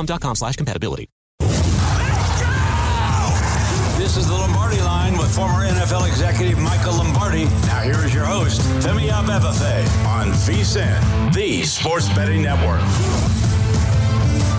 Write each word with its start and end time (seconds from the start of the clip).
Dexcom.com 0.00 0.34
slash 0.36 0.56
compatibility. 0.56 1.08
This 3.98 4.16
is 4.16 4.26
the 4.26 4.34
Lombardi 4.34 4.80
line 4.80 5.16
with 5.16 5.34
former 5.34 5.66
NFL 5.66 6.08
executive 6.08 6.58
Michael 6.58 6.94
Lombardi. 6.94 7.44
Now 7.44 7.80
here 7.80 8.02
is 8.04 8.14
your 8.14 8.24
host, 8.24 8.60
Femi 8.84 9.08
Abebefe 9.08 10.06
on 10.06 10.28
VSIN, 10.32 11.34
the 11.34 11.62
Sports 11.62 12.08
Betting 12.14 12.42
Network. 12.42 12.80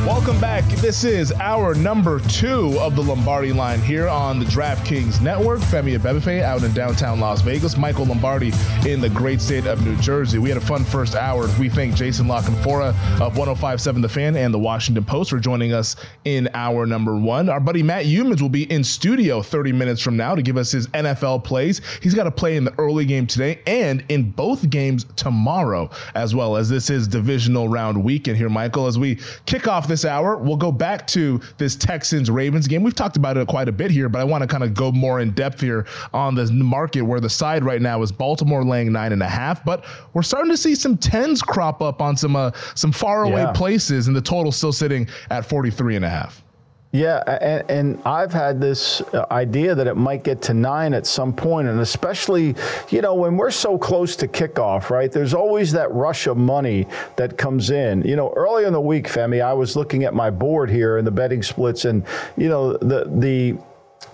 Welcome 0.07 0.41
back. 0.41 0.63
This 0.77 1.03
is 1.03 1.31
our 1.33 1.75
number 1.75 2.19
two 2.21 2.75
of 2.79 2.95
the 2.95 3.03
Lombardi 3.03 3.53
line 3.53 3.79
here 3.79 4.07
on 4.07 4.39
the 4.39 4.45
DraftKings 4.45 5.21
Network. 5.21 5.59
Femi 5.59 5.95
Abebefe 5.95 6.41
out 6.41 6.63
in 6.63 6.73
downtown 6.73 7.19
Las 7.19 7.41
Vegas. 7.41 7.77
Michael 7.77 8.05
Lombardi 8.05 8.51
in 8.87 8.99
the 8.99 9.11
great 9.11 9.39
state 9.39 9.67
of 9.67 9.85
New 9.85 9.95
Jersey. 9.97 10.39
We 10.39 10.49
had 10.49 10.57
a 10.57 10.65
fun 10.65 10.83
first 10.85 11.13
hour. 11.13 11.47
We 11.59 11.69
thank 11.69 11.93
Jason 11.93 12.27
La 12.27 12.41
Canfora 12.41 12.89
of 13.21 13.37
1057 13.37 14.01
The 14.01 14.09
Fan 14.09 14.35
and 14.35 14.51
the 14.51 14.57
Washington 14.57 15.05
Post 15.05 15.29
for 15.29 15.37
joining 15.37 15.71
us 15.71 15.95
in 16.25 16.49
our 16.55 16.87
number 16.87 17.15
one. 17.15 17.47
Our 17.47 17.59
buddy 17.59 17.83
Matt 17.83 18.05
Youmans 18.05 18.41
will 18.41 18.49
be 18.49 18.63
in 18.71 18.83
studio 18.83 19.43
30 19.43 19.71
minutes 19.71 20.01
from 20.01 20.17
now 20.17 20.33
to 20.33 20.41
give 20.41 20.57
us 20.57 20.71
his 20.71 20.87
NFL 20.87 21.43
plays. 21.43 21.79
He's 22.01 22.15
got 22.15 22.23
to 22.23 22.31
play 22.31 22.57
in 22.57 22.63
the 22.63 22.73
early 22.79 23.05
game 23.05 23.27
today 23.27 23.61
and 23.67 24.03
in 24.09 24.31
both 24.31 24.67
games 24.71 25.05
tomorrow, 25.15 25.91
as 26.15 26.33
well 26.33 26.57
as 26.57 26.69
this 26.69 26.89
is 26.89 27.07
divisional 27.07 27.69
round 27.69 28.03
weekend 28.03 28.37
here, 28.37 28.49
Michael, 28.49 28.87
as 28.87 28.97
we 28.97 29.19
kick 29.45 29.67
off 29.67 29.90
this 29.91 30.05
hour, 30.05 30.37
we'll 30.37 30.57
go 30.57 30.71
back 30.71 31.05
to 31.07 31.39
this 31.57 31.75
Texans 31.75 32.31
Ravens 32.31 32.67
game. 32.67 32.81
We've 32.81 32.95
talked 32.95 33.17
about 33.17 33.37
it 33.37 33.47
quite 33.47 33.67
a 33.67 33.71
bit 33.71 33.91
here, 33.91 34.09
but 34.09 34.19
I 34.19 34.23
want 34.23 34.41
to 34.41 34.47
kind 34.47 34.63
of 34.63 34.73
go 34.73 34.91
more 34.91 35.19
in 35.19 35.31
depth 35.31 35.61
here 35.61 35.85
on 36.13 36.33
the 36.33 36.49
market 36.51 37.01
where 37.01 37.19
the 37.19 37.29
side 37.29 37.63
right 37.63 37.81
now 37.81 38.01
is 38.01 38.11
Baltimore 38.11 38.63
laying 38.63 38.91
nine 38.91 39.11
and 39.11 39.21
a 39.21 39.27
half, 39.27 39.63
but 39.63 39.85
we're 40.13 40.23
starting 40.23 40.49
to 40.51 40.57
see 40.57 40.75
some 40.75 40.97
tens 40.97 41.41
crop 41.41 41.81
up 41.81 42.01
on 42.01 42.17
some 42.17 42.35
uh, 42.35 42.51
some 42.73 42.91
far 42.91 43.23
away 43.23 43.41
yeah. 43.41 43.51
places, 43.51 44.07
and 44.07 44.15
the 44.15 44.21
total 44.21 44.51
still 44.51 44.73
sitting 44.73 45.07
at 45.29 45.45
43 45.45 45.97
and 45.97 46.05
a 46.05 46.09
half. 46.09 46.40
Yeah, 46.93 47.19
and, 47.19 47.69
and, 47.69 48.01
I've 48.05 48.33
had 48.33 48.59
this 48.59 48.99
uh, 49.13 49.25
idea 49.31 49.73
that 49.75 49.87
it 49.87 49.95
might 49.95 50.23
get 50.25 50.41
to 50.43 50.53
nine 50.53 50.93
at 50.93 51.07
some 51.07 51.31
point, 51.31 51.69
and 51.69 51.79
especially, 51.79 52.53
you 52.89 53.01
know, 53.01 53.15
when 53.15 53.37
we're 53.37 53.49
so 53.49 53.77
close 53.77 54.17
to 54.17 54.27
kickoff, 54.27 54.89
right? 54.89 55.09
There's 55.09 55.33
always 55.33 55.71
that 55.71 55.89
rush 55.93 56.27
of 56.27 56.35
money 56.35 56.87
that 57.15 57.37
comes 57.37 57.69
in. 57.69 58.01
You 58.01 58.17
know, 58.17 58.33
early 58.35 58.65
in 58.65 58.73
the 58.73 58.81
week, 58.81 59.07
Femi, 59.07 59.41
I 59.41 59.53
was 59.53 59.77
looking 59.77 60.03
at 60.03 60.13
my 60.13 60.29
board 60.29 60.69
here 60.69 60.97
and 60.97 61.07
the 61.07 61.11
betting 61.11 61.43
splits, 61.43 61.85
and 61.85 62.03
you 62.35 62.49
know, 62.49 62.73
the 62.73 63.05
the 63.05 63.57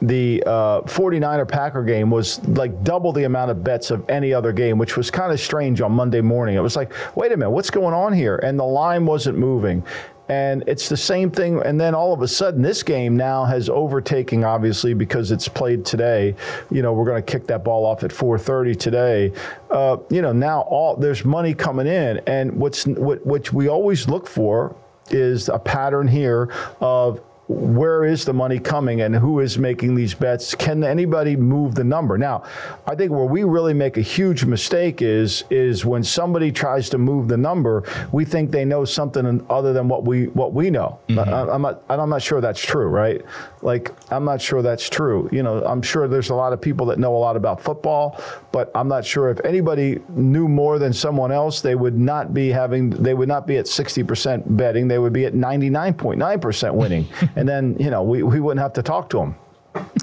the 0.01 0.43
uh, 0.45 0.81
49er 0.81 1.47
Packer 1.47 1.83
game 1.83 2.11
was 2.11 2.45
like 2.47 2.83
double 2.83 3.11
the 3.11 3.23
amount 3.23 3.49
of 3.49 3.63
bets 3.63 3.89
of 3.89 4.07
any 4.09 4.33
other 4.33 4.51
game, 4.51 4.77
which 4.77 4.95
was 4.95 5.09
kind 5.09 5.31
of 5.31 5.39
strange 5.39 5.81
on 5.81 5.91
Monday 5.91 6.21
morning. 6.21 6.55
It 6.55 6.61
was 6.61 6.75
like, 6.75 6.93
wait 7.15 7.31
a 7.31 7.37
minute, 7.37 7.49
what's 7.49 7.71
going 7.71 7.95
on 7.95 8.13
here? 8.13 8.35
And 8.35 8.59
the 8.59 8.65
line 8.65 9.07
wasn't 9.07 9.39
moving. 9.39 9.83
And 10.29 10.63
it's 10.67 10.89
the 10.89 10.97
same 10.97 11.31
thing. 11.31 11.61
And 11.63 11.79
then 11.79 11.95
all 11.95 12.13
of 12.13 12.21
a 12.21 12.27
sudden, 12.27 12.61
this 12.61 12.83
game 12.83 13.15
now 13.15 13.45
has 13.45 13.69
overtaking, 13.69 14.43
obviously, 14.43 14.93
because 14.93 15.31
it's 15.31 15.47
played 15.47 15.85
today. 15.85 16.35
You 16.69 16.81
know, 16.81 16.93
we're 16.93 17.05
going 17.05 17.23
to 17.23 17.31
kick 17.31 17.47
that 17.47 17.63
ball 17.63 17.85
off 17.85 18.03
at 18.03 18.11
4:30 18.11 18.77
today. 18.77 19.31
Uh, 19.69 19.97
you 20.09 20.21
know, 20.21 20.33
now 20.33 20.61
all 20.61 20.95
there's 20.95 21.23
money 21.23 21.53
coming 21.53 21.87
in, 21.87 22.21
and 22.27 22.53
what's 22.53 22.85
what, 22.85 23.25
what 23.25 23.53
we 23.53 23.67
always 23.67 24.07
look 24.07 24.27
for 24.27 24.75
is 25.09 25.49
a 25.49 25.59
pattern 25.59 26.07
here 26.07 26.51
of 26.81 27.21
where 27.47 28.03
is 28.03 28.25
the 28.25 28.33
money 28.33 28.59
coming 28.59 29.01
and 29.01 29.15
who 29.15 29.39
is 29.39 29.57
making 29.57 29.95
these 29.95 30.13
bets? 30.13 30.53
Can 30.53 30.83
anybody 30.83 31.37
move 31.37 31.75
the 31.75 31.83
number? 31.83 32.17
Now, 32.17 32.43
I 32.85 32.95
think 32.95 33.11
where 33.11 33.25
we 33.25 33.43
really 33.43 33.73
make 33.73 33.97
a 33.97 34.01
huge 34.01 34.43
mistake 34.43 35.01
is 35.01 35.45
is 35.49 35.85
when 35.85 36.03
somebody 36.03 36.51
tries 36.51 36.89
to 36.89 36.97
move 36.97 37.29
the 37.29 37.37
number, 37.37 37.83
we 38.11 38.25
think 38.25 38.51
they 38.51 38.65
know 38.65 38.83
something 38.83 39.45
other 39.49 39.71
than 39.71 39.87
what 39.87 40.03
we 40.03 40.27
what 40.27 40.53
we 40.53 40.69
know. 40.69 40.99
Mm-hmm. 41.07 41.33
I, 41.33 41.55
am 41.55 41.61
not 41.61 41.83
I'm 41.89 42.09
not 42.09 42.21
sure 42.21 42.41
that's 42.41 42.61
true, 42.61 42.87
right? 42.87 43.21
Like 43.61 43.91
I'm 44.11 44.25
not 44.25 44.41
sure 44.41 44.61
that's 44.61 44.89
true. 44.89 45.29
You 45.31 45.41
know, 45.41 45.63
I'm 45.63 45.81
sure 45.81 46.07
there's 46.09 46.29
a 46.29 46.35
lot 46.35 46.51
of 46.51 46.59
people 46.59 46.85
that 46.87 46.99
know 46.99 47.15
a 47.15 47.17
lot 47.17 47.37
about 47.37 47.61
football, 47.61 48.21
but 48.51 48.71
I'm 48.75 48.89
not 48.89 49.05
sure 49.05 49.29
if 49.29 49.39
anybody 49.45 49.99
knew 50.09 50.49
more 50.49 50.79
than 50.79 50.91
someone 50.91 51.31
else, 51.31 51.61
they 51.61 51.75
would 51.75 51.97
not 51.97 52.33
be 52.33 52.49
having 52.49 52.89
they 52.89 53.13
would 53.13 53.29
not 53.29 53.47
be 53.47 53.55
at 53.57 53.65
60% 53.65 54.57
betting, 54.57 54.89
they 54.89 54.99
would 54.99 55.13
be 55.13 55.25
at 55.25 55.33
99.9% 55.33 56.73
winning. 56.73 57.07
and 57.37 57.47
then 57.47 57.77
you 57.79 57.89
know 57.89 58.03
we, 58.03 58.23
we 58.23 58.39
wouldn't 58.39 58.61
have 58.61 58.73
to 58.73 58.83
talk 58.83 59.09
to 59.11 59.17
them. 59.17 59.35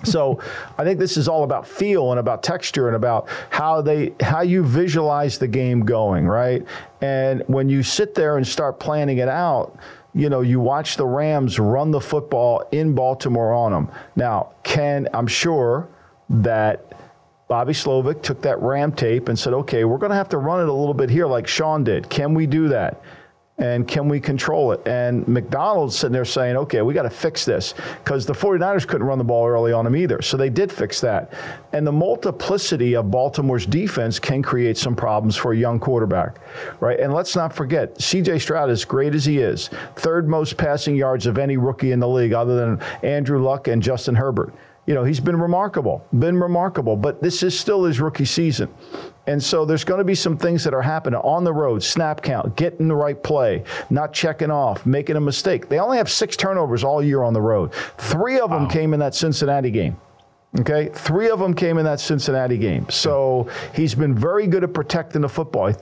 so 0.04 0.40
I 0.78 0.84
think 0.84 0.98
this 0.98 1.16
is 1.16 1.26
all 1.28 1.42
about 1.42 1.66
feel 1.66 2.10
and 2.12 2.20
about 2.20 2.42
texture 2.42 2.86
and 2.86 2.96
about 2.96 3.28
how 3.50 3.82
they 3.82 4.14
how 4.20 4.42
you 4.42 4.62
visualize 4.62 5.38
the 5.38 5.48
game 5.48 5.84
going, 5.84 6.26
right? 6.26 6.64
And 7.00 7.42
when 7.46 7.68
you 7.68 7.82
sit 7.82 8.14
there 8.14 8.36
and 8.36 8.46
start 8.46 8.78
planning 8.78 9.18
it 9.18 9.28
out, 9.28 9.76
you 10.14 10.28
know, 10.28 10.42
you 10.42 10.60
watch 10.60 10.96
the 10.96 11.06
Rams 11.06 11.58
run 11.58 11.90
the 11.90 12.00
football 12.00 12.64
in 12.70 12.94
Baltimore 12.94 13.52
on 13.52 13.72
them. 13.72 13.90
Now, 14.14 14.52
can 14.62 15.08
I'm 15.12 15.26
sure 15.26 15.88
that 16.30 16.92
Bobby 17.48 17.72
Slowik 17.72 18.22
took 18.22 18.40
that 18.42 18.60
Ram 18.60 18.92
tape 18.92 19.28
and 19.28 19.38
said, 19.38 19.52
okay, 19.52 19.84
we're 19.84 19.98
going 19.98 20.10
to 20.10 20.16
have 20.16 20.30
to 20.30 20.38
run 20.38 20.60
it 20.60 20.68
a 20.68 20.72
little 20.72 20.94
bit 20.94 21.10
here 21.10 21.26
like 21.26 21.46
Sean 21.46 21.84
did. 21.84 22.08
Can 22.08 22.32
we 22.32 22.46
do 22.46 22.68
that? 22.68 23.02
And 23.56 23.87
can 23.87 24.09
we 24.09 24.19
control 24.19 24.72
it? 24.72 24.82
And 24.84 25.26
Macdonald's 25.28 25.97
sitting 25.97 26.12
there 26.12 26.25
saying, 26.25 26.56
okay, 26.56 26.82
we 26.82 26.93
got 26.93 27.05
to 27.05 27.11
fix 27.11 27.44
this 27.44 27.75
because 28.02 28.26
the 28.26 28.32
49ers 28.32 28.87
couldn't 28.87 29.06
run 29.06 29.19
the 29.19 29.25
ball 29.25 29.46
early 29.46 29.73
on 29.73 29.84
them 29.84 29.94
either. 29.94 30.20
So 30.23 30.37
they 30.37 30.50
did 30.50 30.73
fix 30.73 31.00
that. 31.02 31.32
And 31.73 31.87
the 31.87 31.93
multiplicity 31.93 32.96
of 32.96 33.12
Baltimore's 33.12 33.64
defense 33.64 34.19
can 34.19 34.43
create 34.43 34.76
some 34.76 34.96
problems 34.96 35.37
for 35.37 35.52
a 35.52 35.56
young 35.56 35.78
quarterback, 35.78 36.38
right? 36.81 36.99
And 36.99 37.14
let's 37.14 37.37
not 37.37 37.52
forget, 37.52 37.96
CJ 37.99 38.40
Stroud, 38.40 38.70
as 38.70 38.84
great 38.84 39.14
as 39.14 39.25
he 39.25 39.38
is, 39.38 39.70
third 39.94 40.28
most 40.28 40.56
passing 40.56 40.96
yards 40.96 41.26
of 41.26 41.38
any 41.38 41.56
rookie 41.56 41.93
in 41.93 42.00
the 42.00 42.08
league 42.08 42.32
other 42.32 42.56
than 42.56 42.81
Andrew 43.05 43.40
Luck 43.40 43.69
and 43.69 43.81
Justin 43.81 44.17
Herbert 44.17 44.52
you 44.87 44.94
know, 44.94 45.05
he's 45.05 45.20
been 45.20 45.40
remarkable, 45.40 46.06
been 46.19 46.38
remarkable, 46.38 46.96
but 46.96 47.23
this 47.23 47.43
is 47.43 47.58
still 47.58 47.84
his 47.84 48.00
rookie 48.00 48.26
season. 48.26 48.69
And 49.26 49.43
so 49.43 49.65
there's 49.65 49.85
going 49.85 49.99
to 49.99 50.05
be 50.05 50.15
some 50.15 50.37
things 50.37 50.65
that 50.65 50.75
are 50.75 50.82
happening 50.82 51.21
on 51.21 51.44
the 51.44 51.53
road 51.53 51.82
snap 51.82 52.23
count, 52.23 52.56
getting 52.56 52.88
the 52.88 52.94
right 52.94 53.21
play, 53.21 53.65
not 53.88 54.12
checking 54.12 54.50
off, 54.50 54.85
making 54.85 55.17
a 55.17 55.21
mistake. 55.21 55.69
They 55.69 55.79
only 55.79 55.97
have 55.97 56.11
six 56.11 56.37
turnovers 56.37 56.85
all 56.85 57.03
year 57.03 57.23
on 57.23 57.32
the 57.32 57.41
road. 57.41 57.73
Three 57.97 58.38
of 58.38 58.50
them 58.50 58.65
wow. 58.65 58.71
came 58.71 58.93
in 58.93 59.00
that 59.00 59.15
Cincinnati 59.15 59.71
game. 59.71 59.97
Okay, 60.61 60.91
three 60.93 61.31
of 61.31 61.41
them 61.41 61.53
came 61.53 61.79
in 61.79 61.85
that 61.85 61.99
Cincinnati 61.99 62.59
game. 62.59 62.88
So 62.88 63.49
he's 63.75 63.94
been 63.94 64.15
very 64.15 64.47
good 64.47 64.62
at 64.62 64.73
protecting 64.73 65.23
the 65.23 65.29
football. 65.29 65.73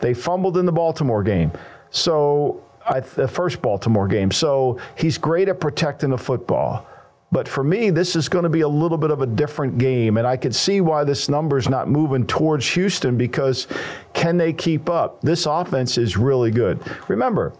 They 0.00 0.14
fumbled 0.14 0.56
in 0.56 0.66
the 0.66 0.72
Baltimore 0.72 1.24
game. 1.24 1.50
So 1.90 2.62
I, 2.86 3.00
the 3.00 3.26
first 3.26 3.60
Baltimore 3.60 4.06
game. 4.06 4.30
So 4.30 4.78
he's 4.96 5.18
great 5.18 5.48
at 5.48 5.58
protecting 5.58 6.10
the 6.10 6.18
football. 6.18 6.86
But 7.32 7.46
for 7.46 7.62
me, 7.62 7.90
this 7.90 8.16
is 8.16 8.28
going 8.28 8.42
to 8.42 8.48
be 8.48 8.62
a 8.62 8.68
little 8.68 8.98
bit 8.98 9.10
of 9.10 9.20
a 9.20 9.26
different 9.26 9.78
game. 9.78 10.16
And 10.16 10.26
I 10.26 10.36
could 10.36 10.54
see 10.54 10.80
why 10.80 11.04
this 11.04 11.28
number 11.28 11.58
is 11.58 11.68
not 11.68 11.88
moving 11.88 12.26
towards 12.26 12.68
Houston 12.70 13.16
because 13.16 13.68
can 14.12 14.36
they 14.36 14.52
keep 14.52 14.90
up? 14.90 15.20
This 15.20 15.46
offense 15.46 15.96
is 15.96 16.16
really 16.16 16.50
good. 16.50 16.80
Remember, 17.08 17.52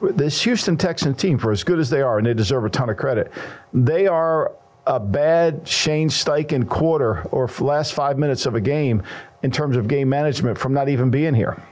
this 0.00 0.42
Houston 0.42 0.76
Texan 0.76 1.14
team, 1.14 1.38
for 1.38 1.52
as 1.52 1.64
good 1.64 1.78
as 1.78 1.90
they 1.90 2.00
are, 2.00 2.18
and 2.18 2.26
they 2.26 2.34
deserve 2.34 2.64
a 2.64 2.70
ton 2.70 2.88
of 2.88 2.96
credit, 2.96 3.30
they 3.74 4.06
are 4.06 4.52
a 4.86 4.98
bad 4.98 5.68
Shane 5.68 6.08
Steichen 6.08 6.68
quarter 6.68 7.22
or 7.30 7.48
last 7.60 7.92
five 7.92 8.18
minutes 8.18 8.46
of 8.46 8.54
a 8.54 8.60
game 8.60 9.02
in 9.42 9.50
terms 9.50 9.76
of 9.76 9.86
game 9.86 10.08
management 10.08 10.58
from 10.58 10.72
not 10.72 10.88
even 10.88 11.10
being 11.10 11.34
here. 11.34 11.62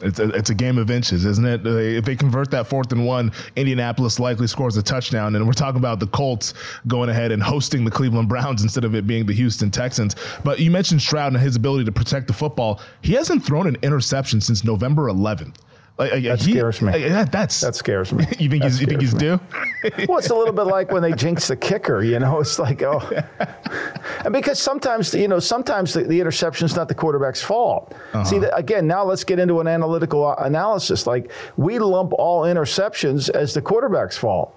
It's 0.00 0.18
a, 0.18 0.28
it's 0.30 0.50
a 0.50 0.54
game 0.54 0.78
of 0.78 0.90
inches, 0.90 1.24
isn't 1.24 1.46
it? 1.46 1.64
Uh, 1.64 1.70
if 1.70 2.04
they 2.04 2.16
convert 2.16 2.50
that 2.50 2.66
fourth 2.66 2.90
and 2.92 3.06
one, 3.06 3.30
Indianapolis 3.54 4.18
likely 4.18 4.46
scores 4.46 4.76
a 4.76 4.82
touchdown. 4.82 5.36
And 5.36 5.46
we're 5.46 5.52
talking 5.52 5.78
about 5.78 6.00
the 6.00 6.08
Colts 6.08 6.52
going 6.88 7.08
ahead 7.08 7.30
and 7.30 7.42
hosting 7.42 7.84
the 7.84 7.90
Cleveland 7.90 8.28
Browns 8.28 8.62
instead 8.62 8.84
of 8.84 8.94
it 8.94 9.06
being 9.06 9.24
the 9.26 9.32
Houston 9.34 9.70
Texans. 9.70 10.16
But 10.42 10.58
you 10.58 10.70
mentioned 10.70 11.00
Stroud 11.00 11.32
and 11.32 11.40
his 11.40 11.54
ability 11.56 11.84
to 11.84 11.92
protect 11.92 12.26
the 12.26 12.32
football. 12.32 12.80
He 13.02 13.12
hasn't 13.12 13.44
thrown 13.44 13.66
an 13.68 13.76
interception 13.82 14.40
since 14.40 14.64
November 14.64 15.04
11th. 15.04 15.54
Like, 15.96 16.10
that 16.24 16.42
he, 16.42 16.52
scares 16.52 16.82
me. 16.82 16.90
That, 17.08 17.30
that's 17.30 17.60
that 17.60 17.76
scares 17.76 18.12
me. 18.12 18.26
you 18.40 18.50
think 18.50 18.62
that 18.64 18.72
he's 18.72 18.80
you 18.80 18.86
think 18.86 19.00
he's 19.00 19.14
due? 19.14 19.38
well, 20.08 20.18
it's 20.18 20.30
a 20.30 20.34
little 20.34 20.52
bit 20.52 20.64
like 20.64 20.90
when 20.90 21.02
they 21.02 21.12
jinx 21.12 21.46
the 21.46 21.54
kicker. 21.56 22.02
You 22.02 22.18
know, 22.18 22.40
it's 22.40 22.58
like 22.58 22.82
oh, 22.82 23.00
and 24.24 24.32
because 24.32 24.58
sometimes 24.58 25.14
you 25.14 25.28
know 25.28 25.38
sometimes 25.38 25.94
the, 25.94 26.02
the 26.02 26.18
interception 26.20 26.66
is 26.66 26.74
not 26.74 26.88
the 26.88 26.96
quarterback's 26.96 27.42
fault. 27.42 27.94
Uh-huh. 28.12 28.24
See, 28.24 28.36
again, 28.38 28.88
now 28.88 29.04
let's 29.04 29.22
get 29.22 29.38
into 29.38 29.60
an 29.60 29.68
analytical 29.68 30.26
uh, 30.26 30.34
analysis. 30.38 31.06
Like 31.06 31.30
we 31.56 31.78
lump 31.78 32.12
all 32.14 32.42
interceptions 32.42 33.30
as 33.30 33.54
the 33.54 33.62
quarterback's 33.62 34.18
fault 34.18 34.52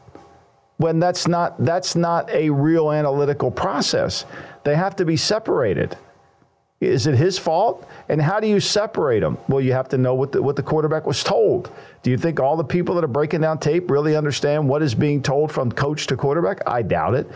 when 0.77 0.99
that's 0.99 1.27
not 1.27 1.63
that's 1.63 1.95
not 1.95 2.31
a 2.31 2.49
real 2.49 2.91
analytical 2.91 3.51
process. 3.51 4.25
They 4.63 4.75
have 4.75 4.95
to 4.95 5.05
be 5.05 5.17
separated. 5.17 5.97
Is 6.79 7.07
it 7.07 7.15
his 7.15 7.39
fault? 7.39 7.87
And 8.07 8.21
how 8.21 8.39
do 8.39 8.47
you 8.47 8.59
separate 8.59 9.21
them? 9.21 9.37
Well, 9.47 9.61
you 9.61 9.73
have 9.73 9.89
to 9.89 9.97
know 9.97 10.13
what 10.13 10.31
the, 10.31 10.41
what 10.41 10.55
the 10.55 10.63
quarterback 10.63 11.07
was 11.07 11.23
told. 11.23 11.71
Do 12.03 12.11
you 12.11 12.17
think 12.17 12.39
all 12.39 12.55
the 12.55 12.63
people 12.63 12.93
that 12.95 13.03
are 13.03 13.07
breaking 13.07 13.41
down 13.41 13.57
tape 13.57 13.89
really 13.89 14.15
understand 14.15 14.67
what 14.69 14.83
is 14.83 14.93
being 14.93 15.23
told 15.23 15.51
from 15.51 15.71
coach 15.71 16.05
to 16.07 16.15
quarterback? 16.15 16.61
I 16.67 16.83
doubt 16.83 17.15
it. 17.15 17.27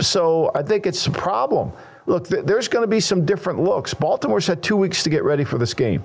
So 0.00 0.50
I 0.54 0.62
think 0.62 0.86
it's 0.86 1.06
a 1.06 1.10
problem. 1.10 1.72
Look, 2.06 2.28
th- 2.28 2.44
there's 2.44 2.66
going 2.66 2.82
to 2.82 2.88
be 2.88 2.98
some 2.98 3.24
different 3.24 3.60
looks. 3.60 3.94
Baltimore's 3.94 4.46
had 4.46 4.60
two 4.60 4.76
weeks 4.76 5.04
to 5.04 5.10
get 5.10 5.22
ready 5.22 5.44
for 5.44 5.56
this 5.56 5.72
game. 5.72 6.02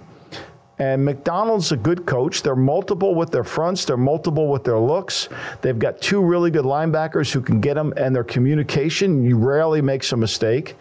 And 0.80 1.04
Macdonald's 1.04 1.72
a 1.72 1.78
good 1.78 2.06
coach. 2.06 2.44
They're 2.44 2.56
multiple 2.56 3.16
with 3.16 3.32
their 3.32 3.44
fronts, 3.44 3.84
they're 3.84 3.98
multiple 3.98 4.48
with 4.48 4.64
their 4.64 4.78
looks. 4.78 5.28
They've 5.62 5.78
got 5.78 6.00
two 6.02 6.22
really 6.22 6.52
good 6.52 6.66
linebackers 6.66 7.32
who 7.32 7.42
can 7.42 7.60
get 7.60 7.74
them, 7.74 7.94
and 7.98 8.16
their 8.16 8.24
communication, 8.24 9.24
you 9.24 9.38
rarely 9.38 9.82
makes 9.82 10.12
a 10.12 10.18
mistake. 10.18 10.76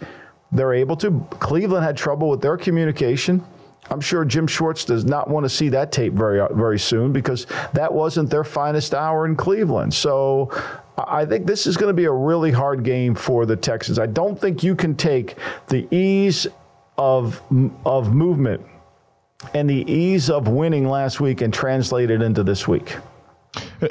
They're 0.53 0.75
able 0.75 0.97
to. 0.97 1.27
Cleveland 1.31 1.85
had 1.85 1.97
trouble 1.97 2.29
with 2.29 2.41
their 2.41 2.57
communication. 2.57 3.45
I'm 3.91 4.01
sure 4.01 4.25
Jim 4.25 4.47
Schwartz 4.47 4.85
does 4.85 5.05
not 5.05 5.31
want 5.31 5.45
to 5.45 5.51
see 5.51 5.69
that 5.71 5.93
tape 5.93 6.13
very 6.13 6.47
very 6.55 6.79
soon 6.79 7.13
because 7.13 7.47
that 7.73 7.93
wasn't 7.93 8.31
their 8.31 8.45
finest 8.45 8.95
hour 8.95 9.27
in 9.27 9.37
Cleveland. 9.37 9.95
So 9.95 10.51
I 10.99 11.25
think 11.25 11.47
this 11.47 11.67
is 11.67 11.77
going 11.77 11.91
to 11.91 11.95
be 11.95 12.07
a 12.07 12.13
really 12.13 12.51
hard 12.51 12.83
game 12.83 13.15
for 13.15 13.47
the 13.47 13.57
Texans. 13.57 13.99
I 13.99 14.07
don't 14.07 14.41
think 14.41 14.63
you 14.63 14.75
can 14.75 14.97
take 14.97 15.37
the 15.69 15.87
ease 15.95 16.47
of 16.99 17.41
of 17.85 18.13
movement 18.15 18.65
and 19.55 19.69
the 19.69 19.91
ease 19.91 20.31
of 20.31 20.49
winning 20.49 20.89
last 20.89 21.21
week 21.21 21.43
and 21.43 21.53
translate 21.53 22.11
it 22.11 22.23
into 22.23 22.43
this 22.43 22.67
week. 22.67 22.97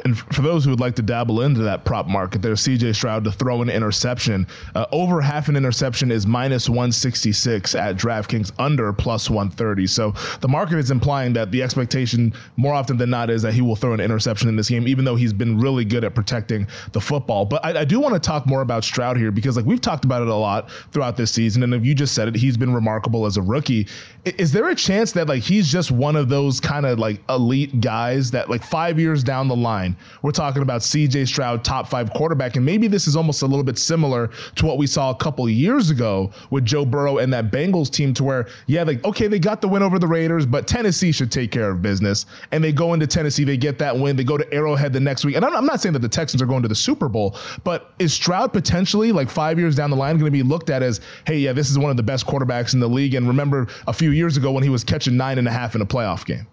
And 0.03 0.17
for 0.17 0.41
those 0.41 0.63
who 0.63 0.71
would 0.71 0.79
like 0.79 0.95
to 0.95 1.01
dabble 1.01 1.41
into 1.41 1.61
that 1.61 1.85
prop 1.85 2.07
market, 2.07 2.41
there's 2.41 2.61
CJ 2.61 2.95
Stroud 2.95 3.23
to 3.25 3.31
throw 3.31 3.61
an 3.61 3.69
interception. 3.69 4.47
Uh, 4.73 4.85
over 4.91 5.21
half 5.21 5.47
an 5.47 5.55
interception 5.55 6.11
is 6.11 6.25
minus 6.25 6.69
166 6.69 7.75
at 7.75 7.95
DraftKings, 7.95 8.51
under 8.59 8.91
plus 8.93 9.29
130. 9.29 9.87
So 9.87 10.13
the 10.41 10.47
market 10.47 10.77
is 10.77 10.91
implying 10.91 11.33
that 11.33 11.51
the 11.51 11.61
expectation 11.61 12.33
more 12.57 12.73
often 12.73 12.97
than 12.97 13.09
not 13.09 13.29
is 13.29 13.41
that 13.43 13.53
he 13.53 13.61
will 13.61 13.75
throw 13.75 13.93
an 13.93 13.99
interception 13.99 14.49
in 14.49 14.55
this 14.55 14.69
game, 14.69 14.87
even 14.87 15.05
though 15.05 15.15
he's 15.15 15.33
been 15.33 15.59
really 15.59 15.85
good 15.85 16.03
at 16.03 16.15
protecting 16.15 16.67
the 16.93 17.01
football. 17.01 17.45
But 17.45 17.63
I, 17.65 17.81
I 17.81 17.85
do 17.85 17.99
want 17.99 18.13
to 18.13 18.19
talk 18.19 18.45
more 18.45 18.61
about 18.61 18.83
Stroud 18.83 19.17
here 19.17 19.31
because, 19.31 19.55
like, 19.57 19.65
we've 19.65 19.81
talked 19.81 20.05
about 20.05 20.21
it 20.21 20.27
a 20.27 20.35
lot 20.35 20.69
throughout 20.91 21.17
this 21.17 21.31
season. 21.31 21.63
And 21.63 21.73
if 21.73 21.85
you 21.85 21.93
just 21.93 22.13
said 22.15 22.27
it, 22.27 22.35
he's 22.35 22.57
been 22.57 22.73
remarkable 22.73 23.25
as 23.25 23.37
a 23.37 23.41
rookie. 23.41 23.87
Is 24.25 24.51
there 24.51 24.69
a 24.69 24.75
chance 24.75 25.11
that, 25.13 25.27
like, 25.27 25.43
he's 25.43 25.71
just 25.71 25.91
one 25.91 26.15
of 26.15 26.29
those 26.29 26.59
kind 26.59 26.85
of 26.85 26.97
like 26.97 27.21
elite 27.29 27.81
guys 27.81 28.31
that, 28.31 28.49
like, 28.49 28.63
five 28.63 28.99
years 28.99 29.23
down 29.23 29.47
the 29.47 29.54
line, 29.55 29.85
line. 29.85 29.97
We're 30.21 30.31
talking 30.31 30.61
about 30.61 30.81
CJ 30.81 31.27
Stroud, 31.27 31.63
top 31.63 31.87
five 31.87 32.11
quarterback. 32.11 32.55
And 32.55 32.65
maybe 32.65 32.87
this 32.87 33.07
is 33.07 33.15
almost 33.15 33.41
a 33.41 33.45
little 33.45 33.63
bit 33.63 33.77
similar 33.77 34.29
to 34.55 34.65
what 34.65 34.77
we 34.77 34.87
saw 34.87 35.09
a 35.11 35.15
couple 35.15 35.49
years 35.49 35.89
ago 35.89 36.31
with 36.49 36.65
Joe 36.65 36.85
Burrow 36.85 37.17
and 37.17 37.33
that 37.33 37.51
Bengals 37.51 37.89
team, 37.91 38.13
to 38.15 38.23
where, 38.23 38.47
yeah, 38.67 38.83
like, 38.83 39.03
okay, 39.03 39.27
they 39.27 39.39
got 39.39 39.61
the 39.61 39.67
win 39.67 39.83
over 39.83 39.99
the 39.99 40.07
Raiders, 40.07 40.45
but 40.45 40.67
Tennessee 40.67 41.11
should 41.11 41.31
take 41.31 41.51
care 41.51 41.69
of 41.69 41.81
business. 41.81 42.25
And 42.51 42.63
they 42.63 42.71
go 42.71 42.93
into 42.93 43.07
Tennessee, 43.07 43.43
they 43.43 43.57
get 43.57 43.77
that 43.79 43.97
win, 43.97 44.15
they 44.15 44.23
go 44.23 44.37
to 44.37 44.53
Arrowhead 44.53 44.93
the 44.93 44.99
next 44.99 45.25
week. 45.25 45.35
And 45.35 45.45
I'm 45.45 45.65
not 45.65 45.81
saying 45.81 45.93
that 45.93 45.99
the 45.99 46.09
Texans 46.09 46.41
are 46.41 46.45
going 46.47 46.61
to 46.61 46.67
the 46.67 46.75
Super 46.75 47.09
Bowl, 47.09 47.37
but 47.63 47.93
is 47.99 48.13
Stroud 48.13 48.53
potentially, 48.53 49.11
like 49.11 49.29
five 49.29 49.59
years 49.59 49.75
down 49.75 49.89
the 49.89 49.95
line, 49.95 50.17
going 50.17 50.25
to 50.25 50.31
be 50.31 50.43
looked 50.43 50.69
at 50.69 50.81
as, 50.83 51.01
hey, 51.25 51.37
yeah, 51.37 51.53
this 51.53 51.69
is 51.69 51.77
one 51.77 51.91
of 51.91 51.97
the 51.97 52.03
best 52.03 52.25
quarterbacks 52.25 52.73
in 52.73 52.79
the 52.79 52.89
league? 52.89 53.13
And 53.15 53.27
remember 53.27 53.67
a 53.87 53.93
few 53.93 54.11
years 54.11 54.37
ago 54.37 54.51
when 54.51 54.63
he 54.63 54.69
was 54.69 54.83
catching 54.83 55.17
nine 55.17 55.37
and 55.37 55.47
a 55.47 55.51
half 55.51 55.75
in 55.75 55.81
a 55.81 55.85
playoff 55.85 56.25
game? 56.25 56.47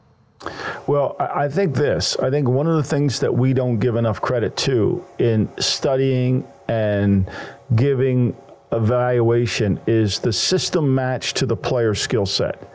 Well, 0.87 1.17
I 1.19 1.49
think 1.49 1.75
this. 1.75 2.17
I 2.17 2.31
think 2.31 2.49
one 2.49 2.67
of 2.67 2.77
the 2.77 2.83
things 2.83 3.21
that 3.21 3.33
we 3.33 3.53
don't 3.53 3.79
give 3.79 3.97
enough 3.97 4.21
credit 4.21 4.57
to 4.59 5.05
in 5.19 5.49
studying 5.59 6.47
and 6.69 7.29
giving 7.77 8.37
evaluation 8.73 9.79
is 9.87 10.19
the 10.19 10.33
system 10.33 10.95
match 10.95 11.35
to 11.35 11.47
the 11.47 11.57
player 11.57 11.95
skill 11.95 12.27
set. 12.27 12.69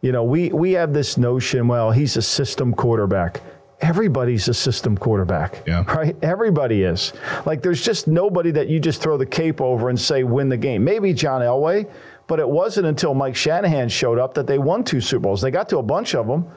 You 0.00 0.10
know, 0.10 0.24
we, 0.24 0.50
we 0.50 0.72
have 0.72 0.92
this 0.92 1.16
notion, 1.16 1.68
well, 1.68 1.92
he's 1.92 2.16
a 2.16 2.22
system 2.22 2.74
quarterback. 2.74 3.40
Everybody's 3.80 4.48
a 4.48 4.54
system 4.54 4.96
quarterback, 4.96 5.62
yeah. 5.66 5.84
right? 5.94 6.16
Everybody 6.22 6.82
is. 6.82 7.12
Like, 7.46 7.62
there's 7.62 7.84
just 7.84 8.06
nobody 8.06 8.50
that 8.52 8.68
you 8.68 8.80
just 8.80 9.02
throw 9.02 9.16
the 9.16 9.26
cape 9.26 9.60
over 9.60 9.90
and 9.90 10.00
say, 10.00 10.24
win 10.24 10.48
the 10.48 10.56
game. 10.56 10.84
Maybe 10.84 11.12
John 11.12 11.40
Elway, 11.40 11.90
but 12.26 12.40
it 12.40 12.48
wasn't 12.48 12.86
until 12.86 13.14
Mike 13.14 13.36
Shanahan 13.36 13.88
showed 13.88 14.18
up 14.18 14.34
that 14.34 14.46
they 14.46 14.58
won 14.58 14.84
two 14.84 15.00
Super 15.00 15.24
Bowls. 15.24 15.40
They 15.40 15.50
got 15.50 15.68
to 15.70 15.78
a 15.78 15.82
bunch 15.82 16.14
of 16.14 16.26
them 16.26 16.48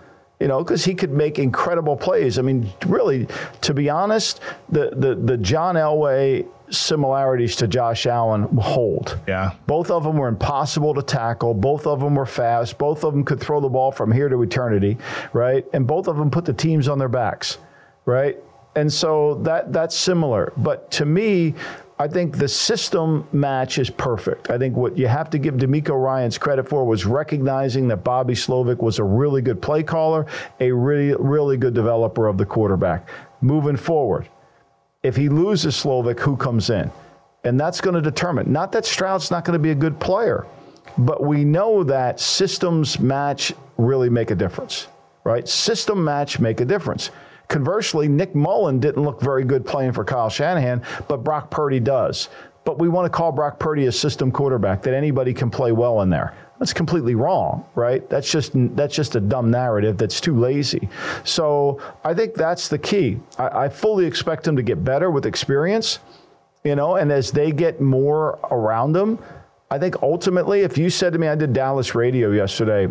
you 0.46 0.50
know, 0.50 0.64
because 0.64 0.86
he 0.86 0.94
could 0.94 1.10
make 1.10 1.40
incredible 1.40 1.98
plays. 1.98 2.38
I 2.38 2.44
mean, 2.44 2.72
really, 2.86 3.28
to 3.62 3.74
be 3.74 3.90
honest, 3.90 4.42
the 4.70 4.92
the 4.92 5.16
the 5.16 5.38
John 5.38 5.74
Elway 5.74 6.46
similarities 6.70 7.56
to 7.56 7.68
Josh 7.68 8.06
Allen 8.06 8.44
hold. 8.58 9.20
Yeah. 9.28 9.56
Both 9.66 9.90
of 9.90 10.04
them 10.04 10.18
were 10.18 10.28
impossible 10.28 10.94
to 10.94 11.02
tackle. 11.02 11.56
Both 11.56 11.88
of 11.88 12.00
them 12.00 12.14
were 12.14 12.28
fast. 12.28 12.78
Both 12.78 13.04
of 13.04 13.14
them 13.14 13.26
could 13.26 13.40
throw 13.40 13.60
the 13.60 13.70
ball 13.70 13.92
from 13.92 14.12
here 14.12 14.30
to 14.30 14.40
eternity, 14.44 15.00
right? 15.34 15.66
And 15.74 15.88
both 15.88 16.08
of 16.08 16.16
them 16.16 16.30
put 16.30 16.46
the 16.46 16.54
teams 16.54 16.88
on 16.88 17.00
their 17.00 17.10
backs, 17.10 17.58
right? 18.06 18.38
And 18.76 18.94
so 18.94 19.42
that 19.46 19.74
that's 19.74 19.96
similar. 19.96 20.54
But 20.58 20.92
to 20.92 21.08
me, 21.08 21.56
I 21.98 22.10
think 22.10 22.38
the 22.38 22.48
system 22.50 23.26
match 23.32 23.78
is 23.78 23.90
perfect. 23.90 24.50
I 24.50 24.58
think 24.58 24.76
what 24.76 24.98
you 24.98 25.08
have 25.08 25.30
to 25.30 25.38
give 25.38 25.56
DeMeco 25.56 26.02
Ryans 26.02 26.38
credit 26.38 26.68
for 26.68 26.84
was 26.84 27.06
recognizing 27.06 27.88
that 27.88 28.04
Bobby 28.04 28.34
Slowik 28.34 28.82
was 28.82 29.00
a 29.00 29.04
really 29.04 29.42
good 29.42 29.62
play 29.62 29.82
caller, 29.82 30.26
a 30.60 30.72
really, 30.72 31.16
really 31.18 31.56
good 31.56 31.74
developer 31.74 32.28
of 32.28 32.38
the 32.38 32.46
quarterback. 32.46 33.08
Moving 33.40 33.78
forward, 33.78 34.28
if 35.04 35.16
he 35.16 35.30
loses 35.30 35.76
Slowik, 35.76 36.20
who 36.20 36.36
comes 36.36 36.70
in? 36.70 36.92
And 37.46 37.58
that's 37.58 37.80
going 37.80 37.94
to 37.94 38.02
determine, 38.02 38.52
not 38.52 38.74
that 38.74 38.86
Stroud's 38.86 39.32
not 39.32 39.46
going 39.46 39.58
to 39.58 39.64
be 39.64 39.72
a 39.72 39.76
good 39.76 39.98
player, 40.00 40.46
but 40.98 41.24
we 41.24 41.46
know 41.46 41.84
that 41.84 42.20
systems 42.20 43.00
match 43.00 43.54
really 43.78 44.10
make 44.10 44.32
a 44.32 44.36
difference, 44.36 44.88
right? 45.24 45.48
System 45.48 46.04
match 46.04 46.40
make 46.40 46.60
a 46.60 46.66
difference. 46.66 47.12
Conversely, 47.48 48.08
Nick 48.08 48.36
Mullen 48.36 48.80
didn't 48.80 49.04
look 49.04 49.22
very 49.22 49.44
good 49.44 49.66
playing 49.66 49.94
for 49.94 50.04
Kyle 50.04 50.30
Shanahan, 50.30 50.82
but 51.08 51.24
Brock 51.24 51.52
Purdy 51.52 51.80
does. 51.80 52.30
But 52.64 52.80
we 52.80 52.90
want 52.90 53.06
to 53.06 53.16
call 53.16 53.32
Brock 53.32 53.60
Purdy 53.60 53.86
a 53.86 53.92
system 53.92 54.32
quarterback 54.32 54.82
that 54.84 54.94
anybody 54.94 55.34
can 55.34 55.52
play 55.52 55.72
well 55.72 56.02
in 56.02 56.10
there. 56.10 56.34
That's 56.60 56.74
completely 56.74 57.16
wrong, 57.16 57.66
right? 57.76 58.10
That's 58.10 58.32
just 58.32 58.52
that's 58.76 58.96
just 58.96 59.16
a 59.16 59.20
dumb 59.20 59.52
narrative 59.52 59.98
that's 59.98 60.22
too 60.22 60.36
lazy. 60.36 60.88
So 61.24 61.82
I 62.04 62.14
think 62.14 62.34
that's 62.34 62.70
the 62.70 62.78
key. 62.78 63.20
I, 63.38 63.66
I 63.66 63.70
fully 63.70 64.06
expect 64.06 64.48
him 64.48 64.56
to 64.56 64.64
get 64.64 64.84
better 64.84 65.12
with 65.12 65.26
experience, 65.26 66.00
you 66.64 66.76
know, 66.76 66.96
and 66.96 67.12
as 67.12 67.32
they 67.32 67.52
get 67.52 67.82
more 67.82 68.40
around 68.50 68.94
them, 68.94 69.20
I 69.70 69.78
think 69.80 70.02
ultimately, 70.02 70.62
if 70.62 70.78
you 70.78 70.90
said 70.90 71.12
to 71.14 71.20
me, 71.20 71.28
I 71.28 71.36
did 71.36 71.52
Dallas 71.52 71.94
radio 71.94 72.32
yesterday, 72.32 72.88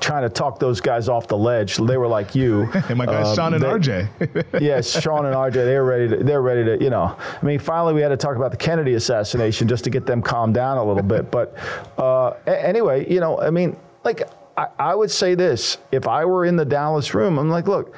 trying 0.00 0.22
to 0.22 0.28
talk 0.28 0.58
those 0.58 0.80
guys 0.80 1.08
off 1.08 1.28
the 1.28 1.36
ledge. 1.36 1.76
They 1.76 1.96
were 1.96 2.08
like 2.08 2.34
you. 2.34 2.64
hey, 2.66 2.94
my 2.94 3.06
guys, 3.06 3.26
um, 3.28 3.36
Sean 3.36 3.54
and 3.54 3.62
they, 3.62 3.68
RJ. 3.68 4.60
yes, 4.60 5.00
Sean 5.00 5.26
and 5.26 5.34
RJ. 5.34 5.52
They're 5.52 5.84
ready 5.84 6.08
to. 6.08 6.24
They're 6.24 6.42
ready 6.42 6.64
to. 6.64 6.82
You 6.82 6.90
know, 6.90 7.16
I 7.18 7.44
mean, 7.44 7.58
finally 7.58 7.94
we 7.94 8.00
had 8.00 8.08
to 8.08 8.16
talk 8.16 8.36
about 8.36 8.50
the 8.50 8.56
Kennedy 8.56 8.94
assassination 8.94 9.68
just 9.68 9.84
to 9.84 9.90
get 9.90 10.06
them 10.06 10.22
calmed 10.22 10.54
down 10.54 10.78
a 10.78 10.84
little 10.84 11.02
bit. 11.02 11.30
But 11.30 11.56
uh, 11.98 12.30
anyway, 12.46 13.10
you 13.10 13.20
know, 13.20 13.38
I 13.38 13.50
mean, 13.50 13.76
like 14.04 14.28
I, 14.56 14.68
I 14.78 14.94
would 14.94 15.10
say 15.10 15.34
this: 15.34 15.78
if 15.92 16.08
I 16.08 16.24
were 16.24 16.44
in 16.44 16.56
the 16.56 16.64
Dallas 16.64 17.14
room, 17.14 17.38
I'm 17.38 17.50
like, 17.50 17.68
look. 17.68 17.94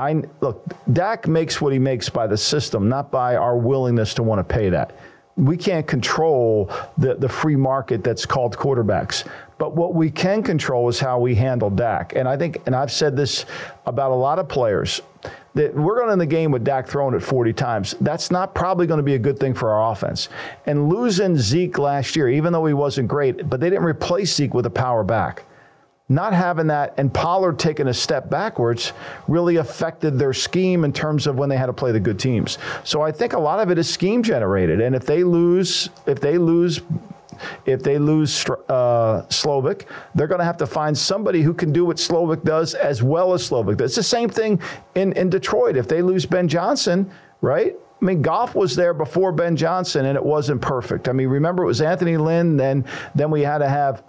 I 0.00 0.22
look, 0.40 0.64
Dak 0.92 1.26
makes 1.26 1.60
what 1.60 1.72
he 1.72 1.80
makes 1.80 2.08
by 2.08 2.28
the 2.28 2.36
system, 2.36 2.88
not 2.88 3.10
by 3.10 3.34
our 3.34 3.56
willingness 3.58 4.14
to 4.14 4.22
want 4.22 4.38
to 4.38 4.44
pay 4.44 4.68
that. 4.68 4.96
We 5.38 5.56
can't 5.56 5.86
control 5.86 6.70
the, 6.98 7.14
the 7.14 7.28
free 7.28 7.56
market 7.56 8.04
that's 8.04 8.26
called 8.26 8.56
quarterbacks. 8.56 9.26
But 9.56 9.74
what 9.74 9.94
we 9.94 10.10
can 10.10 10.42
control 10.42 10.88
is 10.88 11.00
how 11.00 11.18
we 11.18 11.34
handle 11.34 11.70
Dak. 11.70 12.14
And 12.14 12.28
I 12.28 12.36
think, 12.36 12.58
and 12.66 12.74
I've 12.74 12.92
said 12.92 13.16
this 13.16 13.46
about 13.86 14.10
a 14.10 14.14
lot 14.14 14.38
of 14.38 14.48
players, 14.48 15.00
that 15.54 15.74
we're 15.74 15.96
going 15.96 16.08
to 16.08 16.12
in 16.12 16.18
the 16.18 16.26
game 16.26 16.50
with 16.50 16.62
Dak 16.62 16.86
throwing 16.86 17.14
it 17.14 17.20
40 17.20 17.52
times. 17.52 17.94
That's 18.00 18.30
not 18.30 18.54
probably 18.54 18.86
going 18.86 18.98
to 18.98 19.04
be 19.04 19.14
a 19.14 19.18
good 19.18 19.38
thing 19.38 19.54
for 19.54 19.70
our 19.70 19.92
offense. 19.92 20.28
And 20.66 20.88
losing 20.88 21.36
Zeke 21.36 21.78
last 21.78 22.14
year, 22.14 22.28
even 22.28 22.52
though 22.52 22.66
he 22.66 22.74
wasn't 22.74 23.08
great, 23.08 23.48
but 23.48 23.58
they 23.58 23.70
didn't 23.70 23.84
replace 23.84 24.34
Zeke 24.34 24.54
with 24.54 24.66
a 24.66 24.70
power 24.70 25.02
back 25.02 25.44
not 26.08 26.32
having 26.32 26.68
that 26.68 26.94
and 26.96 27.12
Pollard 27.12 27.58
taking 27.58 27.88
a 27.88 27.94
step 27.94 28.30
backwards 28.30 28.92
really 29.26 29.56
affected 29.56 30.18
their 30.18 30.32
scheme 30.32 30.84
in 30.84 30.92
terms 30.92 31.26
of 31.26 31.36
when 31.36 31.48
they 31.48 31.56
had 31.56 31.66
to 31.66 31.72
play 31.72 31.92
the 31.92 32.00
good 32.00 32.18
teams. 32.18 32.58
So 32.84 33.02
I 33.02 33.12
think 33.12 33.34
a 33.34 33.38
lot 33.38 33.60
of 33.60 33.70
it 33.70 33.78
is 33.78 33.88
scheme 33.88 34.22
generated. 34.22 34.80
And 34.80 34.94
if 34.94 35.04
they 35.04 35.22
lose, 35.22 35.90
if 36.06 36.20
they 36.20 36.38
lose 36.38 36.80
if 37.66 37.84
they 37.84 37.98
lose 37.98 38.44
uh, 38.68 39.22
Slowik, 39.28 39.84
they're 40.14 40.26
going 40.26 40.40
to 40.40 40.44
have 40.44 40.56
to 40.56 40.66
find 40.66 40.96
somebody 40.96 41.42
who 41.42 41.54
can 41.54 41.72
do 41.72 41.84
what 41.84 41.96
Slowik 41.96 42.42
does 42.42 42.74
as 42.74 43.00
well 43.00 43.32
as 43.32 43.48
Slowik 43.48 43.76
does. 43.76 43.90
It's 43.90 43.96
the 43.96 44.02
same 44.02 44.28
thing 44.28 44.60
in, 44.96 45.12
in 45.12 45.30
Detroit. 45.30 45.76
If 45.76 45.86
they 45.86 46.02
lose 46.02 46.26
Ben 46.26 46.48
Johnson, 46.48 47.08
right? 47.40 47.76
I 48.00 48.04
mean, 48.04 48.22
Goff 48.22 48.54
was 48.54 48.76
there 48.76 48.94
before 48.94 49.30
Ben 49.30 49.56
Johnson, 49.56 50.06
and 50.06 50.16
it 50.16 50.24
wasn't 50.24 50.60
perfect. 50.60 51.08
I 51.08 51.12
mean, 51.12 51.28
remember 51.28 51.62
it 51.62 51.66
was 51.66 51.80
Anthony 51.80 52.16
Lynn. 52.16 52.56
Then, 52.56 52.84
then 53.14 53.30
we 53.30 53.42
had 53.42 53.58
to 53.58 53.68
have 53.68 54.02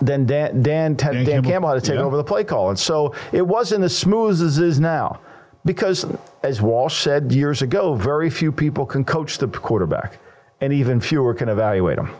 then 0.00 0.24
Dan 0.24 0.62
Dan, 0.62 0.94
Dan, 0.94 0.94
Dan 0.94 1.24
Campbell. 1.26 1.50
Campbell. 1.50 1.68
had 1.70 1.82
to 1.82 1.90
take 1.90 1.98
yeah. 1.98 2.04
over 2.04 2.16
the 2.16 2.24
play 2.24 2.44
call, 2.44 2.70
and 2.70 2.78
so 2.78 3.14
it 3.32 3.46
wasn't 3.46 3.84
as 3.84 3.96
smooth 3.96 4.40
as 4.40 4.58
it 4.58 4.64
is 4.64 4.80
now. 4.80 5.20
Because, 5.64 6.06
as 6.42 6.62
Walsh 6.62 7.02
said 7.02 7.32
years 7.32 7.60
ago, 7.60 7.94
very 7.94 8.30
few 8.30 8.50
people 8.50 8.86
can 8.86 9.04
coach 9.04 9.38
the 9.38 9.48
quarterback, 9.48 10.18
and 10.60 10.72
even 10.72 11.00
fewer 11.00 11.34
can 11.34 11.48
evaluate 11.48 11.96
them. 11.96 12.14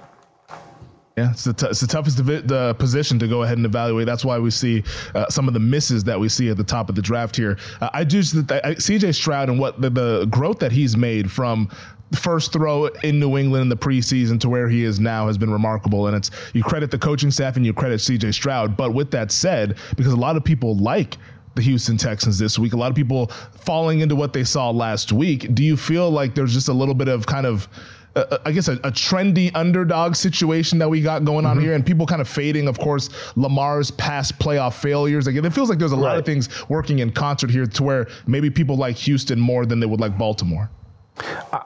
Yeah, 1.17 1.31
it's 1.33 1.45
the, 1.45 1.53
t- 1.53 1.67
it's 1.67 1.81
the 1.81 1.87
toughest 1.87 2.17
divi- 2.17 2.43
the 2.43 2.75
position 2.75 3.19
to 3.19 3.29
go 3.29 3.43
ahead 3.43 3.57
and 3.57 3.67
evaluate. 3.67 4.07
That's 4.07 4.25
why 4.25 4.39
we 4.39 4.51
see 4.51 4.85
uh, 5.15 5.29
some 5.29 5.49
of 5.49 5.55
the 5.55 5.61
misses 5.61 6.05
that 6.05 6.19
we 6.19 6.29
see 6.29 6.49
at 6.49 6.57
the 6.57 6.65
top 6.65 6.89
of 6.89 6.95
the 6.95 7.03
draft 7.03 7.37
here. 7.37 7.59
Uh, 7.81 7.91
I 7.93 8.05
do 8.05 8.21
CJ 8.21 9.15
Stroud 9.15 9.49
and 9.49 9.59
what 9.59 9.81
the, 9.81 9.91
the 9.91 10.27
growth 10.27 10.61
that 10.61 10.73
he's 10.73 10.97
made 10.97 11.31
from 11.31 11.69
first 12.15 12.53
throw 12.53 12.87
in 12.87 13.21
New 13.21 13.37
England 13.37 13.63
in 13.63 13.69
the 13.69 13.77
preseason 13.77 14.41
to 14.41 14.49
where 14.49 14.69
he 14.69 14.85
is 14.85 14.99
now 14.99 15.27
has 15.27 15.39
been 15.39 15.51
remarkable. 15.51 16.07
And 16.07 16.17
it's 16.17 16.31
you 16.53 16.63
credit 16.63 16.91
the 16.91 16.99
coaching 16.99 17.31
staff 17.31 17.57
and 17.57 17.65
you 17.65 17.73
credit 17.73 18.01
CJ 18.01 18.35
Stroud. 18.35 18.77
But 18.77 18.95
with 18.95 19.11
that 19.13 19.31
said, 19.31 19.79
because 19.97 20.13
a 20.13 20.17
lot 20.17 20.37
of 20.37 20.45
people 20.45 20.77
like 20.77 21.19
the 21.55 21.63
Houston 21.63 21.97
Texans 21.97 22.39
this 22.39 22.59
week, 22.59 22.73
a 22.73 22.77
lot 22.77 22.91
of 22.91 22.97
people 22.97 23.27
falling 23.53 24.01
into 24.01 24.17
what 24.17 24.33
they 24.33 24.45
saw 24.45 24.71
last 24.71 25.13
week, 25.13 25.55
do 25.55 25.63
you 25.63 25.77
feel 25.77 26.11
like 26.11 26.35
there's 26.35 26.53
just 26.53 26.69
a 26.69 26.73
little 26.73 26.95
bit 26.95 27.09
of 27.09 27.27
kind 27.27 27.47
of 27.47 27.69
uh, 28.17 28.39
I 28.45 28.51
guess 28.51 28.67
a, 28.67 28.73
a, 28.73 28.91
trendy 28.91 29.53
underdog 29.55 30.17
situation 30.17 30.81
that 30.81 30.89
we 30.89 31.01
got 31.01 31.25
going 31.25 31.47
on 31.47 31.57
mm-hmm. 31.57 31.65
here, 31.65 31.75
and 31.75 31.87
people 31.87 32.07
kind 32.07 32.21
of 32.21 32.29
fading. 32.29 32.67
Of 32.67 32.77
course, 32.77 33.09
Lamar's 33.37 33.93
past 33.93 34.37
playoff 34.41 34.75
failures. 34.75 35.29
Again, 35.29 35.45
it 35.45 35.53
feels 35.53 35.69
like 35.71 35.79
there's 35.79 35.93
a 35.93 35.97
right. 35.97 36.03
lot 36.03 36.17
of 36.17 36.27
things 36.27 36.49
working 36.69 36.99
in 36.99 37.13
concert 37.13 37.51
here 37.51 37.67
to 37.67 37.83
where 37.85 38.09
maybe 38.27 38.51
people 38.51 38.77
like 38.77 38.97
Houston 38.97 39.39
more 39.39 39.65
than 39.65 39.79
they 39.79 39.87
would 39.87 40.01
like 40.01 40.19
Baltimore. 40.19 40.71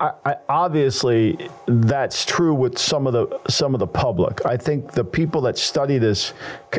I, 0.00 0.12
I, 0.24 0.36
obviously, 0.48 1.48
that's 1.66 2.24
true 2.24 2.54
with 2.54 2.78
some 2.78 3.06
of 3.06 3.12
the 3.12 3.40
some 3.48 3.74
of 3.74 3.80
the 3.80 3.86
public. 3.86 4.44
I 4.46 4.56
think 4.56 4.92
the 4.92 5.04
people 5.04 5.40
that 5.42 5.58
study 5.58 5.98
this, 5.98 6.32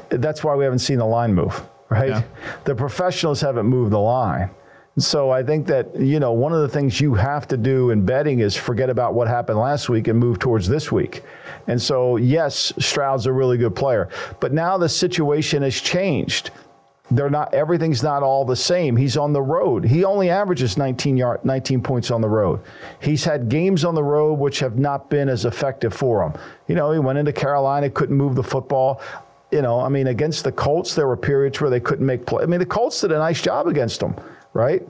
that's 0.10 0.44
why 0.44 0.56
we 0.56 0.64
haven't 0.64 0.80
seen 0.80 1.00
the 1.00 1.06
line 1.06 1.34
move. 1.34 1.68
Right, 1.88 2.10
yeah. 2.10 2.24
the 2.64 2.74
professionals 2.74 3.42
haven't 3.42 3.68
moved 3.68 3.92
the 3.92 4.00
line. 4.00 4.50
So 4.98 5.30
I 5.30 5.44
think 5.44 5.68
that, 5.68 5.94
you 6.00 6.20
know, 6.20 6.32
one 6.32 6.54
of 6.54 6.62
the 6.62 6.70
things 6.70 7.02
you 7.02 7.16
have 7.16 7.48
to 7.50 7.58
do 7.58 7.92
in 7.92 8.06
betting 8.06 8.40
is 8.40 8.56
forget 8.56 8.90
about 8.90 9.14
what 9.14 9.28
happened 9.28 9.60
last 9.60 9.90
week 9.90 10.08
and 10.08 10.18
move 10.18 10.40
towards 10.40 10.70
this 10.70 10.90
week. 10.90 11.24
And 11.68 11.82
so, 11.82 12.16
yes, 12.16 12.72
Stroud's 12.80 13.26
a 13.26 13.34
really 13.34 13.58
good 13.58 13.76
player, 13.76 14.08
but 14.40 14.54
now 14.54 14.78
the 14.78 14.88
situation 14.88 15.64
has 15.64 15.76
changed. 15.76 16.52
They're 17.12 17.30
not 17.30 17.54
everything's 17.54 18.02
not 18.02 18.24
all 18.24 18.46
the 18.46 18.56
same. 18.56 18.96
He's 18.98 19.16
on 19.16 19.32
the 19.32 19.42
road. 19.42 19.86
He 19.86 20.04
only 20.04 20.30
averages 20.30 20.76
19 20.76 21.18
yard 21.18 21.46
19 21.46 21.82
points 21.82 22.10
on 22.10 22.22
the 22.22 22.30
road. 22.30 22.62
He's 23.00 23.24
had 23.24 23.48
games 23.48 23.86
on 23.86 23.94
the 23.94 24.04
road 24.04 24.40
which 24.40 24.60
have 24.60 24.80
not 24.80 25.10
been 25.10 25.30
as 25.30 25.46
effective 25.46 25.94
for 25.94 26.24
him. 26.24 26.34
You 26.68 26.76
know, 26.76 26.92
he 26.92 27.00
went 27.00 27.20
into 27.20 27.32
Carolina, 27.32 27.90
couldn't 27.90 28.18
move 28.18 28.36
the 28.36 28.44
football. 28.44 29.02
You 29.52 29.62
know, 29.62 29.80
I 29.80 29.90
mean, 29.90 30.08
against 30.08 30.44
the 30.44 30.52
Colts, 30.52 30.96
there 30.96 31.08
were 31.08 31.16
periods 31.16 31.62
where 31.62 31.70
they 31.70 31.80
couldn't 31.80 32.06
make 32.06 32.26
play. 32.26 32.42
I 32.44 32.48
mean, 32.48 32.60
the 32.60 32.66
Colts 32.66 33.00
did 33.02 33.12
a 33.12 33.20
nice 33.20 33.42
job 33.42 33.68
against 33.68 34.00
them 34.00 34.16
right? 34.56 34.82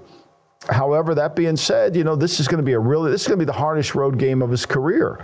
However, 0.69 1.13
that 1.15 1.35
being 1.35 1.57
said, 1.57 1.95
you 1.95 2.05
know, 2.05 2.15
this 2.15 2.39
is 2.39 2.47
going 2.47 2.59
to 2.59 2.63
be 2.63 2.73
a 2.73 2.79
really, 2.79 3.11
this 3.11 3.21
is 3.21 3.27
going 3.27 3.39
to 3.39 3.45
be 3.45 3.47
the 3.47 3.57
hardest 3.57 3.93
road 3.95 4.17
game 4.17 4.41
of 4.41 4.49
his 4.49 4.65
career. 4.65 5.19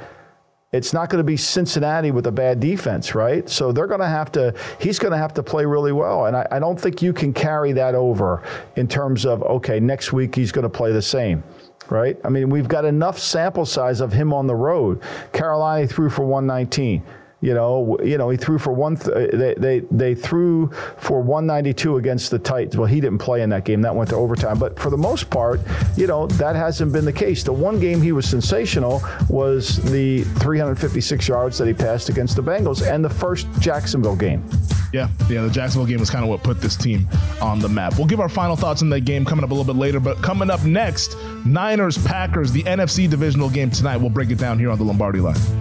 It's 0.71 0.93
not 0.93 1.09
going 1.09 1.17
to 1.17 1.25
be 1.25 1.35
Cincinnati 1.35 2.11
with 2.11 2.27
a 2.27 2.31
bad 2.31 2.61
defense, 2.61 3.13
right? 3.13 3.49
So 3.49 3.73
they're 3.73 3.87
going 3.87 3.99
to 3.99 4.07
have 4.07 4.31
to, 4.33 4.55
he's 4.79 4.99
going 4.99 5.11
to 5.11 5.17
have 5.17 5.33
to 5.33 5.43
play 5.43 5.65
really 5.65 5.91
well. 5.91 6.27
And 6.27 6.37
I, 6.37 6.47
I 6.49 6.59
don't 6.59 6.79
think 6.79 7.01
you 7.01 7.11
can 7.11 7.33
carry 7.33 7.73
that 7.73 7.93
over 7.93 8.41
in 8.77 8.87
terms 8.87 9.25
of, 9.25 9.43
okay, 9.43 9.81
next 9.81 10.13
week 10.13 10.33
he's 10.33 10.53
going 10.53 10.63
to 10.63 10.69
play 10.69 10.91
the 10.91 11.01
same 11.01 11.43
right? 11.89 12.17
I 12.23 12.29
mean, 12.29 12.49
we've 12.49 12.69
got 12.69 12.85
enough 12.85 13.19
sample 13.19 13.65
size 13.65 13.99
of 13.99 14.13
him 14.13 14.33
on 14.33 14.47
the 14.47 14.55
road. 14.55 15.01
Carolina 15.33 15.85
threw 15.85 16.09
for 16.09 16.25
119. 16.25 17.03
You 17.41 17.55
know, 17.55 17.97
you 18.03 18.17
know, 18.19 18.29
he 18.29 18.37
threw 18.37 18.59
for 18.59 18.71
one. 18.71 18.95
Th- 18.97 19.33
uh, 19.33 19.35
they, 19.35 19.53
they 19.55 19.79
they 19.91 20.15
threw 20.15 20.69
for 20.97 21.21
192 21.21 21.97
against 21.97 22.29
the 22.29 22.37
Titans. 22.37 22.77
Well, 22.77 22.85
he 22.85 23.01
didn't 23.01 23.17
play 23.17 23.41
in 23.41 23.49
that 23.49 23.65
game. 23.65 23.81
That 23.81 23.95
went 23.95 24.11
to 24.11 24.15
overtime. 24.15 24.59
But 24.59 24.77
for 24.77 24.91
the 24.91 24.97
most 24.97 25.29
part, 25.31 25.59
you 25.97 26.05
know, 26.05 26.27
that 26.27 26.55
hasn't 26.55 26.93
been 26.93 27.03
the 27.03 27.13
case. 27.13 27.43
The 27.43 27.51
one 27.51 27.79
game 27.79 27.99
he 27.99 28.11
was 28.11 28.27
sensational 28.27 29.01
was 29.27 29.77
the 29.91 30.21
356 30.21 31.27
yards 31.27 31.57
that 31.57 31.67
he 31.67 31.73
passed 31.73 32.09
against 32.09 32.35
the 32.35 32.43
Bengals, 32.43 32.87
and 32.87 33.03
the 33.03 33.09
first 33.09 33.47
Jacksonville 33.59 34.15
game. 34.15 34.47
Yeah, 34.93 35.07
yeah, 35.29 35.41
the 35.41 35.49
Jacksonville 35.49 35.87
game 35.87 35.99
was 35.99 36.09
kind 36.09 36.23
of 36.23 36.29
what 36.29 36.43
put 36.43 36.59
this 36.61 36.75
team 36.75 37.07
on 37.41 37.59
the 37.59 37.69
map. 37.69 37.97
We'll 37.97 38.07
give 38.07 38.19
our 38.19 38.29
final 38.29 38.55
thoughts 38.55 38.81
on 38.81 38.89
that 38.89 39.01
game 39.01 39.23
coming 39.25 39.43
up 39.43 39.49
a 39.49 39.53
little 39.53 39.73
bit 39.73 39.79
later. 39.79 39.99
But 39.99 40.21
coming 40.21 40.49
up 40.49 40.63
next, 40.65 41.15
Niners 41.45 41.97
Packers, 41.97 42.51
the 42.51 42.63
NFC 42.63 43.09
divisional 43.09 43.49
game 43.49 43.71
tonight. 43.71 43.97
We'll 43.97 44.09
break 44.09 44.29
it 44.29 44.37
down 44.37 44.59
here 44.59 44.69
on 44.69 44.77
the 44.77 44.83
Lombardi 44.83 45.21
line. 45.21 45.60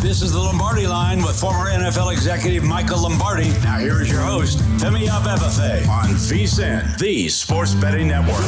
This 0.00 0.22
is 0.22 0.30
the 0.30 0.38
Lombardi 0.38 0.86
line 0.86 1.24
with 1.24 1.38
former 1.38 1.68
NFL 1.68 2.12
executive 2.12 2.62
Michael 2.62 3.02
Lombardi. 3.02 3.48
Now 3.64 3.78
here 3.78 4.00
is 4.00 4.08
your 4.08 4.20
host, 4.20 4.58
Femi 4.78 5.08
Abebefe 5.08 5.88
on 5.88 6.10
VSIN, 6.10 6.96
the 6.98 7.28
Sports 7.28 7.74
Betting 7.74 8.06
Network. 8.06 8.44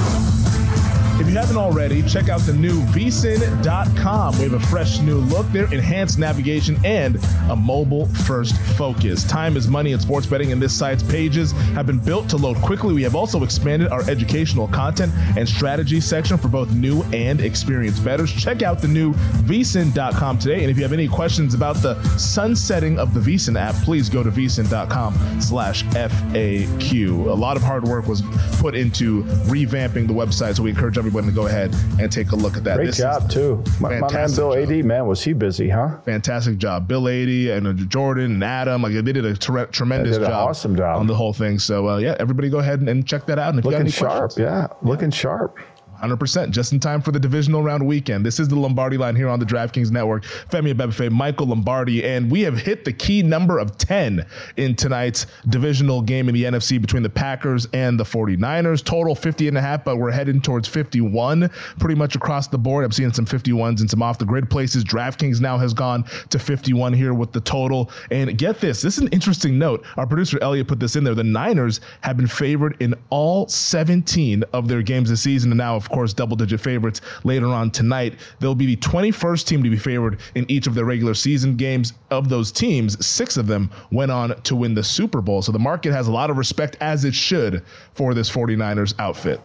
If 1.21 1.29
you 1.29 1.35
haven't 1.35 1.59
already, 1.59 2.03
check 2.03 2.31
out 2.31 2.41
the 2.41 2.55
new 2.55 2.81
vsin.com. 2.87 4.39
We 4.39 4.45
have 4.45 4.55
a 4.55 4.61
fresh 4.61 5.01
new 5.01 5.19
look 5.19 5.47
there, 5.49 5.71
enhanced 5.71 6.19
navigation, 6.19 6.79
and 6.83 7.19
a 7.51 7.55
mobile 7.55 8.07
first 8.07 8.57
focus. 8.79 9.23
Time 9.25 9.59
is 9.59 9.69
money 9.69 9.93
in 9.93 10.01
sports 10.01 10.27
betting, 10.27 10.51
and 10.51 10.63
this 10.63 10.73
site's 10.73 11.03
pages 11.03 11.53
have 11.75 11.87
been 11.87 11.99
built 11.99 12.31
to 12.31 12.39
load 12.39 12.57
quickly. 12.63 12.95
We 12.95 13.03
have 13.03 13.15
also 13.15 13.45
expanded 13.45 13.93
our 13.93 14.01
educational 14.09 14.67
content 14.67 15.13
and 15.37 15.47
strategy 15.47 16.01
section 16.01 16.39
for 16.39 16.49
both 16.49 16.73
new 16.73 17.03
and 17.13 17.43
experienced 17.43 18.03
bettors. 18.03 18.33
Check 18.33 18.63
out 18.63 18.81
the 18.81 18.89
new 18.89 19.13
vsin.com 19.13 20.39
today. 20.39 20.63
And 20.63 20.71
if 20.71 20.79
you 20.79 20.83
have 20.85 20.95
any 20.95 21.07
questions 21.07 21.53
about 21.53 21.77
the 21.77 22.03
sunsetting 22.17 22.99
of 22.99 23.13
the 23.13 23.21
vsin 23.21 23.61
app, 23.61 23.75
please 23.85 24.09
go 24.09 24.23
to 24.23 24.31
vsin.com 24.31 25.41
slash 25.43 25.85
FAQ. 25.85 27.27
A 27.27 27.35
lot 27.35 27.59
of 27.59 27.63
hard 27.63 27.85
work 27.85 28.07
was 28.07 28.23
put 28.59 28.75
into 28.75 29.23
revamping 29.51 30.07
the 30.07 30.15
website, 30.15 30.57
so 30.57 30.63
we 30.63 30.71
encourage 30.71 30.97
everybody 31.11 31.27
to 31.27 31.35
go 31.35 31.47
ahead 31.47 31.75
and 31.99 32.11
take 32.11 32.31
a 32.31 32.37
look 32.37 32.57
at 32.57 32.65
that. 32.65 32.77
Great 32.77 32.87
This 32.87 32.99
job, 32.99 33.29
too. 33.29 33.63
My, 33.81 33.99
my 33.99 34.13
man 34.13 34.31
Bill 34.35 34.55
job. 34.55 34.71
AD, 34.71 34.85
man, 34.85 35.07
was 35.07 35.23
he 35.23 35.33
busy, 35.33 35.69
huh? 35.69 35.99
Fantastic 36.05 36.59
job, 36.59 36.87
Bill 36.87 37.09
Adee 37.09 37.51
and 37.51 37.67
uh, 37.67 37.73
Jordan 37.73 38.33
and 38.33 38.45
Adam. 38.45 38.83
Like 38.83 38.93
they 38.93 39.03
did 39.03 39.25
a 39.25 39.37
tre- 39.37 39.67
tremendous 39.67 40.19
did 40.19 40.25
job, 40.25 40.51
awesome 40.51 40.77
job. 40.77 40.99
on 41.01 41.07
the 41.07 41.15
whole 41.15 41.33
thing. 41.33 41.59
So 41.59 41.89
uh, 41.89 41.97
yeah, 41.99 42.17
everybody 42.21 42.49
go 42.49 42.59
ahead 42.59 42.81
and, 42.81 42.89
and 42.89 43.07
check 43.07 43.27
that 43.27 43.39
out. 43.39 43.51
And 43.51 43.59
if 43.59 43.65
you 43.65 43.71
got 43.73 43.79
Looking 43.79 43.87
any 43.87 43.91
sharp, 43.91 44.21
questions, 44.21 44.45
yeah. 44.45 44.69
Looking 44.83 45.11
sharp. 45.11 45.59
100%, 46.01 46.51
just 46.51 46.73
in 46.73 46.81
time 46.81 47.01
for 47.01 47.13
the 47.13 47.21
divisional 47.21 47.63
round 47.63 47.87
weekend. 47.87 48.25
This 48.25 48.41
is 48.41 48.49
the 48.49 48.57
Lombardi 48.57 48.97
line 48.97 49.17
here 49.17 49.29
on 49.29 49.39
the 49.39 49.47
DraftKings 49.47 49.91
Network. 49.91 50.25
Femi 50.25 50.73
Abebefe, 50.73 51.11
Michael 51.11 51.47
Lombardi, 51.47 52.05
and 52.05 52.31
we 52.31 52.43
have 52.43 52.59
hit 52.59 52.85
the 52.85 52.93
key 52.93 53.23
number 53.23 53.59
of 53.59 53.79
10 53.79 54.27
in 54.57 54.75
tonight's 54.75 55.27
divisional 55.49 56.03
game 56.03 56.29
in 56.29 56.35
the 56.35 56.45
NFC 56.45 56.81
between 56.81 57.03
the 57.03 57.11
Packers 57.11 57.67
and 57.73 57.99
the 57.99 58.05
49ers. 58.05 58.85
Total 58.85 59.15
50 59.15 59.49
and 59.49 59.59
a 59.59 59.61
half, 59.61 59.85
but 59.85 59.97
we're 59.97 60.11
heading 60.11 60.41
towards 60.41 60.69
51 60.69 61.51
pretty 61.79 61.95
much 61.95 62.17
across 62.17 62.49
the 62.49 62.59
board. 62.59 62.85
I'm 62.85 62.93
seeing 62.93 63.13
some 63.13 63.27
51s 63.27 63.81
and 63.81 63.91
some 63.91 64.03
off 64.03 64.19
the 64.19 64.25
grid 64.25 64.51
places. 64.51 64.85
DraftKings 64.85 65.41
now 65.41 65.59
has 65.59 65.75
gone 65.75 66.05
to 66.31 66.39
51 66.39 66.93
here 66.93 67.15
with 67.15 67.33
the 67.33 67.41
total. 67.41 67.91
And 68.11 68.37
get 68.37 68.61
this, 68.61 68.83
this 68.83 68.97
is 68.97 69.03
an 69.03 69.09
interesting 69.09 69.59
note. 69.59 69.85
Our 69.97 70.07
producer 70.07 70.39
Elliot 70.43 70.69
put 70.69 70.81
this 70.81 70.97
in 70.97 71.05
there. 71.05 71.15
The 71.15 71.25
Niners 71.25 71.81
have 72.03 72.17
been 72.17 72.27
favored 72.27 72.77
in 72.81 72.95
all 73.11 73.49
17 73.49 74.45
of 74.53 74.69
their 74.69 74.83
games 74.83 75.11
this 75.11 75.23
season, 75.23 75.53
and 75.53 75.59
now, 75.59 75.77
of 75.77 75.90
course, 75.91 76.13
double 76.13 76.37
digit 76.37 76.61
favorites 76.61 77.01
later 77.25 77.47
on 77.47 77.71
tonight. 77.71 78.15
They'll 78.39 78.55
be 78.55 78.67
the 78.67 78.77
21st 78.77 79.47
team 79.47 79.63
to 79.63 79.71
be 79.71 79.77
favored 79.77 80.21
in 80.35 80.51
each 80.51 80.67
of 80.67 80.75
their 80.75 80.85
regular 80.85 81.15
season 81.15 81.57
games. 81.57 81.93
Of 82.11 82.29
those 82.29 82.51
teams, 82.53 83.05
six 83.05 83.37
of 83.37 83.47
them 83.47 83.71
went 83.91 84.11
on 84.11 84.41
to 84.43 84.57
win 84.57 84.75
the 84.75 84.85
Super 84.85 85.21
Bowl. 85.21 85.43
So 85.43 85.53
the 85.53 85.59
market 85.59 85.93
has 85.93 86.09
a 86.09 86.13
lot 86.13 86.31
of 86.31 86.39
respect, 86.39 86.77
as 86.81 87.05
it 87.05 87.15
should, 87.15 87.65
for 87.93 88.15
this 88.15 88.31
49ers 88.31 88.95
outfit. 88.99 89.41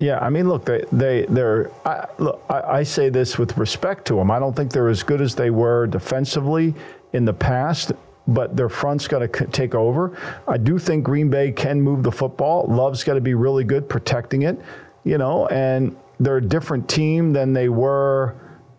Yeah, 0.00 0.18
I 0.18 0.28
mean, 0.28 0.48
look, 0.48 0.64
they 0.64 0.84
they 0.92 1.24
they're. 1.28 1.70
I, 1.86 2.06
look, 2.18 2.44
I, 2.50 2.60
I 2.60 2.82
say 2.82 3.08
this 3.08 3.38
with 3.38 3.56
respect 3.56 4.06
to 4.08 4.16
them. 4.16 4.30
I 4.30 4.38
don't 4.38 4.54
think 4.54 4.72
they're 4.72 4.88
as 4.88 5.02
good 5.02 5.20
as 5.20 5.34
they 5.34 5.50
were 5.50 5.86
defensively 5.86 6.74
in 7.12 7.24
the 7.24 7.32
past, 7.32 7.92
but 8.26 8.56
their 8.56 8.68
front's 8.68 9.06
got 9.06 9.20
to 9.20 9.30
c- 9.38 9.46
take 9.46 9.74
over. 9.74 10.18
I 10.48 10.58
do 10.58 10.78
think 10.78 11.04
Green 11.04 11.30
Bay 11.30 11.52
can 11.52 11.80
move 11.80 12.02
the 12.02 12.10
football. 12.10 12.66
Love's 12.68 13.04
got 13.04 13.14
to 13.14 13.20
be 13.20 13.34
really 13.34 13.64
good 13.64 13.88
protecting 13.88 14.42
it, 14.42 14.60
you 15.04 15.18
know, 15.18 15.46
and 15.48 15.96
they're 16.18 16.38
a 16.38 16.42
different 16.42 16.88
team 16.88 17.32
than 17.32 17.52
they 17.52 17.68
were 17.68 18.34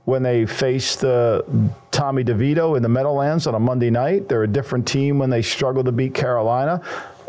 when 0.06 0.22
they 0.22 0.46
faced 0.46 1.04
uh, 1.04 1.42
Tommy 1.92 2.24
DeVito 2.24 2.78
in 2.78 2.84
the 2.84 2.90
Meadowlands 2.90 3.48
on 3.48 3.56
a 3.56 3.60
Monday 3.60 3.90
night. 3.90 4.30
They're 4.30 4.44
a 4.44 4.48
different 4.48 4.88
team 4.88 5.18
when 5.18 5.30
they 5.30 5.42
struggled 5.42 5.88
to 5.88 5.92
beat 5.92 6.14
Carolina. 6.14 6.82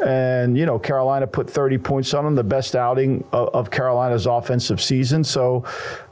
And, 0.05 0.59
you 0.59 0.67
know, 0.67 0.79
Carolina 0.79 1.27
put 1.27 1.49
30 1.49 1.79
points 1.79 2.13
on 2.13 2.25
them, 2.25 2.35
the 2.35 2.45
best 2.45 2.77
outing 2.77 3.25
of, 3.33 3.49
of 3.55 3.71
Carolina's 3.71 4.27
offensive 4.27 4.81
season. 4.81 5.25
So, 5.25 5.65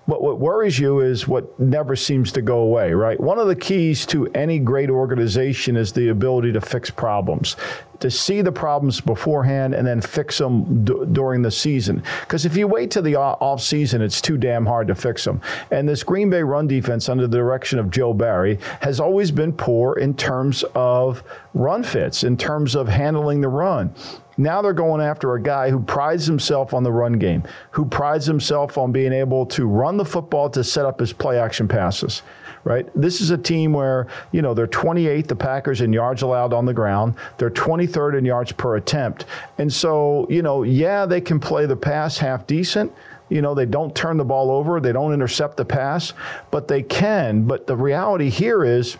but 0.06 0.22
what 0.22 0.38
worries 0.38 0.78
you 0.78 1.00
is 1.00 1.26
what 1.26 1.58
never 1.58 1.96
seems 1.96 2.32
to 2.32 2.42
go 2.42 2.58
away, 2.58 2.92
right? 2.92 3.18
One 3.18 3.38
of 3.38 3.46
the 3.46 3.56
keys 3.56 4.04
to 4.06 4.26
any 4.28 4.58
great 4.58 4.90
organization 4.90 5.76
is 5.76 5.92
the 5.92 6.08
ability 6.08 6.52
to 6.52 6.60
fix 6.60 6.90
problems, 6.90 7.56
to 8.00 8.10
see 8.10 8.42
the 8.42 8.52
problems 8.52 9.00
beforehand 9.00 9.74
and 9.74 9.86
then 9.86 10.02
fix 10.02 10.36
them 10.38 10.84
d- 10.84 10.94
during 11.12 11.40
the 11.40 11.50
season. 11.50 12.02
Because 12.20 12.44
if 12.44 12.56
you 12.56 12.66
wait 12.66 12.90
till 12.90 13.02
the 13.02 13.16
off 13.16 13.62
season, 13.62 14.02
it's 14.02 14.20
too 14.20 14.36
damn 14.36 14.66
hard 14.66 14.88
to 14.88 14.94
fix 14.94 15.24
them. 15.24 15.40
And 15.70 15.88
this 15.88 16.02
Green 16.02 16.28
Bay 16.28 16.42
run 16.42 16.66
defense 16.66 17.08
under 17.08 17.26
the 17.26 17.38
direction 17.38 17.78
of 17.78 17.90
Joe 17.90 18.12
Barry 18.12 18.58
has 18.82 19.00
always 19.00 19.30
been 19.30 19.52
poor 19.52 19.94
in 19.94 20.14
terms 20.14 20.64
of 20.74 21.22
run 21.54 21.82
fits, 21.82 22.24
in 22.24 22.36
terms 22.36 22.74
of 22.74 22.88
handling 22.88 23.40
the 23.40 23.48
run. 23.48 23.94
Now 24.36 24.62
they're 24.62 24.72
going 24.72 25.00
after 25.00 25.34
a 25.34 25.42
guy 25.42 25.70
who 25.70 25.80
prides 25.80 26.26
himself 26.26 26.74
on 26.74 26.82
the 26.82 26.92
run 26.92 27.14
game, 27.14 27.44
who 27.70 27.84
prides 27.84 28.26
himself 28.26 28.76
on 28.78 28.92
being 28.92 29.12
able 29.12 29.46
to 29.46 29.66
run 29.66 29.96
the 29.96 30.04
football 30.04 30.50
to 30.50 30.64
set 30.64 30.84
up 30.84 31.00
his 31.00 31.12
play 31.12 31.38
action 31.38 31.68
passes. 31.68 32.22
Right? 32.64 32.88
This 32.94 33.20
is 33.20 33.30
a 33.30 33.36
team 33.36 33.74
where, 33.74 34.06
you 34.32 34.40
know, 34.40 34.54
they're 34.54 34.66
28th, 34.66 35.26
the 35.26 35.36
Packers, 35.36 35.82
in 35.82 35.92
yards 35.92 36.22
allowed 36.22 36.54
on 36.54 36.64
the 36.64 36.72
ground. 36.72 37.14
They're 37.36 37.50
23rd 37.50 38.16
in 38.18 38.24
yards 38.24 38.52
per 38.52 38.76
attempt. 38.76 39.26
And 39.58 39.70
so, 39.70 40.26
you 40.30 40.40
know, 40.40 40.62
yeah, 40.62 41.04
they 41.04 41.20
can 41.20 41.38
play 41.38 41.66
the 41.66 41.76
pass 41.76 42.16
half 42.16 42.46
decent. 42.46 42.90
You 43.28 43.42
know, 43.42 43.54
they 43.54 43.66
don't 43.66 43.94
turn 43.94 44.16
the 44.16 44.24
ball 44.24 44.50
over, 44.50 44.80
they 44.80 44.92
don't 44.92 45.12
intercept 45.12 45.58
the 45.58 45.64
pass, 45.64 46.14
but 46.50 46.68
they 46.68 46.82
can. 46.82 47.44
But 47.44 47.66
the 47.66 47.76
reality 47.76 48.30
here 48.30 48.64
is, 48.64 48.96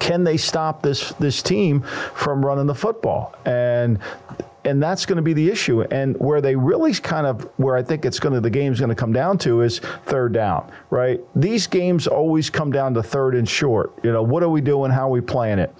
can 0.00 0.24
they 0.24 0.36
stop 0.36 0.82
this 0.82 1.10
this 1.20 1.42
team 1.42 1.82
from 2.14 2.44
running 2.44 2.66
the 2.66 2.74
football 2.74 3.34
and 3.44 4.00
and 4.66 4.82
that's 4.82 5.06
going 5.06 5.16
to 5.16 5.22
be 5.22 5.32
the 5.32 5.48
issue 5.48 5.82
and 5.82 6.18
where 6.18 6.40
they 6.40 6.56
really 6.56 6.92
kind 6.94 7.26
of 7.26 7.42
where 7.56 7.76
i 7.76 7.82
think 7.82 8.04
it's 8.04 8.18
going 8.18 8.34
to 8.34 8.40
the 8.40 8.50
game's 8.50 8.80
going 8.80 8.88
to 8.88 8.94
come 8.94 9.12
down 9.12 9.38
to 9.38 9.62
is 9.62 9.78
third 10.04 10.32
down 10.32 10.70
right 10.90 11.20
these 11.34 11.66
games 11.66 12.06
always 12.06 12.50
come 12.50 12.70
down 12.70 12.92
to 12.92 13.02
third 13.02 13.34
and 13.34 13.48
short 13.48 13.92
you 14.02 14.12
know 14.12 14.22
what 14.22 14.42
are 14.42 14.48
we 14.48 14.60
doing 14.60 14.90
how 14.90 15.08
are 15.08 15.12
we 15.12 15.20
playing 15.20 15.58
it 15.58 15.72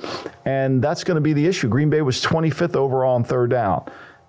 and 0.45 0.83
that's 0.83 1.05
going 1.05 1.17
to 1.17 1.21
be 1.21 1.33
the 1.33 1.47
issue 1.47 1.69
green 1.69 1.91
bay 1.91 2.01
was 2.01 2.23
25th 2.25 2.77
overall 2.77 3.15
on 3.17 3.25
third 3.25 3.51
down 3.51 3.85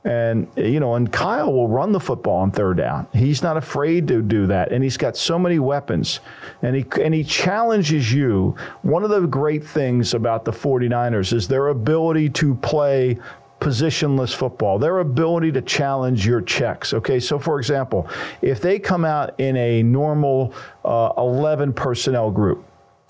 and, 0.07 0.47
you 0.55 0.79
know, 0.79 0.95
and 0.95 1.11
Kyle 1.11 1.51
will 1.51 1.67
run 1.67 1.91
the 1.91 1.99
football 1.99 2.37
on 2.37 2.51
third 2.51 2.77
down. 2.77 3.07
He's 3.13 3.43
not 3.43 3.57
afraid 3.57 4.07
to 4.07 4.21
do 4.21 4.47
that. 4.47 4.71
And 4.71 4.81
he's 4.81 4.95
got 4.95 5.17
so 5.17 5.37
many 5.37 5.59
weapons. 5.59 6.21
And 6.61 6.77
he, 6.77 6.85
and 7.03 7.13
he 7.13 7.25
challenges 7.25 8.13
you. 8.13 8.55
One 8.83 9.03
of 9.03 9.09
the 9.09 9.27
great 9.27 9.65
things 9.65 10.13
about 10.13 10.45
the 10.45 10.53
49ers 10.53 11.33
is 11.33 11.49
their 11.49 11.67
ability 11.67 12.29
to 12.29 12.55
play 12.55 13.17
positionless 13.59 14.35
football, 14.35 14.77
their 14.79 14.99
ability 14.99 15.51
to 15.51 15.61
challenge 15.61 16.25
your 16.25 16.41
checks. 16.41 16.93
Okay, 16.93 17.19
so 17.19 17.39
for 17.39 17.59
example, 17.59 18.07
if 18.41 18.61
they 18.61 18.79
come 18.79 19.03
out 19.03 19.39
in 19.39 19.55
a 19.57 19.83
normal 19.83 20.53
uh, 20.85 21.11
11 21.17 21.73
personnel 21.73 22.31
group, 22.31 22.63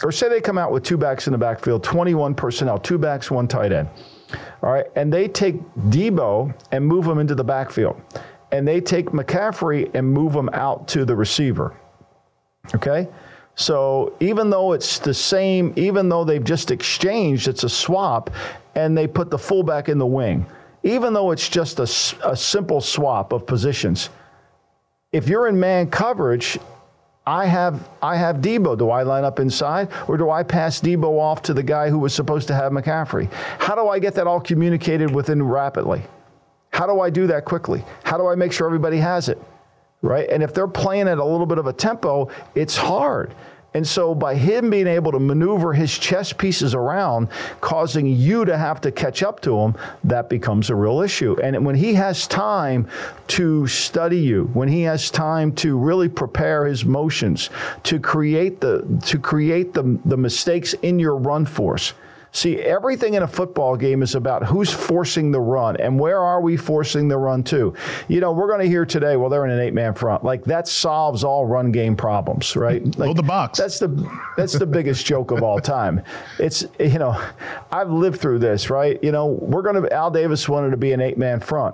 or 0.04 0.12
say 0.12 0.30
they 0.30 0.42
come 0.42 0.58
out 0.58 0.72
with 0.72 0.84
two 0.84 0.98
backs 0.98 1.28
in 1.28 1.32
the 1.32 1.38
backfield, 1.38 1.84
21 1.84 2.36
personnel, 2.36 2.78
two 2.78 2.98
backs, 2.98 3.32
one 3.32 3.48
tight 3.48 3.72
end. 3.72 3.90
All 4.62 4.72
right. 4.72 4.86
And 4.96 5.12
they 5.12 5.28
take 5.28 5.60
Deebo 5.90 6.54
and 6.72 6.86
move 6.86 7.06
him 7.06 7.20
into 7.20 7.36
the 7.36 7.44
backfield. 7.44 8.00
And 8.52 8.68
they 8.68 8.80
take 8.80 9.08
McCaffrey 9.08 9.94
and 9.94 10.08
move 10.08 10.34
him 10.34 10.50
out 10.54 10.88
to 10.90 11.06
the 11.06 11.16
receiver. 11.16 11.76
Okay. 12.76 13.08
So 13.56 14.14
even 14.20 14.52
though 14.52 14.74
it's 14.74 15.00
the 15.00 15.14
same, 15.14 15.74
even 15.76 16.10
though 16.10 16.24
they've 16.24 16.44
just 16.44 16.70
exchanged, 16.70 17.48
it's 17.48 17.64
a 17.64 17.70
swap, 17.70 18.30
and 18.78 18.96
they 18.96 19.08
put 19.08 19.32
the 19.32 19.38
fullback 19.40 19.90
in 19.90 19.98
the 19.98 20.06
wing. 20.06 20.46
Even 20.84 21.12
though 21.12 21.32
it's 21.32 21.50
just 21.50 21.80
a, 21.80 22.30
a 22.30 22.38
simple 22.38 22.80
swap 22.80 23.34
of 23.34 23.48
positions, 23.48 24.12
if 25.12 25.28
you're 25.28 25.48
in 25.48 25.60
man 25.60 25.90
coverage, 25.90 26.60
I 27.26 27.46
have 27.48 27.90
I 28.02 28.16
have 28.16 28.38
Deebo. 28.38 28.78
Do 28.78 28.92
I 28.92 29.02
line 29.02 29.26
up 29.26 29.40
inside 29.40 29.90
or 30.08 30.16
do 30.16 30.30
I 30.30 30.44
pass 30.44 30.80
Deebo 30.80 31.20
off 31.20 31.42
to 31.42 31.54
the 31.56 31.64
guy 31.64 31.90
who 31.90 31.98
was 31.98 32.14
supposed 32.14 32.48
to 32.50 32.54
have 32.54 32.72
McCaffrey? 32.72 33.32
How 33.58 33.74
do 33.74 33.90
I 33.90 33.98
get 33.98 34.14
that 34.14 34.28
all 34.28 34.40
communicated 34.40 35.14
within 35.14 35.42
rapidly? 35.42 36.04
How 36.70 36.86
do 36.86 37.02
I 37.02 37.10
do 37.10 37.26
that 37.28 37.46
quickly? 37.46 37.84
How 38.04 38.18
do 38.18 38.28
I 38.28 38.36
make 38.36 38.54
sure 38.54 38.68
everybody 38.68 38.98
has 38.98 39.28
it? 39.28 39.42
Right? 40.04 40.30
And 40.30 40.44
if 40.44 40.54
they're 40.54 40.68
playing 40.68 41.08
at 41.08 41.18
a 41.18 41.26
little 41.26 41.48
bit 41.48 41.58
of 41.58 41.66
a 41.66 41.74
tempo, 41.74 42.30
it's 42.54 42.78
hard. 42.78 43.34
And 43.74 43.86
so, 43.86 44.16
by 44.16 44.36
him 44.36 44.70
being 44.70 44.88
able 44.88 45.12
to 45.12 45.20
maneuver 45.20 45.74
his 45.74 45.96
chess 45.98 46.32
pieces 46.34 46.74
around, 46.74 47.28
causing 47.62 48.08
you 48.08 48.46
to 48.46 48.58
have 48.58 48.82
to 48.82 48.92
catch 48.92 49.22
up 49.22 49.42
to 49.42 49.58
him, 49.60 49.76
that 50.06 50.30
becomes 50.30 50.70
a 50.70 50.76
real 50.76 51.02
issue. 51.02 51.38
And 51.44 51.66
when 51.66 51.76
he 51.76 51.94
has 51.96 52.28
time 52.28 52.88
to 53.28 53.68
study 53.68 54.20
you, 54.20 54.50
when 54.54 54.70
he 54.70 54.84
has 54.84 55.12
time 55.12 55.52
to 55.56 55.78
really 55.78 56.10
prepare 56.10 56.66
his 56.66 56.86
motions, 56.86 57.50
to 57.84 58.00
create 58.00 58.62
the 58.62 58.86
to 59.06 59.20
create 59.20 59.74
the, 59.74 60.00
the 60.06 60.18
mistakes 60.18 60.74
in 60.82 60.98
your 60.98 61.16
run 61.16 61.46
force, 61.46 61.94
See, 62.38 62.60
everything 62.60 63.16
in 63.16 63.24
a 63.24 63.28
football 63.28 63.76
game 63.76 64.04
is 64.04 64.14
about 64.14 64.46
who's 64.46 64.72
forcing 64.72 65.32
the 65.32 65.40
run 65.40 65.76
and 65.78 66.00
where 66.00 66.20
are 66.20 66.40
we 66.40 66.56
forcing 66.56 67.08
the 67.08 67.18
run 67.18 67.44
to. 67.46 67.74
You 68.10 68.20
know, 68.20 68.32
we're 68.32 68.46
going 68.46 68.60
to 68.60 68.68
hear 68.68 68.86
today, 68.86 69.18
well, 69.18 69.28
they're 69.28 69.44
in 69.44 69.50
an 69.50 69.60
eight 69.60 69.74
man 69.74 69.96
front. 69.96 70.24
Like 70.24 70.44
that 70.44 70.68
solves 70.68 71.24
all 71.24 71.48
run 71.48 71.72
game 71.72 71.96
problems, 71.96 72.56
right? 72.56 72.86
Like, 72.96 73.16
the 73.16 73.24
box. 73.24 73.58
That's 73.58 73.80
the 73.80 73.88
that's 74.38 74.54
the 74.54 74.68
biggest 74.68 75.04
joke 75.04 75.32
of 75.32 75.42
all 75.42 75.60
time. 75.60 76.04
It's 76.38 76.64
you 76.80 77.00
know, 77.00 77.20
I've 77.72 77.90
lived 77.90 78.22
through 78.22 78.38
this, 78.38 78.70
right? 78.70 79.04
You 79.04 79.12
know, 79.12 79.26
we're 79.26 79.64
going 79.64 79.82
to 79.82 79.92
Al 79.92 80.12
Davis 80.12 80.48
wanted 80.48 80.70
to 80.70 80.78
be 80.78 80.92
an 80.92 81.02
eight 81.02 81.18
man 81.18 81.40
front. 81.40 81.74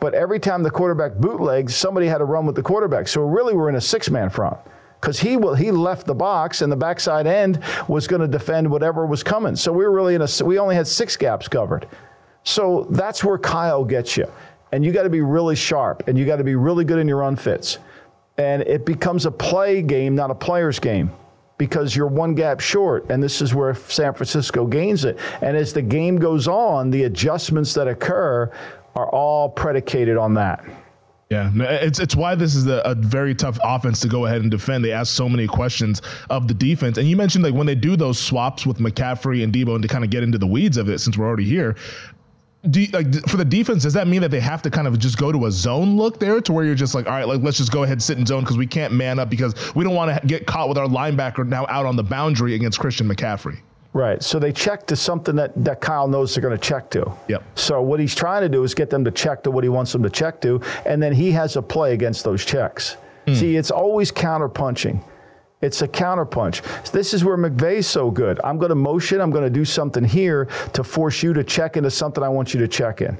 But 0.00 0.12
every 0.12 0.38
time 0.38 0.62
the 0.62 0.70
quarterback 0.70 1.14
bootlegs, 1.14 1.74
somebody 1.74 2.08
had 2.08 2.18
to 2.18 2.26
run 2.26 2.44
with 2.44 2.56
the 2.56 2.62
quarterback. 2.62 3.08
So 3.08 3.22
really 3.22 3.54
we're 3.54 3.70
in 3.70 3.76
a 3.76 3.80
six 3.80 4.10
man 4.10 4.28
front 4.28 4.58
because 5.04 5.20
he 5.20 5.36
will, 5.36 5.54
he 5.54 5.70
left 5.70 6.06
the 6.06 6.14
box 6.14 6.62
and 6.62 6.72
the 6.72 6.76
backside 6.76 7.26
end 7.26 7.62
was 7.88 8.06
going 8.06 8.22
to 8.22 8.26
defend 8.26 8.70
whatever 8.70 9.04
was 9.04 9.22
coming. 9.22 9.54
So 9.54 9.70
we 9.70 9.84
were 9.84 9.90
really 9.90 10.14
in 10.14 10.22
a 10.22 10.28
we 10.42 10.58
only 10.58 10.74
had 10.74 10.86
six 10.86 11.14
gaps 11.14 11.46
covered. 11.46 11.86
So 12.42 12.86
that's 12.88 13.22
where 13.22 13.36
Kyle 13.36 13.84
gets 13.84 14.16
you, 14.16 14.26
and 14.72 14.82
you 14.82 14.92
got 14.92 15.02
to 15.02 15.10
be 15.10 15.20
really 15.20 15.56
sharp 15.56 16.08
and 16.08 16.16
you 16.18 16.24
got 16.24 16.36
to 16.36 16.44
be 16.44 16.54
really 16.54 16.86
good 16.86 16.98
in 16.98 17.06
your 17.06 17.18
run 17.18 17.36
fits, 17.36 17.80
and 18.38 18.62
it 18.62 18.86
becomes 18.86 19.26
a 19.26 19.30
play 19.30 19.82
game, 19.82 20.14
not 20.14 20.30
a 20.30 20.34
player's 20.34 20.78
game. 20.78 21.12
Because 21.58 21.94
you're 21.94 22.08
one 22.08 22.34
gap 22.34 22.58
short, 22.58 23.08
and 23.10 23.22
this 23.22 23.40
is 23.40 23.54
where 23.54 23.74
San 23.74 24.14
Francisco 24.14 24.66
gains 24.66 25.04
it. 25.04 25.18
And 25.40 25.56
as 25.56 25.72
the 25.72 25.82
game 25.82 26.16
goes 26.16 26.48
on, 26.48 26.90
the 26.90 27.04
adjustments 27.04 27.74
that 27.74 27.86
occur 27.86 28.50
are 28.96 29.08
all 29.10 29.50
predicated 29.50 30.16
on 30.16 30.34
that. 30.34 30.64
Yeah, 31.34 31.50
it's 31.80 31.98
it's 31.98 32.14
why 32.14 32.36
this 32.36 32.54
is 32.54 32.68
a, 32.68 32.78
a, 32.84 32.94
very 32.94 33.34
tough 33.34 33.58
offense 33.64 33.98
to 34.00 34.08
go 34.08 34.26
ahead 34.26 34.42
and 34.42 34.50
defend. 34.52 34.84
They 34.84 34.92
ask 34.92 35.12
so 35.12 35.28
many 35.28 35.48
questions 35.48 36.00
of 36.30 36.46
the 36.46 36.54
defense, 36.54 36.96
and 36.96 37.08
you 37.08 37.16
mentioned 37.16 37.42
like 37.42 37.54
when 37.54 37.66
they 37.66 37.74
do 37.74 37.96
those 37.96 38.20
swaps 38.20 38.64
with 38.64 38.78
McCaffrey 38.78 39.42
and 39.42 39.52
Deebo, 39.52 39.74
and 39.74 39.82
to 39.82 39.88
kind 39.88 40.04
of 40.04 40.10
get 40.10 40.22
into 40.22 40.38
the 40.38 40.46
weeds 40.46 40.76
of 40.76 40.88
it, 40.88 41.00
since 41.00 41.18
we're 41.18 41.26
already 41.26 41.44
here. 41.44 41.74
Do 42.70 42.82
you, 42.82 42.86
like 42.92 43.12
for 43.28 43.36
the 43.36 43.44
defense? 43.44 43.82
Does 43.82 43.94
that 43.94 44.06
mean 44.06 44.20
that 44.20 44.30
they 44.30 44.40
have 44.40 44.62
to 44.62 44.70
kind 44.70 44.86
of 44.86 44.96
just 45.00 45.18
go 45.18 45.32
to 45.32 45.46
a 45.46 45.50
zone 45.50 45.96
look 45.96 46.20
there, 46.20 46.40
to 46.40 46.52
where 46.52 46.64
you're 46.64 46.76
just 46.76 46.94
like, 46.94 47.06
all 47.06 47.12
right, 47.12 47.26
like 47.26 47.42
let's 47.42 47.56
just 47.56 47.72
go 47.72 47.82
ahead 47.82 47.94
and 47.94 48.02
sit 48.02 48.16
in 48.16 48.24
zone 48.24 48.42
because 48.42 48.56
we 48.56 48.66
can't 48.66 48.92
man 48.92 49.18
up 49.18 49.28
because 49.28 49.54
we 49.74 49.82
don't 49.82 49.94
want 49.94 50.16
to 50.16 50.26
get 50.28 50.46
caught 50.46 50.68
with 50.68 50.78
our 50.78 50.86
linebacker 50.86 51.44
now 51.44 51.66
out 51.68 51.84
on 51.84 51.96
the 51.96 52.04
boundary 52.04 52.54
against 52.54 52.78
Christian 52.78 53.08
McCaffrey. 53.08 53.58
Right. 53.94 54.20
So 54.22 54.40
they 54.40 54.52
check 54.52 54.86
to 54.88 54.96
something 54.96 55.36
that, 55.36 55.52
that 55.64 55.80
Kyle 55.80 56.08
knows 56.08 56.34
they're 56.34 56.42
going 56.42 56.58
to 56.58 56.62
check 56.62 56.90
to. 56.90 57.12
Yep. 57.28 57.44
So 57.54 57.80
what 57.80 58.00
he's 58.00 58.14
trying 58.14 58.42
to 58.42 58.48
do 58.48 58.64
is 58.64 58.74
get 58.74 58.90
them 58.90 59.04
to 59.04 59.12
check 59.12 59.44
to 59.44 59.52
what 59.52 59.62
he 59.62 59.70
wants 59.70 59.92
them 59.92 60.02
to 60.02 60.10
check 60.10 60.40
to, 60.42 60.60
and 60.84 61.00
then 61.00 61.14
he 61.14 61.30
has 61.30 61.56
a 61.56 61.62
play 61.62 61.94
against 61.94 62.24
those 62.24 62.44
checks. 62.44 62.96
Mm. 63.28 63.36
See, 63.36 63.56
it's 63.56 63.70
always 63.70 64.10
counterpunching. 64.10 65.02
It's 65.62 65.80
a 65.80 65.88
counterpunch. 65.88 66.90
This 66.90 67.14
is 67.14 67.24
where 67.24 67.38
McVay's 67.38 67.86
so 67.86 68.10
good. 68.10 68.40
I'm 68.42 68.58
going 68.58 68.70
to 68.70 68.74
motion, 68.74 69.20
I'm 69.20 69.30
going 69.30 69.44
to 69.44 69.50
do 69.50 69.64
something 69.64 70.04
here 70.04 70.46
to 70.72 70.82
force 70.82 71.22
you 71.22 71.32
to 71.32 71.44
check 71.44 71.76
into 71.76 71.90
something 71.90 72.22
I 72.22 72.28
want 72.28 72.52
you 72.52 72.60
to 72.60 72.68
check 72.68 73.00
in. 73.00 73.16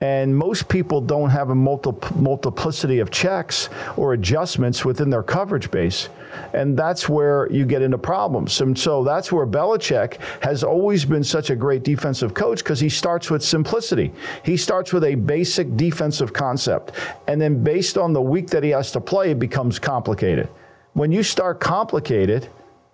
And 0.00 0.36
most 0.36 0.68
people 0.68 1.00
don't 1.00 1.30
have 1.30 1.50
a 1.50 1.56
multi- 1.56 2.14
multiplicity 2.14 3.00
of 3.00 3.10
checks 3.10 3.68
or 3.96 4.12
adjustments 4.12 4.84
within 4.84 5.10
their 5.10 5.24
coverage 5.24 5.72
base. 5.72 6.08
And 6.52 6.78
that's 6.78 7.08
where 7.08 7.50
you 7.50 7.66
get 7.66 7.82
into 7.82 7.98
problems. 7.98 8.60
And 8.60 8.78
so 8.78 9.02
that's 9.02 9.32
where 9.32 9.44
Belichick 9.44 10.18
has 10.40 10.62
always 10.62 11.04
been 11.04 11.24
such 11.24 11.50
a 11.50 11.56
great 11.56 11.82
defensive 11.82 12.32
coach 12.32 12.62
because 12.62 12.78
he 12.78 12.88
starts 12.88 13.28
with 13.28 13.42
simplicity. 13.42 14.12
He 14.44 14.56
starts 14.56 14.92
with 14.92 15.02
a 15.02 15.16
basic 15.16 15.76
defensive 15.76 16.32
concept. 16.32 16.92
And 17.26 17.40
then 17.40 17.64
based 17.64 17.98
on 17.98 18.12
the 18.12 18.22
week 18.22 18.50
that 18.50 18.62
he 18.62 18.70
has 18.70 18.92
to 18.92 19.00
play, 19.00 19.32
it 19.32 19.40
becomes 19.40 19.80
complicated. 19.80 20.48
When 20.92 21.10
you 21.10 21.24
start 21.24 21.58
complicated, 21.58 22.48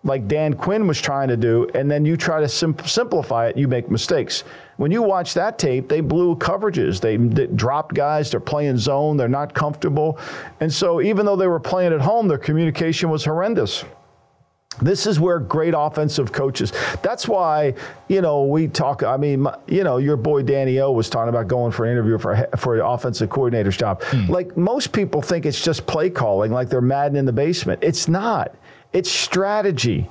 like 0.05 0.27
Dan 0.27 0.55
Quinn 0.55 0.87
was 0.87 1.01
trying 1.01 1.29
to 1.29 1.37
do, 1.37 1.69
and 1.75 1.91
then 1.91 2.07
you 2.07 2.17
try 2.17 2.41
to 2.41 2.49
sim- 2.49 2.77
simplify 2.87 3.49
it, 3.49 3.59
you 3.59 3.69
make 3.69 3.91
mistakes. 3.91 4.45
When 4.77 4.91
you 4.91 5.03
watch 5.03 5.35
that 5.35 5.59
tape, 5.59 5.89
they 5.89 6.01
blew 6.01 6.37
coverages. 6.37 7.01
They, 7.01 7.17
they, 7.17 7.47
dropped 7.47 7.95
guys. 7.95 8.31
They're 8.31 8.41
playing 8.41 8.79
zone. 8.79 9.17
They're 9.17 9.29
not 9.29 9.55
comfortable. 9.55 10.19
And 10.61 10.73
so, 10.73 11.01
even 11.01 11.27
though 11.27 11.37
they 11.37 11.47
were 11.47 11.61
playing 11.61 11.93
at 11.93 12.01
home, 12.01 12.29
their 12.29 12.39
communication 12.39 13.11
was 13.11 13.25
horrendous. 13.25 13.85
This 14.83 15.07
is 15.07 15.21
where 15.21 15.39
great 15.39 15.75
offensive 15.77 16.33
coaches. 16.33 16.73
That's 17.03 17.29
why, 17.29 17.75
you 18.09 18.21
know, 18.21 18.45
we 18.45 18.67
talk. 18.67 19.03
I 19.03 19.17
mean, 19.17 19.47
you 19.69 19.85
know, 19.85 19.99
your 19.99 20.17
boy 20.17 20.43
Danny 20.43 20.81
O 20.81 20.91
was 20.91 21.09
talking 21.09 21.29
about 21.29 21.47
going 21.47 21.71
for 21.71 21.85
an 21.85 21.93
interview 21.93 22.19
for 22.19 22.49
for 22.57 22.75
an 22.75 22.81
offensive 22.81 23.31
coordinator's 23.31 23.77
job. 23.77 24.03
Hmm. 24.03 24.31
Like 24.31 24.57
most 24.57 24.93
people 24.93 25.23
think 25.23 25.47
it's 25.47 25.63
just 25.63 25.87
play 25.87 26.11
calling, 26.11 26.51
like 26.51 26.69
they're 26.69 26.81
Madden 26.81 27.17
in 27.17 27.25
the 27.25 27.33
basement. 27.33 27.85
It's 27.85 28.09
not. 28.09 28.55
It's 28.93 29.11
strategy. 29.11 30.09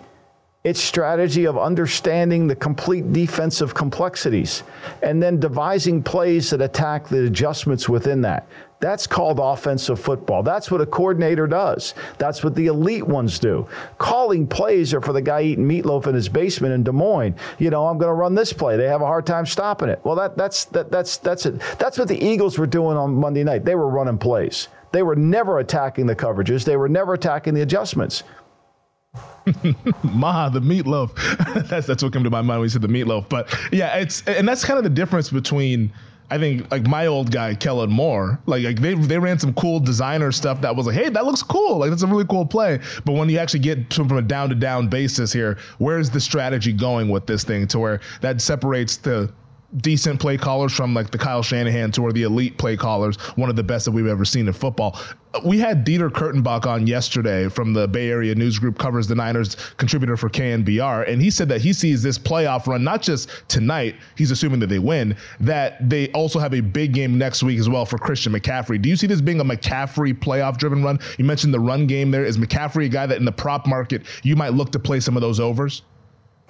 It's 0.63 0.80
strategy 0.80 1.43
of 1.43 1.58
understanding 1.58 2.47
the 2.47 2.56
complete 2.56 3.12
defensive 3.12 3.73
complexities 3.73 4.63
and 5.02 5.21
then 5.21 5.38
devising 5.38 6.02
plays 6.02 6.52
that 6.52 6.62
attack 6.62 7.10
the 7.10 7.26
adjustments 7.26 7.89
within 7.89 8.21
that. 8.21 8.47
That's 8.80 9.06
called 9.06 9.39
offensive 9.41 9.99
football. 9.99 10.41
That's 10.41 10.71
what 10.71 10.80
a 10.80 10.86
coordinator 10.86 11.47
does. 11.47 11.93
That's 12.17 12.45
what 12.45 12.56
the 12.56 12.67
elite 12.67 13.06
ones 13.06 13.39
do. 13.39 13.67
Calling 13.97 14.47
plays 14.47 14.93
are 14.93 15.02
for 15.02 15.12
the 15.12 15.21
guy 15.21 15.41
eating 15.41 15.67
meatloaf 15.67 16.08
in 16.08 16.15
his 16.15 16.30
basement 16.30 16.73
in 16.73 16.84
Des 16.84 16.93
Moines. 16.93 17.36
You 17.60 17.69
know, 17.69 17.88
I'm 17.88 17.97
going 17.97 18.10
to 18.10 18.13
run 18.13 18.34
this 18.34 18.54
play. 18.54 18.78
They 18.78 18.88
have 18.88 19.02
a 19.02 19.06
hard 19.06 19.26
time 19.26 19.45
stopping 19.45 19.89
it. 19.89 19.99
Well, 20.06 20.15
that, 20.15 20.38
that's 20.38 20.65
that, 20.65 20.89
that's 20.89 21.17
that's 21.17 21.45
it. 21.45 21.60
That's 21.78 21.97
what 21.97 22.08
the 22.08 22.21
Eagles 22.26 22.58
were 22.58 22.67
doing 22.67 22.95
on 22.95 23.13
Monday 23.15 23.43
night. 23.43 23.65
They 23.65 23.76
were 23.76 23.89
running 23.89 24.17
plays. 24.17 24.69
They 24.93 25.04
were 25.04 25.15
never 25.15 25.60
attacking 25.60 26.06
the 26.06 26.15
coverages. 26.15 26.63
They 26.63 26.78
were 26.78 26.89
never 26.89 27.15
attacking 27.15 27.54
the 27.54 27.62
adjustments. 27.62 28.23
Ma, 30.03 30.49
the 30.49 30.62
meatloaf. 30.62 31.13
that's 31.69 31.88
that's 31.88 32.03
what 32.03 32.13
came 32.13 32.23
to 32.23 32.29
my 32.29 32.41
mind 32.41 32.60
when 32.60 32.65
you 32.65 32.69
said 32.69 32.82
the 32.82 32.88
meatloaf. 32.88 33.29
But 33.29 33.53
yeah, 33.71 33.97
it's 33.97 34.23
and 34.27 34.47
that's 34.47 34.63
kind 34.63 34.77
of 34.77 34.84
the 34.84 34.89
difference 34.89 35.29
between 35.29 35.91
I 36.29 36.38
think 36.38 36.71
like 36.71 36.88
my 36.88 37.08
old 37.08 37.32
guy 37.32 37.53
Kellen 37.53 37.91
Moore, 37.91 38.39
like, 38.45 38.63
like 38.63 38.82
they 38.82 38.95
they 38.95 39.19
ran 39.19 39.38
some 39.38 39.53
cool 39.53 39.79
designer 39.79 40.32
stuff 40.32 40.62
that 40.62 40.75
was 40.75 40.88
like, 40.88 40.95
hey, 40.95 41.10
that 41.10 41.25
looks 41.25 41.43
cool, 41.43 41.77
like 41.77 41.89
that's 41.89 42.03
a 42.03 42.08
really 42.08 42.25
cool 42.25 42.45
play. 42.45 42.79
But 43.06 43.13
when 43.13 43.29
you 43.29 43.38
actually 43.38 43.60
get 43.60 43.89
to, 43.91 44.06
from 44.06 44.17
a 44.17 44.21
down 44.21 44.49
to 44.49 44.56
down 44.56 44.88
basis 44.88 45.32
here, 45.32 45.58
where's 45.77 46.10
the 46.10 46.19
strategy 46.19 46.73
going 46.73 47.10
with 47.10 47.27
this 47.27 47.43
thing 47.43 47.67
to 47.67 47.79
where 47.79 47.99
that 48.21 48.41
separates 48.41 48.97
the 48.97 49.32
decent 49.77 50.19
play 50.19 50.38
callers 50.38 50.71
from 50.71 50.93
like 50.93 51.12
the 51.12 51.17
Kyle 51.17 51.43
Shanahan 51.43 51.91
to 51.93 52.01
or 52.01 52.13
the 52.13 52.23
elite 52.23 52.57
play 52.57 52.77
callers, 52.77 53.15
one 53.36 53.49
of 53.49 53.55
the 53.55 53.63
best 53.63 53.86
that 53.86 53.91
we've 53.91 54.07
ever 54.07 54.25
seen 54.25 54.47
in 54.47 54.53
football. 54.53 54.99
We 55.43 55.57
had 55.59 55.83
Dieter 55.83 56.12
Kurtenbach 56.12 56.67
on 56.67 56.86
yesterday 56.86 57.49
from 57.49 57.73
the 57.73 57.88
Bay 57.88 58.12
Area 58.12 58.36
News 58.36 58.59
Group, 58.59 58.77
covers 58.77 59.07
the 59.07 59.15
Niners 59.15 59.55
contributor 59.77 60.15
for 60.15 60.29
KNBR, 60.29 61.09
and 61.09 61.19
he 61.19 61.31
said 61.31 61.49
that 61.49 61.62
he 61.62 61.73
sees 61.73 62.03
this 62.03 62.19
playoff 62.19 62.67
run 62.67 62.83
not 62.83 63.01
just 63.01 63.29
tonight, 63.47 63.95
he's 64.15 64.29
assuming 64.29 64.59
that 64.59 64.67
they 64.67 64.77
win, 64.77 65.17
that 65.39 65.89
they 65.89 66.12
also 66.12 66.38
have 66.38 66.53
a 66.53 66.62
big 66.62 66.93
game 66.93 67.17
next 67.17 67.41
week 67.41 67.57
as 67.57 67.67
well 67.67 67.83
for 67.83 67.97
Christian 67.97 68.31
McCaffrey. 68.31 68.79
Do 68.79 68.89
you 68.89 68.95
see 68.95 69.07
this 69.07 69.21
being 69.21 69.39
a 69.39 69.45
McCaffrey 69.45 70.13
playoff 70.13 70.57
driven 70.57 70.83
run? 70.83 70.99
You 71.17 71.25
mentioned 71.25 71.51
the 71.51 71.59
run 71.59 71.88
game 71.88 72.12
there. 72.12 72.25
Is 72.25 72.38
McCaffrey 72.38 72.86
a 72.86 72.89
guy 72.89 73.07
that 73.07 73.17
in 73.17 73.25
the 73.25 73.31
prop 73.31 73.65
market 73.65 74.03
you 74.21 74.36
might 74.36 74.53
look 74.53 74.71
to 74.73 74.79
play 74.79 74.99
some 74.99 75.17
of 75.17 75.21
those 75.21 75.39
overs? 75.39 75.81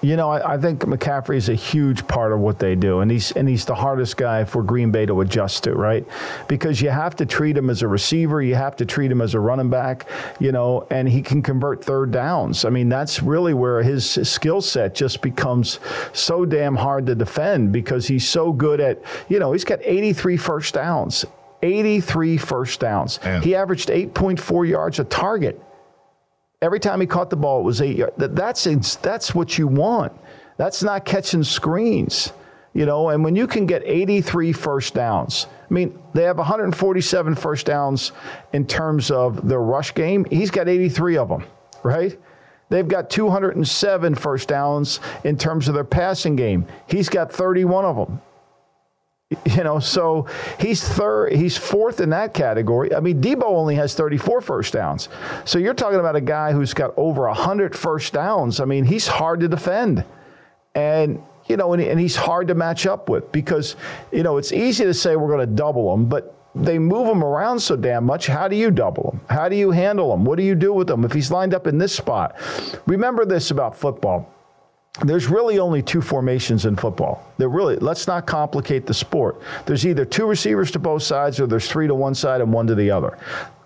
You 0.02 0.18
know, 0.18 0.30
I, 0.30 0.56
I, 0.56 0.58
think 0.58 0.82
McCaffrey 0.82 1.38
is 1.38 1.48
a 1.48 1.56
huge 1.56 2.06
part 2.08 2.34
of 2.34 2.40
what 2.40 2.60
they 2.60 2.76
do, 2.76 3.00
and 3.00 3.10
he's 3.10 3.32
and 3.32 3.48
he's 3.48 3.64
the 3.64 3.76
hardest 3.76 4.18
guy 4.18 4.44
for 4.44 4.62
Green 4.62 4.92
Bay 4.92 5.06
to 5.06 5.22
adjust 5.22 5.64
to, 5.64 5.74
right? 5.74 6.06
Because 6.50 6.82
you 6.82 6.90
have 6.90 7.16
to 7.16 7.26
treat 7.26 7.56
him 7.56 7.70
as 7.70 7.84
a 7.84 7.88
receiver, 7.88 8.42
you 8.42 8.56
have 8.56 8.76
to 8.78 8.86
treat 8.86 9.10
him 9.10 9.22
as 9.22 9.34
a 9.34 9.40
running 9.40 9.70
back, 9.70 10.10
you 10.42 10.52
know, 10.52 10.86
and 10.92 11.08
he 11.08 11.22
can 11.22 11.42
convert 11.42 11.86
third 11.86 12.12
downs. 12.12 12.66
I 12.66 12.70
mean, 12.70 12.90
that's 12.90 13.24
really 13.24 13.54
where 13.54 13.82
his 13.82 14.06
skill 14.06 14.60
set 14.60 14.94
just 14.94 15.22
becomes 15.22 15.80
so 16.12 16.44
damn 16.44 16.76
hard 16.76 17.06
to 17.06 17.16
defend 17.16 17.72
because 17.72 18.06
he's 18.06 18.28
so 18.28 18.52
good 18.52 18.82
at, 18.82 19.02
you 19.30 19.40
know, 19.40 19.54
he's 19.54 19.64
got 19.64 19.80
83 19.82 20.36
first 20.36 20.74
downs, 20.74 21.24
83 21.62 22.36
first 22.38 22.82
downs. 22.82 23.22
Man. 23.24 23.42
He 23.42 23.56
averaged 23.56 23.88
8.4 23.88 24.68
yards 24.68 25.00
a 25.00 25.06
target 25.06 25.62
Every 26.64 26.80
time 26.80 27.02
he 27.02 27.08
caught 27.08 27.30
the 27.30 27.36
ball, 27.36 27.60
it 27.60 27.64
was 27.64 27.82
eight 27.82 27.98
yards. 27.98 28.16
That's 28.18 28.96
that's 28.96 29.36
what 29.36 29.58
you 29.58 29.68
want. 29.68 30.14
That's 30.56 30.82
not 30.82 31.04
catching 31.04 31.44
screens, 31.44 32.32
you 32.74 32.86
know. 32.86 33.10
And 33.10 33.22
when 33.22 33.36
you 33.36 33.48
can 33.48 33.66
get 33.66 33.82
83 33.84 34.54
first 34.54 34.94
downs, 34.94 35.48
I 35.70 35.74
mean, 35.74 36.00
they 36.14 36.24
have 36.24 36.38
147 36.38 37.36
first 37.36 37.66
downs 37.66 38.14
in 38.54 38.66
terms 38.66 39.12
of 39.12 39.46
their 39.46 39.60
rush 39.60 39.94
game. 39.94 40.24
He's 40.32 40.52
got 40.52 40.70
83 40.70 41.18
of 41.18 41.28
them, 41.28 41.44
right? 41.84 42.18
They've 42.70 42.88
got 42.88 43.10
207 43.10 44.16
first 44.16 44.48
downs 44.48 45.02
in 45.26 45.38
terms 45.38 45.68
of 45.68 45.74
their 45.74 45.84
passing 45.84 46.38
game. 46.38 46.66
He's 46.88 47.10
got 47.10 47.30
31 47.30 47.84
of 47.84 47.98
them. 47.98 48.22
You 49.54 49.64
know, 49.64 49.80
so 49.80 50.26
he's 50.60 50.84
third, 50.88 51.34
he's 51.34 51.58
fourth 51.58 52.00
in 52.00 52.10
that 52.10 52.34
category. 52.34 52.94
I 52.94 53.00
mean, 53.00 53.22
Deebo 53.22 53.44
only 53.44 53.76
has 53.76 53.94
34 53.94 54.42
first 54.42 54.74
downs. 54.74 55.10
So 55.46 55.60
you're 55.60 55.76
talking 55.76 56.00
about 56.00 56.16
a 56.16 56.22
guy 56.22 56.54
who's 56.54 56.74
got 56.74 56.94
over 56.98 57.28
100 57.28 57.76
first 57.76 58.14
downs. 58.14 58.60
I 58.60 58.66
mean, 58.66 58.84
he's 58.86 59.06
hard 59.06 59.42
to 59.42 59.48
defend. 59.48 60.04
And, 60.74 61.22
you 61.46 61.56
know, 61.56 61.74
and, 61.74 61.84
and 61.84 62.00
he's 62.00 62.16
hard 62.16 62.48
to 62.48 62.56
match 62.56 62.88
up 62.88 63.10
with 63.10 63.32
because, 63.32 63.76
you 64.12 64.24
know, 64.24 64.38
it's 64.38 64.52
easy 64.52 64.86
to 64.86 64.94
say 64.94 65.16
we're 65.16 65.28
going 65.28 65.48
to 65.48 65.56
double 65.56 65.94
him, 65.94 66.06
but 66.06 66.36
they 66.56 66.80
move 66.80 67.08
him 67.08 67.24
around 67.24 67.60
so 67.60 67.76
damn 67.76 68.06
much. 68.06 68.28
How 68.28 68.48
do 68.48 68.56
you 68.56 68.72
double 68.72 69.12
him? 69.12 69.22
How 69.30 69.50
do 69.50 69.56
you 69.56 69.72
handle 69.72 70.14
him? 70.14 70.26
What 70.26 70.38
do 70.38 70.44
you 70.44 70.56
do 70.56 70.74
with 70.74 70.90
him 70.90 71.04
if 71.04 71.12
he's 71.12 71.32
lined 71.32 71.54
up 71.54 71.68
in 71.68 71.78
this 71.78 71.94
spot? 71.96 72.36
Remember 72.88 73.26
this 73.26 73.52
about 73.52 73.78
football 73.78 74.33
there's 75.02 75.28
really 75.28 75.58
only 75.58 75.82
two 75.82 76.02
formations 76.02 76.66
in 76.66 76.76
football. 76.76 77.26
There 77.38 77.50
really 77.50 77.78
let's 77.78 78.06
not 78.06 78.28
complicate 78.28 78.86
the 78.86 78.94
sport. 78.94 79.42
There's 79.66 79.88
either 79.88 80.06
two 80.06 80.28
receivers 80.28 80.70
to 80.72 80.80
both 80.80 81.02
sides 81.02 81.40
or 81.40 81.48
there's 81.48 81.68
three 81.68 81.88
to 81.88 81.96
one 81.96 82.14
side 82.14 82.42
and 82.42 82.54
one 82.54 82.68
to 82.68 82.76
the 82.76 82.92
other. 82.92 83.18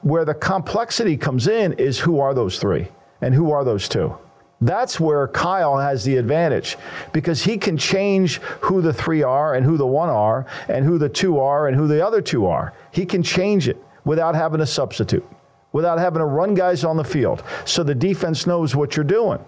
Where 0.02 0.24
the 0.24 0.34
complexity 0.34 1.18
comes 1.18 1.48
in 1.48 1.74
is 1.74 2.00
who 2.00 2.20
are 2.20 2.34
those 2.34 2.60
three 2.60 2.88
and 3.22 3.34
who 3.34 3.52
are 3.52 3.66
those 3.66 3.90
two? 3.90 4.18
That's 4.62 5.00
where 5.00 5.28
Kyle 5.28 5.78
has 5.78 6.04
the 6.04 6.16
advantage 6.16 6.78
because 7.12 7.44
he 7.44 7.58
can 7.58 7.78
change 7.78 8.38
who 8.62 8.82
the 8.82 8.94
three 8.94 9.22
are 9.22 9.54
and 9.54 9.66
who 9.66 9.78
the 9.78 9.86
one 9.86 10.10
are 10.10 10.48
and 10.70 10.86
who 10.86 10.98
the 10.98 11.10
two 11.10 11.40
are 11.40 11.68
and 11.68 11.76
who 11.76 11.88
the 11.88 12.04
other 12.06 12.22
two 12.22 12.46
are. 12.48 12.74
He 12.92 13.06
can 13.06 13.22
change 13.22 13.68
it 13.68 13.78
without 14.06 14.34
having 14.34 14.62
a 14.62 14.66
substitute, 14.66 15.28
without 15.74 16.00
having 16.00 16.20
to 16.20 16.26
run 16.26 16.56
guys 16.56 16.86
on 16.86 16.96
the 16.96 17.04
field. 17.04 17.44
So 17.66 17.84
the 17.84 17.94
defense 17.94 18.48
knows 18.48 18.76
what 18.76 18.96
you're 18.96 19.04
doing. 19.04 19.40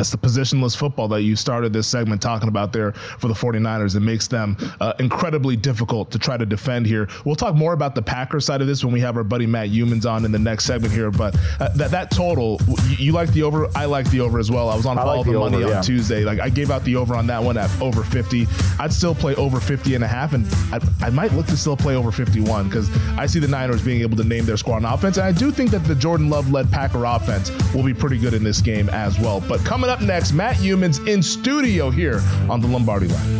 That's 0.00 0.08
the 0.08 0.16
positionless 0.16 0.74
football 0.74 1.08
that 1.08 1.24
you 1.24 1.36
started 1.36 1.74
this 1.74 1.86
segment 1.86 2.22
talking 2.22 2.48
about 2.48 2.72
there 2.72 2.92
for 2.92 3.28
the 3.28 3.34
49ers. 3.34 3.94
It 3.94 4.00
makes 4.00 4.28
them 4.28 4.56
uh, 4.80 4.94
incredibly 4.98 5.56
difficult 5.56 6.10
to 6.12 6.18
try 6.18 6.38
to 6.38 6.46
defend 6.46 6.86
here. 6.86 7.06
We'll 7.26 7.36
talk 7.36 7.54
more 7.54 7.74
about 7.74 7.94
the 7.94 8.00
Packers 8.00 8.46
side 8.46 8.62
of 8.62 8.66
this 8.66 8.82
when 8.82 8.94
we 8.94 9.00
have 9.00 9.18
our 9.18 9.24
buddy 9.24 9.46
Matt 9.46 9.68
Youmans 9.68 10.10
on 10.10 10.24
in 10.24 10.32
the 10.32 10.38
next 10.38 10.64
segment 10.64 10.94
here. 10.94 11.10
But 11.10 11.36
uh, 11.60 11.68
that, 11.74 11.90
that 11.90 12.10
total, 12.10 12.58
you, 12.88 12.96
you, 12.96 13.12
like 13.12 13.30
the 13.34 13.42
over. 13.42 13.68
I 13.76 13.84
like 13.84 14.10
the 14.10 14.20
over 14.20 14.38
as 14.38 14.50
well. 14.50 14.70
I 14.70 14.74
was 14.74 14.86
on 14.86 14.96
Follow 14.96 15.16
like 15.18 15.26
the, 15.26 15.32
the 15.32 15.38
Money 15.38 15.56
over, 15.56 15.66
on 15.66 15.70
yeah. 15.70 15.80
Tuesday. 15.82 16.24
Like 16.24 16.40
I 16.40 16.48
gave 16.48 16.70
out 16.70 16.82
the 16.84 16.96
over 16.96 17.14
on 17.14 17.26
that 17.26 17.42
one 17.42 17.58
at 17.58 17.70
over 17.82 18.02
50. 18.02 18.46
I'd 18.78 18.94
still 18.94 19.14
play 19.14 19.34
over 19.34 19.60
50 19.60 19.96
and 19.96 20.02
a 20.02 20.08
half, 20.08 20.32
and 20.32 20.46
I, 20.72 20.80
I 21.02 21.10
might 21.10 21.34
look 21.34 21.44
to 21.48 21.58
still 21.58 21.76
play 21.76 21.94
over 21.94 22.10
51 22.10 22.70
because 22.70 22.88
I 23.18 23.26
see 23.26 23.38
the 23.38 23.48
Niners 23.48 23.84
being 23.84 24.00
able 24.00 24.16
to 24.16 24.24
name 24.24 24.46
their 24.46 24.56
squad 24.56 24.76
on 24.76 24.86
offense. 24.86 25.18
And 25.18 25.26
I 25.26 25.32
do 25.32 25.50
think 25.50 25.70
that 25.72 25.84
the 25.84 25.94
Jordan 25.94 26.30
Love 26.30 26.50
led 26.50 26.72
Packer 26.72 27.04
offense 27.04 27.50
will 27.74 27.84
be 27.84 27.92
pretty 27.92 28.16
good 28.16 28.32
in 28.32 28.42
this 28.42 28.62
game 28.62 28.88
as 28.88 29.18
well. 29.18 29.42
But 29.42 29.60
coming 29.60 29.89
up 29.90 30.00
next, 30.00 30.32
Matt 30.32 30.56
Youmans 30.56 31.06
in 31.08 31.20
studio 31.20 31.90
here 31.90 32.22
on 32.48 32.60
the 32.60 32.66
Lombardi 32.66 33.08
line. 33.08 33.38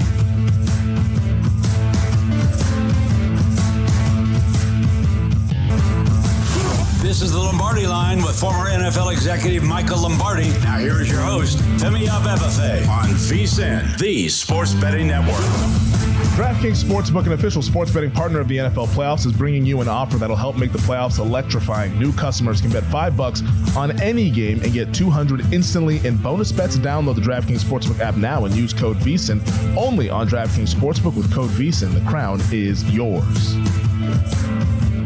This 7.00 7.22
is 7.22 7.32
the 7.32 7.38
Lombardi 7.38 7.86
line 7.86 8.22
with 8.22 8.38
former 8.38 8.68
NFL 8.68 9.12
executive 9.12 9.62
Michael 9.62 10.02
Lombardi. 10.02 10.48
Now 10.64 10.78
here 10.78 11.00
is 11.00 11.08
your 11.08 11.20
host, 11.20 11.58
Femi 11.78 12.06
Abebefe 12.06 12.86
on 12.88 13.10
VSIN, 13.10 13.96
the 13.98 14.28
Sports 14.28 14.74
Betting 14.74 15.06
Network. 15.06 15.99
DraftKings 16.40 16.82
Sportsbook, 16.82 17.26
an 17.26 17.32
official 17.32 17.60
sports 17.60 17.92
betting 17.92 18.10
partner 18.10 18.40
of 18.40 18.48
the 18.48 18.56
NFL 18.56 18.86
playoffs, 18.94 19.26
is 19.26 19.32
bringing 19.34 19.66
you 19.66 19.82
an 19.82 19.88
offer 19.88 20.16
that'll 20.16 20.34
help 20.34 20.56
make 20.56 20.72
the 20.72 20.78
playoffs 20.78 21.18
electrifying. 21.18 21.98
New 21.98 22.14
customers 22.14 22.62
can 22.62 22.70
bet 22.70 22.82
five 22.84 23.14
bucks 23.14 23.42
on 23.76 24.00
any 24.00 24.30
game 24.30 24.58
and 24.62 24.72
get 24.72 24.94
200 24.94 25.52
instantly 25.52 25.98
in 26.06 26.16
bonus 26.16 26.50
bets. 26.50 26.78
Download 26.78 27.14
the 27.14 27.20
DraftKings 27.20 27.62
Sportsbook 27.62 28.00
app 28.00 28.16
now 28.16 28.46
and 28.46 28.54
use 28.54 28.72
code 28.72 28.96
VSIN 28.96 29.42
only 29.76 30.08
on 30.08 30.26
DraftKings 30.26 30.74
Sportsbook 30.74 31.14
with 31.14 31.30
code 31.30 31.50
VSIN. 31.50 31.92
The 31.92 32.08
crown 32.08 32.40
is 32.50 32.90
yours. 32.90 33.54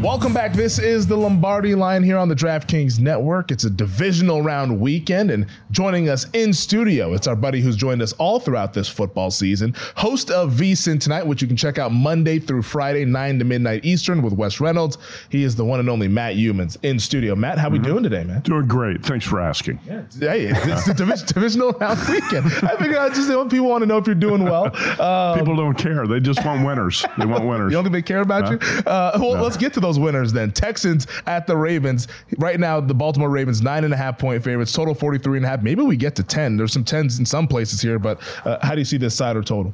Welcome 0.01 0.33
back. 0.33 0.53
This 0.53 0.77
is 0.77 1.07
the 1.07 1.15
Lombardi 1.15 1.73
line 1.73 2.03
here 2.03 2.17
on 2.17 2.27
the 2.29 2.35
DraftKings 2.35 2.99
Network. 2.99 3.49
It's 3.49 3.63
a 3.63 3.69
divisional 3.69 4.41
round 4.41 4.79
weekend, 4.79 5.31
and 5.31 5.47
joining 5.71 6.09
us 6.09 6.27
in 6.33 6.53
studio, 6.53 7.13
it's 7.13 7.27
our 7.27 7.35
buddy 7.35 7.61
who's 7.61 7.75
joined 7.75 8.01
us 8.01 8.13
all 8.13 8.39
throughout 8.39 8.73
this 8.73 8.87
football 8.87 9.31
season, 9.31 9.73
host 9.95 10.29
of 10.29 10.51
VSIN 10.51 10.99
Tonight, 10.99 11.25
which 11.25 11.41
you 11.41 11.47
can 11.47 11.57
check 11.57 11.79
out 11.79 11.91
Monday 11.91 12.39
through 12.39 12.61
Friday, 12.61 13.05
9 13.05 13.39
to 13.39 13.45
midnight 13.45 13.85
Eastern 13.85 14.21
with 14.21 14.33
Wes 14.33 14.59
Reynolds. 14.59 14.97
He 15.29 15.43
is 15.43 15.55
the 15.55 15.65
one 15.65 15.79
and 15.79 15.89
only 15.89 16.07
Matt 16.07 16.35
Youmans 16.35 16.77
in 16.83 16.99
studio. 16.99 17.35
Matt, 17.35 17.57
how 17.57 17.69
mm-hmm. 17.69 17.81
we 17.81 17.87
doing 17.87 18.03
today, 18.03 18.23
man? 18.23 18.41
Doing 18.41 18.67
great. 18.67 19.03
Thanks 19.03 19.25
for 19.25 19.39
asking. 19.39 19.79
Yeah, 19.85 20.03
hey, 20.19 20.47
it's 20.47 20.85
the 20.85 20.93
division, 20.93 21.27
divisional 21.33 21.71
round 21.71 21.99
weekend. 22.09 22.45
I 22.63 22.75
figured 22.77 22.97
I 22.97 23.09
just 23.09 23.29
want 23.33 23.49
people 23.49 23.67
want 23.67 23.81
to 23.81 23.87
know 23.87 23.97
if 23.97 24.05
you're 24.05 24.15
doing 24.15 24.43
well. 24.43 24.65
Um, 25.01 25.39
people 25.39 25.55
don't 25.55 25.77
care. 25.77 26.05
They 26.05 26.19
just 26.19 26.43
want 26.45 26.65
winners. 26.65 27.05
They 27.17 27.25
want 27.25 27.45
winners. 27.47 27.71
you 27.71 27.77
don't 27.77 27.83
think 27.83 27.93
they 27.93 28.01
care 28.01 28.21
about 28.21 28.51
you? 28.51 28.57
Uh, 28.85 29.17
well, 29.19 29.35
no. 29.35 29.43
let's 29.43 29.57
get 29.57 29.73
to 29.73 29.84
those 29.85 29.99
winners 29.99 30.33
then. 30.33 30.51
Texans 30.51 31.07
at 31.27 31.47
the 31.47 31.55
Ravens. 31.55 32.07
Right 32.37 32.59
now, 32.59 32.79
the 32.79 32.93
Baltimore 32.93 33.29
Ravens, 33.29 33.61
nine 33.61 33.83
and 33.83 33.93
a 33.93 33.97
half 33.97 34.17
point 34.17 34.43
favorites, 34.43 34.71
total 34.71 34.95
43 34.95 35.37
and 35.37 35.45
a 35.45 35.49
half. 35.49 35.61
Maybe 35.61 35.83
we 35.83 35.95
get 35.95 36.15
to 36.15 36.23
10. 36.23 36.57
There's 36.57 36.73
some 36.73 36.83
10s 36.83 37.19
in 37.19 37.25
some 37.25 37.47
places 37.47 37.81
here, 37.81 37.99
but 37.99 38.19
uh, 38.45 38.57
how 38.61 38.73
do 38.73 38.81
you 38.81 38.85
see 38.85 38.97
this 38.97 39.15
side 39.15 39.37
or 39.37 39.43
total? 39.43 39.73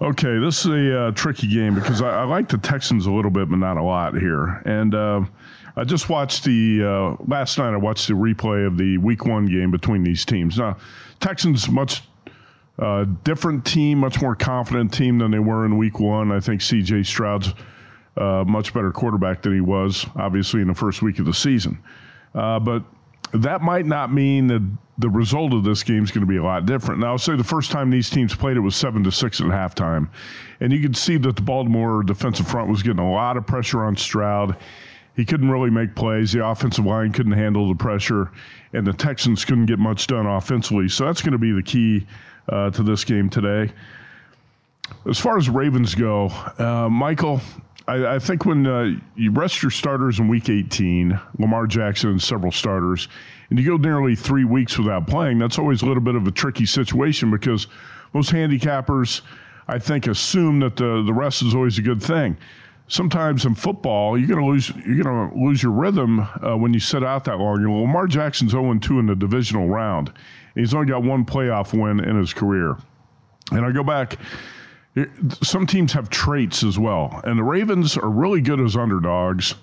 Okay, 0.00 0.38
this 0.38 0.64
is 0.64 0.66
a 0.66 1.00
uh, 1.00 1.10
tricky 1.12 1.48
game 1.48 1.74
because 1.74 2.02
I, 2.02 2.22
I, 2.22 2.24
like 2.24 2.48
the 2.48 2.58
Texans 2.58 3.06
a 3.06 3.10
little 3.10 3.30
bit, 3.30 3.48
but 3.48 3.56
not 3.56 3.76
a 3.76 3.82
lot 3.82 4.14
here. 4.14 4.60
And 4.64 4.94
uh, 4.94 5.24
I 5.76 5.84
just 5.84 6.08
watched 6.08 6.44
the 6.44 6.84
uh, 6.84 7.24
last 7.26 7.58
night. 7.58 7.72
I 7.72 7.76
watched 7.76 8.08
the 8.08 8.14
replay 8.14 8.66
of 8.66 8.76
the 8.76 8.98
Week 8.98 9.24
One 9.24 9.46
game 9.46 9.70
between 9.70 10.02
these 10.02 10.24
teams. 10.24 10.58
Now, 10.58 10.76
Texans 11.20 11.68
much 11.68 12.02
uh, 12.78 13.04
different 13.22 13.64
team, 13.64 13.98
much 13.98 14.20
more 14.20 14.34
confident 14.34 14.92
team 14.92 15.18
than 15.18 15.30
they 15.30 15.38
were 15.38 15.64
in 15.64 15.78
Week 15.78 16.00
One. 16.00 16.32
I 16.32 16.40
think 16.40 16.60
C.J. 16.60 17.04
Stroud's 17.04 17.54
much 18.16 18.72
better 18.72 18.92
quarterback 18.92 19.42
than 19.42 19.54
he 19.54 19.60
was, 19.60 20.06
obviously, 20.16 20.60
in 20.60 20.68
the 20.68 20.74
first 20.74 21.02
week 21.02 21.18
of 21.18 21.26
the 21.26 21.34
season. 21.34 21.82
Uh, 22.34 22.58
but 22.58 22.82
that 23.32 23.62
might 23.62 23.86
not 23.86 24.12
mean 24.12 24.46
that 24.48 24.62
the 24.96 25.08
result 25.10 25.52
of 25.52 25.64
this 25.64 25.82
game 25.82 26.04
is 26.04 26.10
going 26.10 26.20
to 26.20 26.26
be 26.26 26.36
a 26.36 26.42
lot 26.42 26.66
different. 26.66 27.00
Now, 27.00 27.08
I'll 27.08 27.18
say 27.18 27.34
the 27.34 27.42
first 27.42 27.72
time 27.72 27.90
these 27.90 28.08
teams 28.08 28.34
played, 28.34 28.56
it 28.56 28.60
was 28.60 28.76
seven 28.76 29.02
to 29.04 29.10
six 29.10 29.40
at 29.40 29.48
halftime, 29.48 30.08
and 30.60 30.72
you 30.72 30.80
could 30.80 30.96
see 30.96 31.16
that 31.16 31.34
the 31.36 31.42
Baltimore 31.42 32.02
defensive 32.04 32.46
front 32.46 32.70
was 32.70 32.82
getting 32.82 33.00
a 33.00 33.12
lot 33.12 33.36
of 33.36 33.46
pressure 33.46 33.84
on 33.84 33.96
Stroud. 33.96 34.56
He 35.16 35.24
couldn't 35.24 35.50
really 35.50 35.70
make 35.70 35.94
plays. 35.94 36.32
The 36.32 36.44
offensive 36.46 36.84
line 36.84 37.12
couldn't 37.12 37.32
handle 37.32 37.68
the 37.68 37.74
pressure, 37.74 38.30
and 38.72 38.86
the 38.86 38.92
Texans 38.92 39.44
couldn't 39.44 39.66
get 39.66 39.78
much 39.78 40.06
done 40.06 40.26
offensively. 40.26 40.88
So 40.88 41.06
that's 41.06 41.22
going 41.22 41.32
to 41.32 41.38
be 41.38 41.52
the 41.52 41.62
key 41.62 42.06
uh, 42.48 42.70
to 42.70 42.82
this 42.82 43.04
game 43.04 43.28
today. 43.30 43.72
As 45.08 45.18
far 45.18 45.38
as 45.38 45.48
Ravens 45.48 45.94
go, 45.94 46.28
uh, 46.58 46.88
Michael, 46.88 47.40
I, 47.86 48.14
I 48.14 48.18
think 48.18 48.44
when 48.44 48.66
uh, 48.66 48.98
you 49.14 49.30
rest 49.30 49.62
your 49.62 49.70
starters 49.70 50.18
in 50.18 50.28
week 50.28 50.48
18, 50.48 51.20
Lamar 51.38 51.66
Jackson 51.66 52.10
and 52.10 52.22
several 52.22 52.52
starters, 52.52 53.08
and 53.50 53.58
you 53.58 53.66
go 53.66 53.76
nearly 53.76 54.16
three 54.16 54.44
weeks 54.44 54.78
without 54.78 55.06
playing, 55.06 55.38
that's 55.38 55.58
always 55.58 55.82
a 55.82 55.86
little 55.86 56.02
bit 56.02 56.14
of 56.14 56.26
a 56.26 56.30
tricky 56.30 56.66
situation 56.66 57.30
because 57.30 57.66
most 58.14 58.32
handicappers, 58.32 59.20
I 59.68 59.78
think, 59.78 60.06
assume 60.06 60.60
that 60.60 60.76
the, 60.76 61.02
the 61.04 61.12
rest 61.12 61.42
is 61.42 61.54
always 61.54 61.78
a 61.78 61.82
good 61.82 62.02
thing. 62.02 62.36
Sometimes 62.86 63.46
in 63.46 63.54
football, 63.54 64.18
you're 64.18 64.28
gonna 64.28 64.46
lose 64.46 64.70
you're 64.86 65.02
gonna 65.02 65.34
lose 65.34 65.62
your 65.62 65.72
rhythm 65.72 66.20
uh, 66.20 66.54
when 66.54 66.74
you 66.74 66.80
sit 66.80 67.02
out 67.02 67.24
that 67.24 67.38
long. 67.38 67.60
You 67.60 67.68
know, 67.68 67.80
Lamar 67.80 68.06
Jackson's 68.06 68.52
0-2 68.52 69.00
in 69.00 69.06
the 69.06 69.16
divisional 69.16 69.68
round. 69.68 70.12
He's 70.54 70.74
only 70.74 70.86
got 70.86 71.02
one 71.02 71.24
playoff 71.24 71.72
win 71.78 71.98
in 71.98 72.18
his 72.18 72.34
career. 72.34 72.76
And 73.50 73.64
I 73.64 73.72
go 73.72 73.82
back 73.82 74.18
some 75.42 75.66
teams 75.66 75.92
have 75.92 76.08
traits 76.08 76.62
as 76.62 76.78
well, 76.78 77.20
and 77.24 77.38
the 77.38 77.42
Ravens 77.42 77.96
are 77.96 78.10
really 78.10 78.40
good 78.40 78.60
as 78.60 78.76
underdogs 78.76 79.54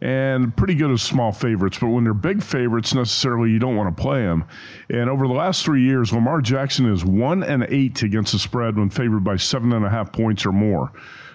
and 0.00 0.56
pretty 0.56 0.74
good 0.74 0.90
as 0.90 1.00
small 1.00 1.30
favorites. 1.30 1.78
But 1.78 1.88
when 1.88 2.02
they're 2.02 2.12
big 2.12 2.42
favorites, 2.42 2.92
necessarily 2.92 3.52
you 3.52 3.60
don't 3.60 3.76
want 3.76 3.96
to 3.96 4.02
play 4.02 4.22
them. 4.22 4.44
And 4.90 5.08
over 5.08 5.28
the 5.28 5.32
last 5.32 5.64
three 5.64 5.82
years, 5.82 6.12
Lamar 6.12 6.40
Jackson 6.40 6.92
is 6.92 7.04
one 7.04 7.44
and 7.44 7.64
eight 7.68 8.02
against 8.02 8.32
the 8.32 8.40
spread 8.40 8.76
when 8.76 8.90
favored 8.90 9.22
by 9.22 9.36
seven 9.36 9.72
and 9.72 9.86
a 9.86 9.90
half 9.90 10.12
points 10.12 10.44
or 10.44 10.50
more. 10.50 10.90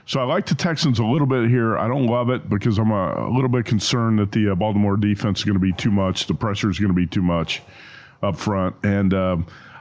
So 0.06 0.20
I 0.20 0.24
like 0.24 0.46
the 0.48 0.56
Texans 0.56 1.00
a 1.00 1.06
little 1.06 1.28
bit 1.28 1.50
here. 1.50 1.78
I 1.78 1.88
don't 1.88 2.08
love 2.08 2.30
it 2.30 2.50
because 2.50 2.78
I'm 2.78 2.92
a, 2.92 3.30
a 3.30 3.32
little 3.32 3.50
bit 3.50 3.66
concerned 3.66 4.20
that 4.20 4.34
the 4.34 4.52
uh, 4.52 4.56
Baltimore 4.56 4.98
defense 4.98 5.40
is 5.40 5.46
going 5.46 5.56
to 5.56 5.62
be 5.62 5.74
too 5.74 5.92
much. 5.92 6.28
The 6.28 6.34
pressure 6.34 6.70
is 6.70 6.78
going 6.78 6.92
to 6.92 6.96
be 6.96 7.08
too 7.08 7.24
much 7.24 7.62
up 8.22 8.36
front, 8.36 8.76
and. 8.84 9.14
Uh, 9.14 9.38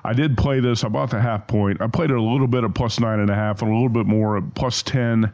I 0.07 0.12
did 0.12 0.38
play 0.38 0.61
this. 0.61 0.85
I 0.85 0.88
bought 0.88 1.11
the 1.11 1.21
half 1.21 1.47
point. 1.49 1.81
I 1.83 1.88
played 1.88 2.11
it 2.11 2.16
a 2.16 2.23
little 2.23 2.47
bit 2.47 2.62
at 2.62 2.75
plus 2.75 3.01
nine 3.01 3.19
and 3.19 3.29
a 3.29 3.35
half 3.35 3.61
and 3.61 3.71
a 3.71 3.75
little 3.75 3.88
bit 3.88 4.07
more 4.07 4.37
at 4.38 4.55
plus 4.55 4.83
10 4.85 5.33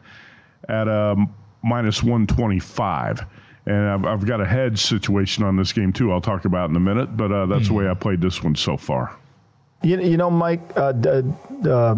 at 0.67 0.87
a 0.87 1.11
um, 1.11 1.33
minus 1.63 2.01
125. 2.01 3.23
And 3.65 3.89
I've, 3.89 4.05
I've 4.05 4.25
got 4.25 4.41
a 4.41 4.45
hedge 4.45 4.81
situation 4.81 5.43
on 5.43 5.55
this 5.55 5.71
game 5.71 5.93
too. 5.93 6.11
I'll 6.11 6.21
talk 6.21 6.45
about 6.45 6.69
in 6.69 6.75
a 6.75 6.79
minute, 6.79 7.15
but 7.15 7.31
uh, 7.31 7.45
that's 7.45 7.67
the 7.67 7.73
way 7.73 7.87
I 7.87 7.93
played 7.93 8.19
this 8.19 8.41
one 8.43 8.55
so 8.55 8.75
far. 8.75 9.15
You, 9.83 10.01
you 10.01 10.17
know, 10.17 10.31
Mike, 10.31 10.61
uh, 10.75 10.91
d- 10.91 11.23
uh, 11.69 11.95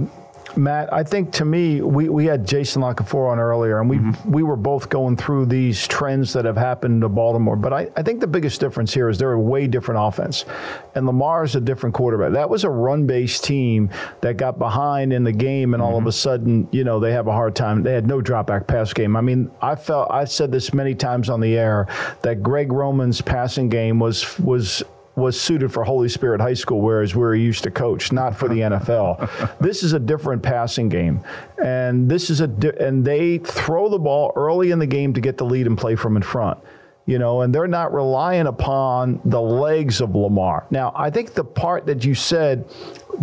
Matt, 0.56 0.94
I 0.94 1.04
think 1.04 1.32
to 1.34 1.46
me, 1.46 1.82
we, 1.82 2.08
we 2.08 2.26
had 2.26 2.48
Jason 2.48 2.82
La 2.82 2.94
Canfora 2.94 3.32
on 3.32 3.40
earlier, 3.40 3.82
and 3.82 3.90
we 3.90 3.98
mm-hmm. 3.98 4.32
we 4.32 4.44
were 4.44 4.56
both 4.56 4.90
going 4.90 5.18
through 5.18 5.48
these 5.48 5.88
trends 5.88 6.34
that 6.34 6.46
have 6.46 6.56
happened 6.56 7.02
to 7.02 7.10
Baltimore. 7.10 7.56
But 7.56 7.74
I, 7.74 7.90
I 7.96 8.04
think 8.04 8.22
the 8.22 8.28
biggest 8.28 8.62
difference 8.62 8.94
here 8.94 9.10
is 9.10 9.18
they're 9.18 9.34
a 9.34 9.40
way 9.40 9.68
different 9.68 10.02
offense. 10.02 10.46
And 10.94 11.06
Lamar 11.06 11.44
is 11.44 11.56
a 11.56 11.62
different 11.62 11.96
quarterback. 11.96 12.32
That 12.34 12.50
was 12.50 12.64
a 12.64 12.70
run 12.70 13.06
based 13.06 13.44
team 13.44 13.90
that 14.22 14.38
got 14.38 14.58
behind 14.58 15.12
in 15.12 15.24
the 15.24 15.34
game, 15.34 15.74
and 15.74 15.84
all 15.84 15.96
of 15.96 16.02
mm-hmm. 16.02 16.08
a 16.08 16.14
sudden, 16.14 16.68
you 16.72 16.84
know, 16.84 17.00
they 17.00 17.12
have 17.12 17.28
a 17.28 17.34
hard 17.34 17.56
time. 17.56 17.84
They 17.84 17.94
had 17.94 18.08
no 18.08 18.22
drop 18.22 18.48
back 18.48 18.68
pass 18.68 18.94
game. 18.94 19.16
I 19.16 19.22
mean, 19.22 19.52
I 19.62 19.76
felt, 19.76 20.10
I've 20.12 20.32
said 20.32 20.52
this 20.52 20.74
many 20.74 20.96
times 20.96 21.30
on 21.30 21.42
the 21.42 21.58
air 21.58 21.88
that 22.22 22.42
Greg 22.42 22.72
Roman's 22.72 23.22
passing 23.22 23.68
game 23.68 24.00
was 24.00 24.40
was 24.40 24.84
was 25.16 25.40
suited 25.40 25.72
for 25.72 25.84
Holy 25.84 26.10
Spirit 26.10 26.42
High 26.42 26.54
School, 26.54 26.82
whereas 26.82 27.16
where 27.16 27.34
he 27.34 27.42
used 27.42 27.64
to 27.64 27.72
coach, 27.72 28.12
not 28.12 28.36
for 28.36 28.48
the 28.50 28.60
NFL. 28.60 29.58
this 29.60 29.84
is 29.84 29.94
a 29.94 30.00
different 30.00 30.44
passing 30.44 30.90
game, 30.90 31.24
and 31.64 32.10
this 32.10 32.30
is 32.30 32.42
a 32.42 32.48
di- 32.48 32.78
and 32.80 33.06
they 33.06 33.38
throw 33.40 33.90
the 33.90 34.00
ball 34.00 34.32
early 34.36 34.72
in 34.72 34.80
the 34.80 34.88
game 34.88 35.14
to 35.14 35.22
get 35.22 35.38
the 35.38 35.46
lead 35.46 35.68
and 35.68 35.78
play 35.78 35.96
from 35.96 36.16
in 36.18 36.22
front. 36.24 36.60
You 37.06 37.20
know, 37.20 37.42
and 37.42 37.54
they're 37.54 37.68
not 37.68 37.94
relying 37.94 38.48
upon 38.48 39.22
the 39.26 39.40
legs 39.40 40.02
of 40.02 40.16
Lamar. 40.16 40.66
Now, 40.72 40.92
I 40.96 41.12
think 41.12 41.36
the 41.36 41.44
part 41.44 41.86
that 41.86 42.04
you 42.04 42.16
said 42.16 42.68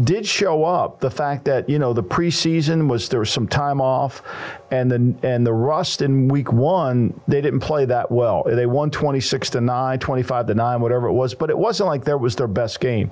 did 0.04 0.26
show 0.26 0.64
up. 0.64 1.00
The 1.00 1.10
fact 1.10 1.44
that 1.46 1.68
you 1.68 1.78
know 1.78 1.92
the 1.92 2.02
preseason 2.02 2.88
was 2.88 3.08
there 3.08 3.20
was 3.20 3.30
some 3.30 3.48
time 3.48 3.80
off, 3.80 4.22
and 4.70 4.90
the 4.90 5.14
and 5.26 5.46
the 5.46 5.52
rust 5.52 6.02
in 6.02 6.28
week 6.28 6.52
one 6.52 7.20
they 7.28 7.40
didn't 7.40 7.60
play 7.60 7.84
that 7.86 8.10
well. 8.10 8.44
They 8.46 8.66
won 8.66 8.90
twenty 8.90 9.20
six 9.20 9.50
to 9.50 9.60
nine, 9.60 9.98
25 9.98 10.46
to 10.46 10.54
nine, 10.54 10.80
whatever 10.80 11.08
it 11.08 11.12
was. 11.12 11.34
But 11.34 11.50
it 11.50 11.58
wasn't 11.58 11.88
like 11.88 12.04
that 12.04 12.18
was 12.18 12.36
their 12.36 12.48
best 12.48 12.80
game. 12.80 13.10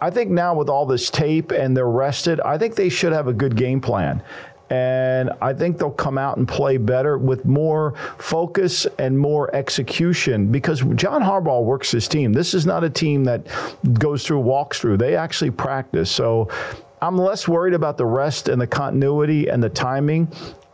I 0.00 0.10
think 0.10 0.30
now 0.30 0.54
with 0.54 0.68
all 0.68 0.86
this 0.86 1.10
tape 1.10 1.50
and 1.50 1.76
they're 1.76 1.88
rested, 1.88 2.40
I 2.40 2.56
think 2.56 2.76
they 2.76 2.88
should 2.88 3.12
have 3.12 3.26
a 3.26 3.32
good 3.32 3.56
game 3.56 3.80
plan. 3.80 4.22
And 4.70 5.30
I 5.40 5.54
think 5.54 5.78
they'll 5.78 5.90
come 5.90 6.18
out 6.18 6.36
and 6.36 6.46
play 6.46 6.76
better 6.76 7.16
with 7.16 7.44
more 7.44 7.94
focus 8.18 8.86
and 8.98 9.18
more 9.18 9.54
execution 9.54 10.52
because 10.52 10.80
John 10.94 11.22
Harbaugh 11.22 11.64
works 11.64 11.90
his 11.90 12.06
team. 12.06 12.32
This 12.32 12.52
is 12.52 12.66
not 12.66 12.84
a 12.84 12.90
team 12.90 13.24
that 13.24 13.46
goes 13.94 14.26
through 14.26 14.40
walks 14.40 14.78
through. 14.78 14.98
They 14.98 15.16
actually 15.16 15.52
practice. 15.52 16.10
So 16.10 16.48
I'm 17.00 17.16
less 17.16 17.48
worried 17.48 17.74
about 17.74 17.96
the 17.96 18.06
rest 18.06 18.48
and 18.48 18.60
the 18.60 18.66
continuity 18.66 19.48
and 19.48 19.62
the 19.62 19.70
timing. 19.70 20.28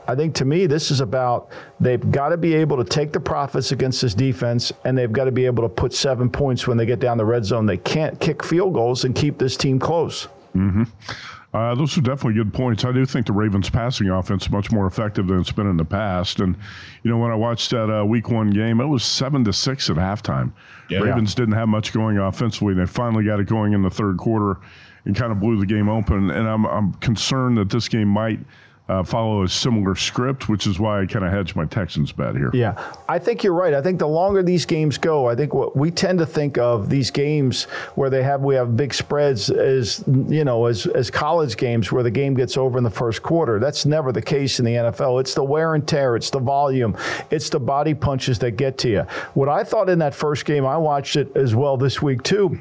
I 0.07 0.15
think 0.15 0.35
to 0.37 0.45
me, 0.45 0.67
this 0.67 0.91
is 0.91 1.01
about 1.01 1.49
they've 1.81 2.11
got 2.11 2.29
to 2.31 2.37
be 2.37 2.55
able 2.55 2.77
to 2.77 2.85
take 2.85 3.13
the 3.13 3.21
profits 3.21 3.73
against 3.73 4.03
this 4.03 4.13
defense, 4.15 4.73
and 4.85 4.99
they've 4.99 5.11
got 5.11 5.25
to 5.25 5.33
be 5.33 5.47
able 5.47 5.63
to 5.63 5.69
put 5.69 5.95
seven 5.95 6.29
points 6.29 6.67
when 6.67 6.77
they 6.77 6.85
get 6.85 6.99
down 6.99 7.17
the 7.17 7.25
red 7.25 7.45
zone. 7.45 7.65
They 7.65 7.79
can't 7.79 8.21
kick 8.21 8.45
field 8.45 8.75
goals 8.75 9.05
and 9.05 9.15
keep 9.15 9.39
this 9.39 9.57
team 9.57 9.79
close. 9.79 10.29
Mm-hmm. 10.55 10.85
Uh, 11.55 11.73
those 11.77 11.97
are 11.97 12.01
definitely 12.01 12.35
good 12.35 12.53
points. 12.53 12.85
I 12.85 12.90
do 12.90 13.07
think 13.07 13.27
the 13.27 13.33
Ravens' 13.33 13.71
passing 13.71 14.11
offense 14.11 14.43
is 14.43 14.51
much 14.51 14.73
more 14.73 14.87
effective 14.87 15.29
than 15.29 15.38
it's 15.38 15.53
been 15.53 15.69
in 15.69 15.77
the 15.77 15.85
past. 15.85 16.40
And 16.40 16.57
you 17.05 17.11
know, 17.11 17.17
when 17.17 17.31
I 17.31 17.37
watched 17.37 17.71
that 17.71 17.88
uh, 17.88 18.05
Week 18.05 18.29
One 18.29 18.51
game, 18.51 18.81
it 18.81 18.87
was 18.87 19.05
seven 19.05 19.45
to 19.45 19.53
six 19.53 19.88
at 19.88 19.95
halftime. 19.95 20.53
Yeah. 20.90 20.99
Ravens 20.99 21.33
didn't 21.33 21.55
have 21.55 21.69
much 21.69 21.93
going 21.93 22.19
offensively. 22.19 22.75
They 22.75 22.87
finally 22.87 23.25
got 23.25 23.38
it 23.38 23.47
going 23.47 23.73
in 23.73 23.83
the 23.83 23.90
third 23.90 24.17
quarter 24.19 24.61
and 25.05 25.14
kind 25.14 25.31
of 25.31 25.38
blew 25.38 25.57
the 25.57 25.67
game 25.67 25.88
open. 25.88 26.29
And 26.33 26.49
I'm 26.49 26.67
I'm 26.67 26.95
concerned 26.95 27.57
that 27.59 27.71
this 27.71 27.87
game 27.88 28.09
might. 28.09 28.40
Uh, 28.87 29.03
follow 29.03 29.44
a 29.44 29.49
similar 29.49 29.94
script, 29.94 30.51
which 30.51 30.66
is 30.66 30.79
why 30.79 31.01
I 31.01 31.07
kind 31.07 31.25
of 31.25 31.33
hedge 31.33 31.57
my 31.57 31.64
Texans 31.64 32.12
bet 32.12 32.37
here. 32.37 32.51
Yeah, 32.53 32.92
I 33.09 33.18
think 33.18 33.42
you're 33.42 33.55
right. 33.55 33.73
I 33.73 33.81
think 33.81 33.99
the 33.99 34.07
longer 34.07 34.42
these 34.42 34.66
games 34.66 34.99
go, 34.99 35.27
I 35.27 35.35
think 35.35 35.55
what 35.55 35.75
we 35.75 35.90
tend 35.90 36.18
to 36.18 36.27
think 36.27 36.59
of 36.59 36.90
these 36.90 37.11
games 37.11 37.64
where 37.94 38.11
they 38.11 38.23
have 38.23 38.42
we 38.42 38.55
have 38.57 38.77
big 38.77 38.92
spreads 38.92 39.49
as 39.49 40.05
you 40.07 40.44
know 40.44 40.66
as 40.66 40.87
as 40.88 41.11
college 41.11 41.57
games 41.57 41.92
where 41.92 42.03
the 42.03 42.11
game 42.11 42.35
gets 42.35 42.59
over 42.59 42.77
in 42.77 42.85
the 42.85 42.90
first 42.90 43.23
quarter. 43.23 43.59
That's 43.59 43.87
never 43.87 44.12
the 44.12 44.20
case 44.20 44.59
in 44.59 44.66
the 44.66 44.75
NFL. 44.75 45.18
It's 45.18 45.33
the 45.33 45.44
wear 45.44 45.75
and 45.75 45.88
tear, 45.88 46.14
it's 46.14 46.29
the 46.29 46.40
volume, 46.40 46.94
it's 47.31 47.49
the 47.49 47.61
body 47.61 47.94
punches 47.94 48.38
that 48.40 48.53
get 48.53 48.77
to 48.79 48.90
you. 48.90 49.03
What 49.33 49.49
I 49.49 49.64
thought 49.64 49.88
in 49.88 49.99
that 50.01 50.14
first 50.14 50.44
game, 50.44 50.66
I 50.66 50.77
watched 50.77 51.16
it 51.16 51.35
as 51.35 51.55
well 51.55 51.79
this 51.79 52.03
week 52.03 52.23
too. 52.23 52.61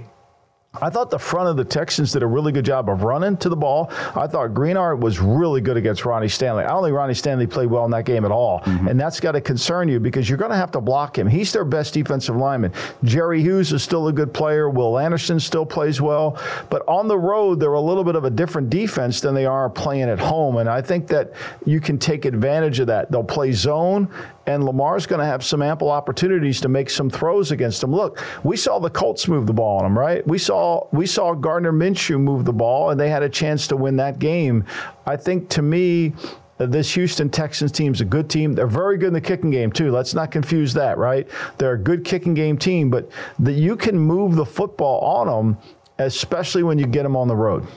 I 0.81 0.89
thought 0.89 1.11
the 1.11 1.19
front 1.19 1.49
of 1.49 1.55
the 1.55 1.63
Texans 1.63 2.13
did 2.13 2.23
a 2.23 2.27
really 2.27 2.51
good 2.51 2.65
job 2.65 2.89
of 2.89 3.03
running 3.03 3.37
to 3.37 3.49
the 3.49 3.55
ball. 3.55 3.91
I 4.15 4.25
thought 4.25 4.55
Greenard 4.55 4.99
was 4.99 5.19
really 5.19 5.61
good 5.61 5.77
against 5.77 6.03
Ronnie 6.03 6.27
Stanley. 6.27 6.63
I 6.63 6.69
don't 6.69 6.83
think 6.83 6.95
Ronnie 6.95 7.13
Stanley 7.13 7.45
played 7.45 7.69
well 7.69 7.85
in 7.85 7.91
that 7.91 8.05
game 8.05 8.25
at 8.25 8.31
all. 8.31 8.61
Mm-hmm. 8.61 8.87
And 8.87 8.99
that's 8.99 9.19
got 9.19 9.33
to 9.33 9.41
concern 9.41 9.87
you 9.87 9.99
because 9.99 10.27
you're 10.27 10.39
going 10.39 10.49
to 10.49 10.57
have 10.57 10.71
to 10.71 10.81
block 10.81 11.15
him. 11.15 11.27
He's 11.27 11.53
their 11.53 11.63
best 11.63 11.93
defensive 11.93 12.35
lineman. 12.35 12.73
Jerry 13.03 13.39
Hughes 13.39 13.71
is 13.71 13.83
still 13.83 14.07
a 14.07 14.13
good 14.13 14.33
player. 14.33 14.67
Will 14.67 14.97
Anderson 14.97 15.39
still 15.39 15.65
plays 15.65 16.01
well. 16.01 16.41
But 16.71 16.81
on 16.87 17.07
the 17.07 17.19
road, 17.19 17.59
they're 17.59 17.73
a 17.73 17.79
little 17.79 18.03
bit 18.03 18.15
of 18.15 18.23
a 18.23 18.31
different 18.31 18.71
defense 18.71 19.21
than 19.21 19.35
they 19.35 19.45
are 19.45 19.69
playing 19.69 20.09
at 20.09 20.17
home. 20.17 20.57
And 20.57 20.67
I 20.67 20.81
think 20.81 21.05
that 21.09 21.33
you 21.67 21.79
can 21.81 21.99
take 21.99 22.25
advantage 22.25 22.79
of 22.79 22.87
that. 22.87 23.11
They'll 23.11 23.23
play 23.23 23.51
zone 23.51 24.09
and 24.45 24.65
Lamar's 24.65 25.05
going 25.05 25.19
to 25.19 25.25
have 25.25 25.43
some 25.43 25.61
ample 25.61 25.89
opportunities 25.89 26.59
to 26.61 26.69
make 26.69 26.89
some 26.89 27.09
throws 27.09 27.51
against 27.51 27.81
them. 27.81 27.91
Look, 27.91 28.21
we 28.43 28.57
saw 28.57 28.79
the 28.79 28.89
Colts 28.89 29.27
move 29.27 29.47
the 29.47 29.53
ball 29.53 29.77
on 29.77 29.83
them, 29.83 29.97
right? 29.97 30.25
We 30.27 30.37
saw 30.37 30.87
we 30.91 31.05
saw 31.05 31.33
Gardner 31.33 31.71
Minshew 31.71 32.19
move 32.19 32.45
the 32.45 32.53
ball, 32.53 32.89
and 32.89 32.99
they 32.99 33.09
had 33.09 33.23
a 33.23 33.29
chance 33.29 33.67
to 33.67 33.77
win 33.77 33.95
that 33.97 34.19
game. 34.19 34.65
I 35.05 35.17
think 35.17 35.49
to 35.49 35.61
me. 35.61 36.13
This 36.59 36.93
Houston 36.93 37.29
Texans 37.29 37.71
team's 37.71 37.99
a 37.99 38.05
good 38.05 38.29
team. 38.29 38.53
They're 38.53 38.67
very 38.67 38.97
good 38.97 39.07
in 39.07 39.13
the 39.13 39.19
kicking 39.19 39.49
game 39.49 39.71
too. 39.71 39.91
Let's 39.91 40.13
not 40.13 40.31
confuse 40.31 40.73
that, 40.75 40.99
right? 40.99 41.27
They're 41.57 41.73
a 41.73 41.79
good 41.79 42.05
kicking 42.05 42.35
game 42.35 42.57
team, 42.57 42.91
but 42.91 43.09
that 43.39 43.53
you 43.53 43.75
can 43.75 43.97
move 43.97 44.35
the 44.35 44.45
football 44.45 44.99
on 44.99 45.27
them, 45.27 45.57
especially 45.97 46.61
when 46.61 46.77
you 46.77 46.85
get 46.85 47.03
them 47.03 47.17
on 47.17 47.27
the 47.27 47.35
road. 47.35 47.67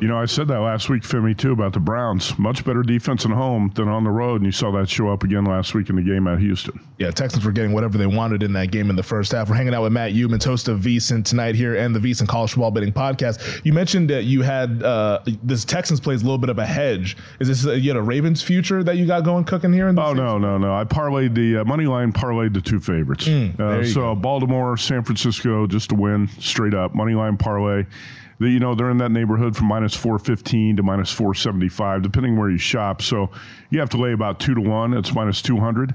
You 0.00 0.08
know, 0.08 0.18
I 0.18 0.26
said 0.26 0.48
that 0.48 0.60
last 0.60 0.88
week, 0.88 1.02
Femi, 1.02 1.36
too, 1.36 1.52
about 1.52 1.72
the 1.72 1.80
Browns. 1.80 2.38
Much 2.38 2.64
better 2.64 2.82
defense 2.82 3.24
at 3.24 3.30
home 3.30 3.72
than 3.74 3.88
on 3.88 4.04
the 4.04 4.10
road, 4.10 4.36
and 4.36 4.46
you 4.46 4.52
saw 4.52 4.70
that 4.72 4.88
show 4.88 5.08
up 5.08 5.22
again 5.22 5.44
last 5.44 5.74
week 5.74 5.90
in 5.90 5.96
the 5.96 6.02
game 6.02 6.26
at 6.26 6.38
Houston. 6.38 6.80
Yeah, 6.98 7.10
Texans 7.10 7.44
were 7.44 7.52
getting 7.52 7.72
whatever 7.72 7.98
they 7.98 8.06
wanted 8.06 8.42
in 8.42 8.52
that 8.54 8.70
game 8.70 8.90
in 8.90 8.96
the 8.96 9.02
first 9.02 9.32
half. 9.32 9.48
We're 9.48 9.56
hanging 9.56 9.74
out 9.74 9.82
with 9.82 9.92
Matt 9.92 10.12
Youmans, 10.12 10.44
host 10.44 10.68
of 10.68 10.80
VSiN 10.80 11.24
tonight 11.24 11.54
here 11.54 11.74
and 11.76 11.94
the 11.94 12.00
VSiN 12.00 12.28
College 12.28 12.52
Football 12.52 12.70
Betting 12.70 12.92
Podcast. 12.92 13.64
You 13.64 13.72
mentioned 13.72 14.10
that 14.10 14.24
you 14.24 14.42
had 14.42 14.82
uh, 14.82 15.20
this 15.42 15.64
Texans 15.64 16.00
plays 16.00 16.22
a 16.22 16.24
little 16.24 16.38
bit 16.38 16.50
of 16.50 16.58
a 16.58 16.66
hedge. 16.66 17.16
Is 17.40 17.48
this 17.48 17.66
uh, 17.66 17.72
you 17.72 17.90
had 17.90 17.96
a 17.96 18.02
Ravens 18.02 18.42
future 18.42 18.82
that 18.84 18.96
you 18.96 19.06
got 19.06 19.24
going 19.24 19.44
cooking 19.44 19.72
here? 19.72 19.88
In 19.88 19.94
the 19.94 20.02
Oh 20.04 20.12
no, 20.12 20.38
no, 20.38 20.58
no! 20.58 20.74
I 20.74 20.84
parlayed 20.84 21.34
the 21.34 21.58
uh, 21.58 21.64
money 21.64 21.86
line, 21.86 22.12
parlayed 22.12 22.54
the 22.54 22.60
two 22.60 22.80
favorites. 22.80 23.26
Mm, 23.26 23.58
uh, 23.58 23.84
so 23.84 24.14
Baltimore, 24.14 24.76
San 24.76 25.02
Francisco, 25.02 25.66
just 25.66 25.88
to 25.90 25.94
win 25.94 26.28
straight 26.38 26.74
up 26.74 26.94
money 26.94 27.14
line 27.14 27.36
parlay. 27.36 27.84
You 28.46 28.60
know 28.60 28.74
they're 28.74 28.90
in 28.90 28.98
that 28.98 29.10
neighborhood 29.10 29.56
from 29.56 29.66
minus 29.66 29.94
four 29.94 30.18
fifteen 30.18 30.76
to 30.76 30.82
minus 30.82 31.10
four 31.10 31.34
seventy 31.34 31.68
five, 31.68 32.02
depending 32.02 32.38
where 32.38 32.50
you 32.50 32.58
shop. 32.58 33.02
So 33.02 33.30
you 33.70 33.80
have 33.80 33.90
to 33.90 33.96
lay 33.96 34.12
about 34.12 34.40
two 34.40 34.54
to 34.54 34.60
one. 34.60 34.94
It's 34.94 35.14
minus 35.14 35.42
two 35.42 35.58
hundred, 35.58 35.94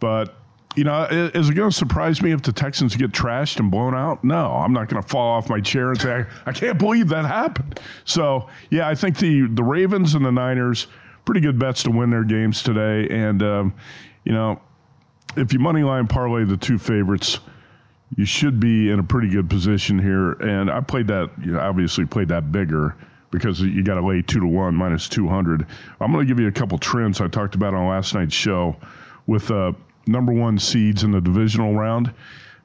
but. 0.00 0.36
You 0.78 0.84
know, 0.84 1.04
is 1.04 1.48
it 1.48 1.54
going 1.54 1.70
to 1.70 1.74
surprise 1.74 2.20
me 2.20 2.32
if 2.32 2.42
the 2.42 2.52
Texans 2.52 2.96
get 2.96 3.10
trashed 3.10 3.58
and 3.58 3.70
blown 3.70 3.94
out? 3.94 4.22
No, 4.22 4.50
I'm 4.56 4.74
not 4.74 4.90
going 4.90 5.02
to 5.02 5.08
fall 5.08 5.32
off 5.32 5.48
my 5.48 5.58
chair 5.58 5.88
and 5.88 5.98
say, 5.98 6.26
I 6.44 6.52
can't 6.52 6.78
believe 6.78 7.08
that 7.08 7.24
happened. 7.24 7.80
So, 8.04 8.48
yeah, 8.68 8.86
I 8.86 8.94
think 8.94 9.16
the, 9.16 9.46
the 9.46 9.62
Ravens 9.62 10.14
and 10.14 10.22
the 10.22 10.30
Niners, 10.30 10.86
pretty 11.24 11.40
good 11.40 11.58
bets 11.58 11.82
to 11.84 11.90
win 11.90 12.10
their 12.10 12.24
games 12.24 12.62
today. 12.62 13.08
And, 13.08 13.42
um, 13.42 13.74
you 14.22 14.32
know, 14.32 14.60
if 15.34 15.54
you 15.54 15.58
money 15.58 15.82
line 15.82 16.08
parlay 16.08 16.44
the 16.44 16.58
two 16.58 16.76
favorites, 16.76 17.38
you 18.14 18.24
should 18.24 18.60
be 18.60 18.90
in 18.90 18.98
a 18.98 19.02
pretty 19.02 19.28
good 19.28 19.50
position 19.50 19.98
here. 19.98 20.32
And 20.32 20.70
I 20.70 20.80
played 20.80 21.08
that, 21.08 21.30
you 21.42 21.52
know, 21.52 21.60
obviously 21.60 22.04
played 22.04 22.28
that 22.28 22.52
bigger 22.52 22.96
because 23.30 23.60
you 23.60 23.82
got 23.82 23.94
to 23.94 24.06
lay 24.06 24.22
two 24.22 24.40
to 24.40 24.46
one 24.46 24.74
minus 24.74 25.08
200. 25.08 25.66
I'm 26.00 26.12
going 26.12 26.26
to 26.26 26.28
give 26.28 26.40
you 26.40 26.46
a 26.46 26.52
couple 26.52 26.78
trends 26.78 27.20
I 27.20 27.28
talked 27.28 27.54
about 27.54 27.74
on 27.74 27.88
last 27.88 28.14
night's 28.14 28.34
show 28.34 28.76
with 29.26 29.50
uh, 29.50 29.72
number 30.06 30.32
one 30.32 30.58
seeds 30.58 31.02
in 31.02 31.10
the 31.10 31.20
divisional 31.20 31.74
round. 31.74 32.12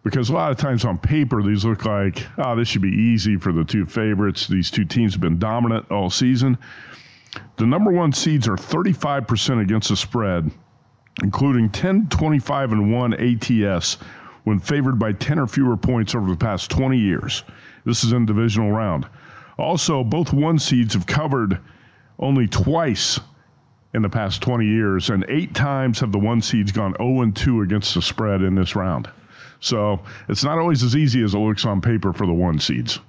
Because 0.04 0.30
a 0.30 0.34
lot 0.34 0.50
of 0.52 0.58
times 0.58 0.84
on 0.84 0.98
paper, 0.98 1.44
these 1.44 1.64
look 1.64 1.86
like, 1.86 2.26
oh, 2.40 2.56
this 2.56 2.68
should 2.68 2.82
be 2.82 2.90
easy 2.90 3.38
for 3.38 3.52
the 3.52 3.64
two 3.64 3.86
favorites. 3.86 4.48
These 4.48 4.72
two 4.72 4.84
teams 4.84 5.14
have 5.14 5.22
been 5.22 5.38
dominant 5.38 5.92
all 5.92 6.10
season. 6.10 6.58
The 7.58 7.68
number 7.68 7.92
one 7.92 8.12
seeds 8.12 8.48
are 8.48 8.56
35% 8.56 9.62
against 9.62 9.90
the 9.90 9.96
spread, 9.96 10.50
including 11.22 11.70
10, 11.70 12.08
25, 12.10 12.72
and 12.72 12.92
1 12.92 13.14
ATS 13.14 13.98
when 14.44 14.60
favored 14.60 14.98
by 14.98 15.12
10 15.12 15.40
or 15.40 15.48
fewer 15.48 15.78
points 15.78 16.16
over 16.16 16.30
the 16.30 16.38
past 16.38 16.72
20 16.72 16.98
years. 16.98 17.44
This 17.86 18.04
is 18.04 18.12
in 18.12 18.26
divisional 18.26 18.72
round. 18.72 19.08
Also, 19.58 20.04
both 20.04 20.34
one 20.34 20.60
seeds 20.60 20.94
have 20.94 21.06
covered 21.06 21.60
only 22.20 22.48
twice 22.48 23.20
in 23.94 24.02
the 24.02 24.10
past 24.10 24.42
20 24.42 24.66
years, 24.66 25.10
and 25.10 25.26
eight 25.28 25.54
times 25.54 26.00
have 26.00 26.12
the 26.12 26.20
one 26.20 26.42
seeds 26.42 26.72
gone 26.72 26.96
0 26.98 27.32
2 27.32 27.62
against 27.62 27.94
the 27.94 28.02
spread 28.02 28.42
in 28.42 28.56
this 28.56 28.76
round. 28.76 29.10
So 29.60 30.02
it's 30.28 30.44
not 30.44 30.58
always 30.58 30.82
as 30.82 30.96
easy 30.96 31.22
as 31.24 31.34
it 31.34 31.40
looks 31.40 31.66
on 31.66 31.82
paper 31.82 32.14
for 32.14 32.26
the 32.26 32.34
one 32.34 32.60
seeds. 32.60 33.00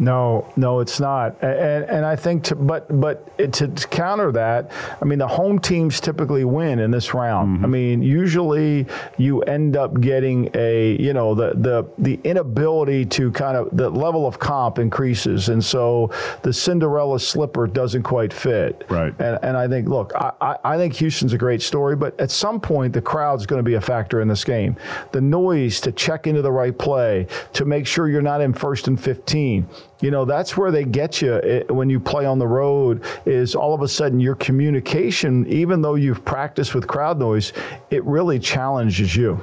No, 0.00 0.50
no, 0.56 0.80
it's 0.80 0.98
not. 0.98 1.36
And, 1.42 1.84
and 1.84 2.06
I 2.06 2.16
think, 2.16 2.44
to, 2.44 2.56
but 2.56 3.00
but 3.00 3.36
to, 3.52 3.68
counter 3.90 4.32
that, 4.32 4.72
I 5.00 5.04
mean, 5.04 5.18
the 5.18 5.28
home 5.28 5.58
teams 5.58 6.00
typically 6.00 6.44
win 6.44 6.78
in 6.78 6.90
this 6.90 7.12
round. 7.12 7.56
Mm-hmm. 7.56 7.64
I 7.64 7.68
mean, 7.68 8.02
usually 8.02 8.86
you 9.18 9.42
end 9.42 9.76
up 9.76 10.00
getting 10.00 10.50
a, 10.54 10.96
you 10.98 11.12
know, 11.12 11.34
the 11.34 11.52
the 11.54 11.86
the 11.98 12.18
inability 12.24 13.04
to 13.06 13.30
kind 13.32 13.58
of 13.58 13.68
the 13.76 13.90
level 13.90 14.26
of 14.26 14.38
comp 14.38 14.78
increases, 14.78 15.50
and 15.50 15.62
so 15.62 16.10
the 16.42 16.52
Cinderella 16.52 17.20
slipper 17.20 17.66
doesn't 17.66 18.02
quite 18.02 18.32
fit. 18.32 18.86
Right. 18.88 19.12
And 19.20 19.38
and 19.42 19.54
I 19.54 19.68
think, 19.68 19.86
look, 19.86 20.12
I 20.16 20.56
I 20.64 20.78
think 20.78 20.94
Houston's 20.94 21.34
a 21.34 21.38
great 21.38 21.60
story, 21.60 21.94
but 21.94 22.18
at 22.18 22.30
some 22.30 22.58
point 22.58 22.94
the 22.94 23.02
crowd's 23.02 23.44
going 23.44 23.58
to 23.58 23.68
be 23.68 23.74
a 23.74 23.82
factor 23.82 24.22
in 24.22 24.28
this 24.28 24.44
game. 24.44 24.76
The 25.12 25.20
noise 25.20 25.78
to 25.82 25.92
check 25.92 26.26
into 26.26 26.40
the 26.40 26.52
right 26.52 26.76
play, 26.76 27.26
to 27.52 27.66
make 27.66 27.86
sure 27.86 28.08
you're 28.08 28.22
not 28.22 28.40
in 28.40 28.54
first 28.54 28.88
and 28.88 28.98
fifteen 28.98 29.68
you 30.00 30.10
know 30.10 30.24
that's 30.24 30.56
where 30.56 30.70
they 30.70 30.84
get 30.84 31.20
you 31.20 31.34
eh, 31.34 31.62
when 31.68 31.90
you 31.90 32.00
play 32.00 32.24
on 32.26 32.38
the 32.38 32.46
road 32.46 33.04
is 33.26 33.54
all 33.54 33.74
of 33.74 33.82
a 33.82 33.88
sudden 33.88 34.20
your 34.20 34.34
communication 34.34 35.46
even 35.46 35.82
though 35.82 35.94
you've 35.94 36.24
practiced 36.24 36.74
with 36.74 36.86
crowd 36.86 37.18
noise 37.18 37.52
it 37.90 38.04
really 38.04 38.38
challenges 38.38 39.14
you. 39.14 39.40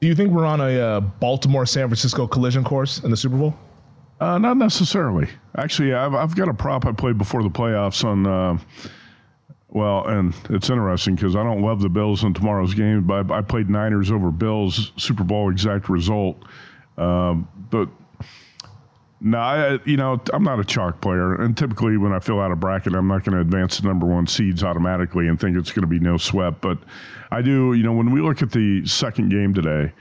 Do 0.00 0.08
you 0.08 0.14
think 0.14 0.32
we're 0.32 0.46
on 0.46 0.60
a 0.60 0.78
uh, 0.78 1.00
baltimore 1.00 1.66
san 1.66 1.88
francisco 1.88 2.26
collision 2.26 2.64
course 2.64 3.00
in 3.00 3.10
the 3.10 3.16
super 3.16 3.36
bowl? 3.36 3.54
Uh, 4.20 4.38
not 4.38 4.56
necessarily. 4.56 5.28
Actually 5.56 5.94
I've, 5.94 6.14
I've, 6.14 6.36
got 6.36 6.48
a 6.48 6.54
prop 6.54 6.86
i 6.86 6.92
played 6.92 7.18
before 7.18 7.42
the 7.42 7.50
playoffs 7.50 8.04
on 8.04 8.26
uh, 8.26 8.58
well, 9.72 10.06
and 10.06 10.34
it's 10.50 10.68
interesting 10.68 11.14
because 11.14 11.34
I 11.34 11.42
don't 11.42 11.62
love 11.62 11.80
the 11.80 11.88
Bills 11.88 12.24
in 12.24 12.34
tomorrow's 12.34 12.74
game, 12.74 13.04
but 13.04 13.30
I, 13.30 13.40
played 13.40 13.70
Niners 13.70 14.10
over 14.10 14.30
Bills 14.30 14.92
Super 14.98 15.24
Bowl 15.24 15.50
exact 15.50 15.88
result. 15.88 16.36
Um, 16.98 17.48
but 17.70 17.88
no, 19.24 19.38
I, 19.38 19.78
you 19.84 19.96
know, 19.96 20.20
I'm 20.32 20.42
not 20.42 20.58
a 20.58 20.64
chalk 20.64 21.00
player, 21.00 21.34
and 21.34 21.56
typically 21.56 21.96
when 21.96 22.12
I 22.12 22.18
fill 22.18 22.40
out 22.40 22.50
a 22.50 22.56
bracket, 22.56 22.92
I'm 22.92 23.06
not 23.06 23.24
going 23.24 23.36
to 23.36 23.40
advance 23.40 23.78
the 23.78 23.86
number 23.86 24.04
one 24.04 24.26
seeds 24.26 24.64
automatically 24.64 25.28
and 25.28 25.38
think 25.38 25.56
it's 25.56 25.70
going 25.70 25.82
to 25.82 25.86
be 25.86 26.00
no 26.00 26.16
sweat. 26.16 26.60
But 26.60 26.78
I 27.30 27.40
do, 27.40 27.72
you 27.72 27.84
know, 27.84 27.92
when 27.92 28.10
we 28.10 28.20
look 28.20 28.42
at 28.42 28.50
the 28.50 28.84
second 28.84 29.28
game 29.28 29.54
today, 29.54 29.92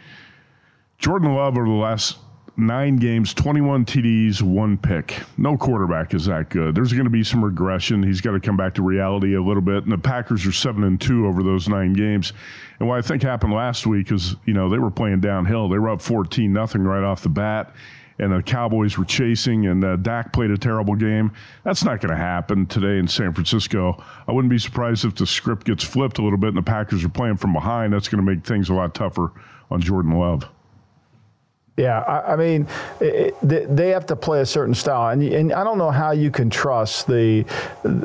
Jordan 0.97 1.35
Love 1.35 1.55
over 1.55 1.67
the 1.67 1.71
last 1.71 2.17
nine 2.57 2.95
games, 2.95 3.35
21 3.35 3.85
TDs, 3.85 4.41
one 4.41 4.75
pick. 4.75 5.21
No 5.37 5.55
quarterback 5.55 6.15
is 6.15 6.25
that 6.25 6.49
good. 6.49 6.73
There's 6.73 6.91
going 6.91 7.05
to 7.05 7.11
be 7.11 7.23
some 7.23 7.45
regression. 7.45 8.01
He's 8.01 8.21
got 8.21 8.31
to 8.31 8.39
come 8.39 8.57
back 8.57 8.73
to 8.75 8.81
reality 8.81 9.35
a 9.35 9.41
little 9.41 9.61
bit. 9.61 9.83
And 9.83 9.91
the 9.91 9.99
Packers 9.99 10.47
are 10.47 10.51
seven 10.51 10.83
and 10.83 10.99
two 10.99 11.27
over 11.27 11.43
those 11.43 11.69
nine 11.69 11.93
games. 11.93 12.33
And 12.79 12.89
what 12.89 12.97
I 12.97 13.01
think 13.03 13.21
happened 13.21 13.53
last 13.53 13.85
week 13.85 14.11
is, 14.11 14.35
you 14.45 14.53
know, 14.55 14.67
they 14.67 14.79
were 14.79 14.91
playing 14.91 15.21
downhill. 15.21 15.69
They 15.69 15.77
were 15.77 15.89
up 15.89 16.01
14 16.01 16.51
nothing 16.51 16.83
right 16.83 17.03
off 17.03 17.21
the 17.21 17.29
bat 17.29 17.71
and 18.21 18.31
the 18.31 18.43
Cowboys 18.43 18.97
were 18.97 19.03
chasing, 19.03 19.65
and 19.65 19.83
uh, 19.83 19.95
Dak 19.95 20.31
played 20.31 20.51
a 20.51 20.57
terrible 20.57 20.95
game. 20.95 21.31
That's 21.63 21.83
not 21.83 21.99
going 21.99 22.11
to 22.11 22.17
happen 22.17 22.67
today 22.67 22.99
in 22.99 23.07
San 23.07 23.33
Francisco. 23.33 24.01
I 24.27 24.31
wouldn't 24.31 24.51
be 24.51 24.59
surprised 24.59 25.03
if 25.03 25.15
the 25.15 25.25
script 25.25 25.65
gets 25.65 25.83
flipped 25.83 26.19
a 26.19 26.21
little 26.21 26.37
bit 26.37 26.49
and 26.49 26.57
the 26.57 26.61
Packers 26.61 27.03
are 27.03 27.09
playing 27.09 27.37
from 27.37 27.51
behind. 27.51 27.93
That's 27.93 28.07
going 28.07 28.23
to 28.23 28.31
make 28.31 28.45
things 28.45 28.69
a 28.69 28.73
lot 28.73 28.93
tougher 28.93 29.31
on 29.71 29.81
Jordan 29.81 30.17
Love. 30.17 30.47
Yeah, 31.77 31.99
I, 32.01 32.33
I 32.33 32.35
mean, 32.35 32.67
it, 32.99 33.33
it, 33.41 33.75
they 33.75 33.89
have 33.89 34.05
to 34.07 34.15
play 34.15 34.41
a 34.41 34.45
certain 34.45 34.75
style, 34.75 35.09
and, 35.11 35.23
and 35.23 35.53
I 35.53 35.63
don't 35.63 35.77
know 35.77 35.89
how 35.89 36.11
you 36.11 36.29
can 36.29 36.49
trust 36.49 37.07
the 37.07 37.45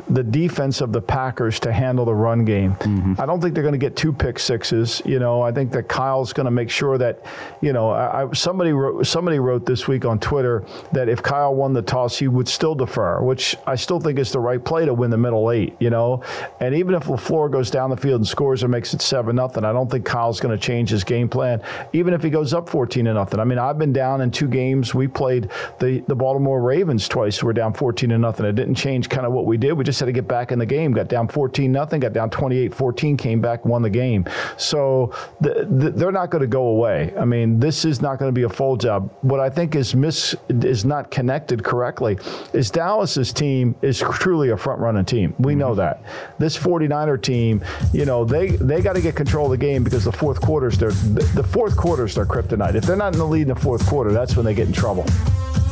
the 0.09 0.23
defense 0.23 0.79
of 0.79 0.93
the 0.93 1.01
Packers 1.01 1.59
to 1.59 1.73
handle 1.73 2.05
the 2.05 2.13
run 2.13 2.45
game. 2.45 2.75
Mm-hmm. 2.75 3.15
I 3.19 3.25
don't 3.25 3.41
think 3.41 3.53
they're 3.53 3.63
going 3.63 3.73
to 3.73 3.77
get 3.77 3.97
two 3.97 4.13
pick 4.13 4.39
sixes. 4.39 5.01
You 5.05 5.19
know, 5.19 5.41
I 5.41 5.51
think 5.51 5.73
that 5.73 5.89
Kyle's 5.89 6.31
going 6.31 6.45
to 6.45 6.51
make 6.51 6.69
sure 6.69 6.97
that, 6.97 7.25
you 7.61 7.73
know, 7.73 7.91
I, 7.91 8.31
somebody 8.31 8.71
wrote, 8.71 9.05
somebody 9.05 9.37
wrote 9.37 9.65
this 9.65 9.85
week 9.85 10.05
on 10.05 10.17
Twitter 10.17 10.65
that 10.93 11.09
if 11.09 11.21
Kyle 11.21 11.53
won 11.53 11.73
the 11.73 11.81
toss, 11.81 12.17
he 12.17 12.29
would 12.29 12.47
still 12.47 12.73
defer, 12.73 13.21
which 13.21 13.55
I 13.67 13.75
still 13.75 13.99
think 13.99 14.17
is 14.17 14.31
the 14.31 14.39
right 14.39 14.63
play 14.63 14.85
to 14.85 14.93
win 14.93 15.11
the 15.11 15.17
middle 15.17 15.51
eight. 15.51 15.75
You 15.79 15.89
know, 15.89 16.23
and 16.61 16.73
even 16.73 16.95
if 16.95 17.03
Lafleur 17.03 17.51
goes 17.51 17.69
down 17.69 17.89
the 17.89 17.97
field 17.97 18.21
and 18.21 18.27
scores 18.27 18.63
or 18.63 18.69
makes 18.69 18.93
it 18.93 19.01
seven 19.01 19.35
nothing, 19.35 19.65
I 19.65 19.73
don't 19.73 19.91
think 19.91 20.05
Kyle's 20.05 20.39
going 20.39 20.57
to 20.57 20.65
change 20.65 20.89
his 20.89 21.03
game 21.03 21.27
plan, 21.27 21.61
even 21.91 22.13
if 22.13 22.23
he 22.23 22.29
goes 22.29 22.53
up 22.53 22.69
fourteen 22.69 23.05
to 23.05 23.13
nothing. 23.13 23.41
I 23.41 23.43
mean. 23.43 23.56
I've 23.59 23.77
been 23.77 23.93
down 23.93 24.21
in 24.21 24.31
two 24.31 24.47
games. 24.47 24.93
We 24.93 25.07
played 25.07 25.49
the, 25.79 26.03
the 26.07 26.15
Baltimore 26.15 26.61
Ravens 26.61 27.07
twice. 27.07 27.43
We're 27.43 27.53
down 27.53 27.73
14 27.73 28.09
to 28.09 28.17
nothing. 28.17 28.45
It 28.45 28.55
didn't 28.55 28.75
change 28.75 29.09
kind 29.09 29.25
of 29.25 29.33
what 29.33 29.45
we 29.45 29.57
did. 29.57 29.73
We 29.73 29.83
just 29.83 29.99
had 29.99 30.07
to 30.07 30.11
get 30.11 30.27
back 30.27 30.51
in 30.51 30.59
the 30.59 30.65
game. 30.65 30.91
Got 30.91 31.07
down 31.07 31.27
14 31.27 31.71
nothing. 31.71 31.99
Got 31.99 32.13
down 32.13 32.29
28 32.29 32.73
14. 32.73 33.17
Came 33.17 33.41
back, 33.41 33.65
won 33.65 33.81
the 33.81 33.89
game. 33.89 34.25
So 34.57 35.13
the, 35.41 35.67
the, 35.69 35.91
they're 35.91 36.11
not 36.11 36.29
going 36.29 36.41
to 36.41 36.47
go 36.47 36.67
away. 36.67 37.13
I 37.17 37.25
mean, 37.25 37.59
this 37.59 37.85
is 37.85 38.01
not 38.01 38.19
going 38.19 38.29
to 38.29 38.33
be 38.33 38.43
a 38.43 38.49
full 38.49 38.77
job. 38.77 39.11
What 39.21 39.39
I 39.39 39.49
think 39.49 39.75
is 39.75 39.95
miss 39.95 40.35
is 40.49 40.85
not 40.85 41.11
connected 41.11 41.63
correctly 41.63 42.17
is 42.53 42.69
Dallas's 42.69 43.33
team 43.33 43.75
is 43.81 43.99
truly 43.99 44.49
a 44.49 44.57
front 44.57 44.79
running 44.79 45.05
team. 45.05 45.35
We 45.39 45.55
know 45.55 45.69
mm-hmm. 45.69 45.77
that. 45.77 46.03
This 46.39 46.57
49er 46.57 47.21
team, 47.21 47.63
you 47.93 48.05
know, 48.05 48.25
they 48.25 48.49
they 48.49 48.81
got 48.81 48.93
to 48.93 49.01
get 49.01 49.15
control 49.15 49.45
of 49.45 49.51
the 49.51 49.57
game 49.57 49.83
because 49.83 50.03
the 50.03 50.11
fourth 50.11 50.41
quarters 50.41 50.77
their 50.77 50.91
the 50.91 51.43
fourth 51.43 51.75
quarters 51.75 52.15
their 52.15 52.25
kryptonite. 52.25 52.75
If 52.75 52.83
they're 52.83 52.95
not 52.95 53.13
in 53.13 53.19
the 53.19 53.25
lead 53.25 53.46
in 53.47 53.55
the 53.55 53.61
fourth 53.61 53.85
quarter, 53.87 54.11
that's 54.11 54.35
when 54.35 54.45
they 54.45 54.53
get 54.53 54.67
in 54.67 54.73
trouble. 54.73 55.05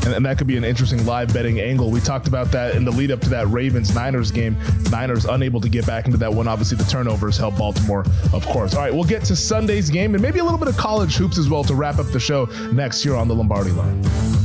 And, 0.05 0.13
and, 0.13 0.26
that 0.26 0.38
could 0.38 0.47
be 0.47 0.55
an 0.55 0.63
interesting 0.63 1.03
live 1.05 1.34
betting 1.34 1.59
angle. 1.59 1.89
We 1.89 1.99
talked 1.99 2.28
about 2.28 2.51
that 2.51 2.76
in 2.76 2.86
the 2.86 2.91
lead 2.91 3.11
up 3.11 3.21
to 3.21 3.30
that 3.30 3.47
Ravens 3.47 3.93
Niners 3.93 4.32
game. 4.32 4.55
Niners 4.91 5.26
unable 5.26 5.59
to 5.61 5.67
get 5.67 5.86
back 5.88 6.05
into 6.05 6.17
that 6.19 6.32
one. 6.32 6.47
Obviously, 6.47 6.78
the 6.78 6.84
turnovers 6.84 7.38
help 7.38 7.57
Baltimore, 7.57 8.05
of 8.32 8.45
course. 8.45 8.76
All 8.76 8.82
right, 8.82 8.93
we'll 8.93 9.03
get 9.03 9.23
to 9.26 9.36
Sunday's 9.36 9.89
game 9.89 10.13
and 10.13 10.21
maybe 10.21 10.39
a 10.39 10.43
little 10.43 10.59
bit 10.59 10.67
of 10.67 10.78
college 10.78 11.15
hoops 11.15 11.38
as 11.38 11.49
well 11.49 11.63
to 11.63 11.76
wrap 11.76 11.97
up 11.97 12.07
the 12.11 12.19
show 12.19 12.45
next 12.71 13.01
here 13.01 13.15
on 13.15 13.28
the 13.28 13.36
Lombardi 13.36 13.71
line. 13.71 14.44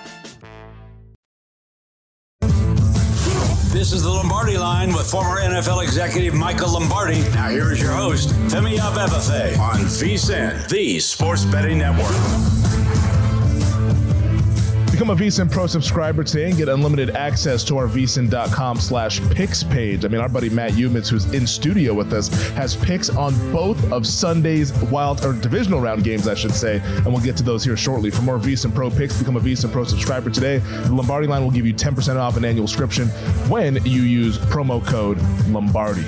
This 3.71 3.93
is 3.93 4.03
the 4.03 4.09
Lombardi 4.09 4.57
line 4.57 4.93
with 4.93 5.09
former 5.09 5.39
NFL 5.39 5.81
executive 5.81 6.33
Michael 6.33 6.73
Lombardi. 6.73 7.21
Now 7.29 7.49
here 7.49 7.71
is 7.71 7.81
your 7.81 7.93
host, 7.93 8.29
Femi 8.49 8.77
Abebefe 8.77 9.57
on 9.57 9.79
VSIN, 9.85 10.67
the 10.67 10.99
Sports 10.99 11.45
Betting 11.45 11.77
Network. 11.77 12.70
Become 15.01 15.17
a 15.17 15.19
VSIN 15.19 15.49
Pro 15.49 15.65
subscriber 15.65 16.23
today 16.23 16.49
and 16.49 16.55
get 16.55 16.69
unlimited 16.69 17.15
access 17.15 17.63
to 17.63 17.75
our 17.75 17.87
VSIN.com 17.87 18.77
slash 18.77 19.19
picks 19.31 19.63
page. 19.63 20.05
I 20.05 20.09
mean, 20.09 20.21
our 20.21 20.29
buddy 20.29 20.47
Matt 20.47 20.73
Youmans, 20.73 21.09
who's 21.09 21.25
in 21.33 21.47
studio 21.47 21.91
with 21.91 22.13
us, 22.13 22.27
has 22.51 22.75
picks 22.75 23.09
on 23.09 23.33
both 23.51 23.91
of 23.91 24.05
Sunday's 24.05 24.71
wild 24.91 25.25
or 25.25 25.33
divisional 25.33 25.81
round 25.81 26.03
games, 26.03 26.27
I 26.27 26.35
should 26.35 26.53
say. 26.53 26.81
And 26.83 27.07
we'll 27.07 27.23
get 27.23 27.35
to 27.37 27.43
those 27.43 27.63
here 27.63 27.75
shortly. 27.75 28.11
For 28.11 28.21
more 28.21 28.37
VSIN 28.37 28.75
Pro 28.75 28.91
picks, 28.91 29.17
become 29.17 29.37
a 29.37 29.39
VSIN 29.39 29.71
Pro 29.71 29.85
subscriber 29.85 30.29
today. 30.29 30.59
The 30.59 30.93
Lombardi 30.93 31.25
line 31.25 31.41
will 31.41 31.49
give 31.49 31.65
you 31.65 31.73
10% 31.73 32.17
off 32.17 32.37
an 32.37 32.45
annual 32.45 32.67
subscription 32.67 33.07
when 33.49 33.83
you 33.83 34.03
use 34.03 34.37
promo 34.37 34.85
code 34.85 35.19
Lombardi. 35.47 36.05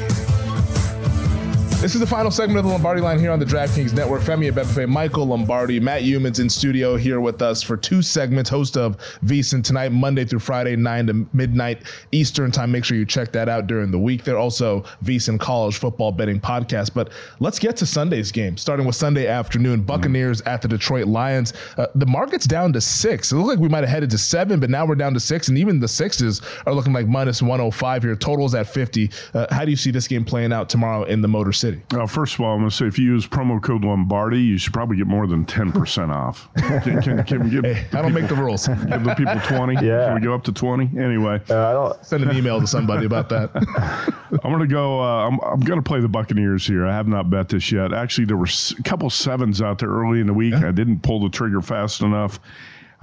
This 1.84 1.96
is 1.96 2.00
the 2.00 2.08
final 2.08 2.32
segment 2.32 2.60
of 2.60 2.64
the 2.64 2.72
Lombardi 2.72 3.02
line 3.02 3.20
here 3.20 3.30
on 3.30 3.40
the 3.40 3.46
DraftKings 3.46 3.92
Network. 3.94 4.22
Femi 4.22 4.50
Abebefe, 4.50 4.88
Michael 4.88 5.26
Lombardi, 5.26 5.82
Matt 5.82 6.04
Youmans 6.04 6.40
in 6.40 6.50
studio 6.50 6.96
here 6.96 7.20
with 7.20 7.42
us 7.42 7.62
for 7.62 7.76
two 7.76 8.02
segments. 8.02 8.50
Host 8.50 8.78
of 8.78 8.98
VSIN 9.26 9.66
tonight, 9.66 9.92
Monday 9.92 10.24
through 10.24 10.40
Friday, 10.40 10.78
9 10.78 11.08
to 11.08 11.28
midnight 11.34 11.82
Eastern 12.14 12.52
time. 12.52 12.72
Make 12.72 12.86
sure 12.86 12.96
you 12.96 13.06
check 13.06 13.34
that 13.34 13.50
out 13.50 13.68
during 13.68 13.92
the 13.92 14.00
week. 14.00 14.24
They're 14.24 14.38
also 14.38 14.86
VSIN 15.04 15.38
College 15.42 15.78
Football 15.78 16.14
Betting 16.14 16.40
Podcast. 16.40 16.94
But 16.94 17.10
let's 17.42 17.60
get 17.60 17.76
to 17.76 17.86
Sunday's 17.86 18.32
game, 18.32 18.56
starting 18.56 18.86
with 18.86 18.96
Sunday 18.96 19.28
afternoon. 19.28 19.82
Buccaneers 19.82 20.40
at 20.44 20.62
the 20.62 20.70
Detroit 20.70 21.08
Lions. 21.08 21.52
Uh, 21.76 21.88
the 21.96 22.06
market's 22.06 22.46
down 22.46 22.72
to 22.72 22.80
six. 22.80 23.34
It 23.34 23.36
looked 23.36 23.50
like 23.50 23.60
we 23.60 23.68
might 23.68 23.82
have 23.82 23.90
headed 23.90 24.10
to 24.12 24.18
seven, 24.18 24.62
but 24.62 24.70
now 24.70 24.86
we're 24.86 24.96
down 24.96 25.14
to 25.16 25.20
six. 25.20 25.50
And 25.50 25.58
even 25.58 25.82
the 25.82 25.90
sixes 25.90 26.42
are 26.66 26.74
looking 26.74 26.94
like 26.94 27.10
minus 27.10 27.42
105 27.42 28.04
here. 28.04 28.16
Totals 28.16 28.56
at 28.56 28.68
50. 28.68 29.12
Uh, 29.34 29.48
how 29.54 29.66
do 29.66 29.72
you 29.72 29.76
see 29.76 29.92
this 29.92 30.08
game 30.08 30.24
playing 30.24 30.54
out 30.54 30.70
tomorrow 30.70 31.04
in 31.04 31.20
the 31.20 31.28
Motor 31.28 31.52
City? 31.52 31.73
Uh, 31.94 32.08
first 32.08 32.36
of 32.36 32.42
all, 32.42 32.54
I'm 32.54 32.60
going 32.60 32.70
to 32.70 32.76
say 32.76 32.86
if 32.86 32.98
you 33.00 33.06
use 33.06 33.28
promo 33.28 33.62
code 33.62 33.84
Lombardi, 33.84 34.40
you 34.42 34.58
should 34.58 34.74
probably 34.74 34.98
get 34.98 35.08
more 35.08 35.28
than 35.28 35.46
10% 35.46 36.10
off. 36.10 36.50
Can, 36.84 37.02
can, 37.02 37.24
can 37.24 37.44
we 37.44 37.50
give 37.50 37.64
Hey, 37.64 37.86
I 37.98 38.02
don't 38.02 38.14
make 38.14 38.28
the 38.28 38.36
rules. 38.36 38.68
give 38.68 39.04
the 39.04 39.14
people 39.16 39.40
20? 39.42 39.86
Yeah. 39.86 40.06
Can 40.08 40.16
we 40.16 40.22
go 40.22 40.34
up 40.34 40.44
to 40.44 40.52
20? 40.52 40.98
Anyway, 41.00 41.40
Uh, 41.50 41.68
I 41.68 41.72
don't. 41.74 42.06
Send 42.06 42.24
an 42.24 42.36
email 42.36 42.60
to 42.60 42.68
somebody 42.68 43.06
about 43.06 43.30
that. 43.30 43.52
I'm 44.44 44.52
going 44.52 44.60
to 44.60 44.68
go. 44.68 45.02
Uh, 45.02 45.28
I'm, 45.28 45.40
I'm 45.42 45.60
going 45.60 45.80
to 45.80 45.84
play 45.88 46.00
the 46.02 46.08
Buccaneers 46.10 46.66
here. 46.66 46.86
I 46.86 46.94
have 46.94 47.08
not 47.08 47.30
bet 47.30 47.50
this 47.50 47.72
yet. 47.72 47.94
Actually, 47.94 48.26
there 48.26 48.38
were 48.38 48.48
a 48.48 48.84
couple 48.84 49.10
sevens 49.10 49.62
out 49.62 49.80
there 49.80 49.90
early 49.90 50.20
in 50.20 50.28
the 50.28 50.34
week. 50.34 50.54
I 50.56 50.72
didn't 50.72 51.00
pull 51.04 51.22
the 51.22 51.30
trigger 51.30 51.62
fast 51.62 52.02
enough. 52.02 52.40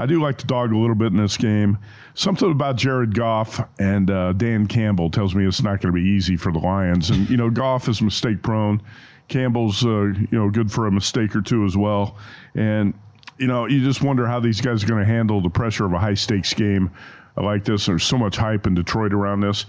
I 0.01 0.07
do 0.07 0.19
like 0.23 0.39
to 0.39 0.47
dog 0.47 0.73
a 0.73 0.79
little 0.79 0.95
bit 0.95 1.09
in 1.09 1.19
this 1.19 1.37
game. 1.37 1.77
Something 2.15 2.51
about 2.51 2.77
Jared 2.77 3.15
Goff 3.15 3.61
and 3.79 4.11
uh, 4.11 4.33
Dan 4.33 4.67
Campbell 4.67 5.11
tells 5.11 5.35
me 5.35 5.47
it's 5.47 5.63
not 5.63 5.83
going 5.83 5.95
to 5.95 6.01
be 6.01 6.09
easy 6.09 6.39
for 6.39 6.51
the 6.51 6.59
Lions. 6.59 7.11
And 7.11 7.29
you 7.29 7.37
know, 7.37 7.51
Goff 7.51 7.87
is 7.87 8.01
mistake 8.01 8.43
prone. 8.43 8.81
Campbell's 9.29 9.85
uh, 9.85 10.07
you 10.07 10.29
know 10.33 10.49
good 10.49 10.73
for 10.73 10.87
a 10.87 10.91
mistake 10.91 11.37
or 11.37 11.43
two 11.43 11.67
as 11.67 11.77
well. 11.77 12.17
And 12.55 12.95
you 13.37 13.47
know, 13.47 13.67
you 13.67 13.85
just 13.85 14.03
wonder 14.03 14.27
how 14.27 14.41
these 14.41 14.63
guys 14.63 14.83
are 14.83 14.87
going 14.87 15.01
to 15.01 15.07
handle 15.07 15.43
the 15.43 15.51
pressure 15.51 15.85
of 15.85 15.93
a 15.93 15.99
high 15.99 16.15
stakes 16.15 16.55
game 16.55 16.91
like 17.37 17.65
this. 17.65 17.85
There's 17.85 18.05
so 18.05 18.17
much 18.17 18.39
hype 18.39 18.67
in 18.67 18.75
Detroit 18.75 19.13
around 19.13 19.41
this. 19.41 19.67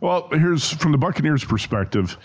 Well, 0.00 0.28
here's 0.30 0.72
from 0.72 0.92
the 0.92 0.98
Buccaneers' 0.98 1.44
perspective, 1.44 2.16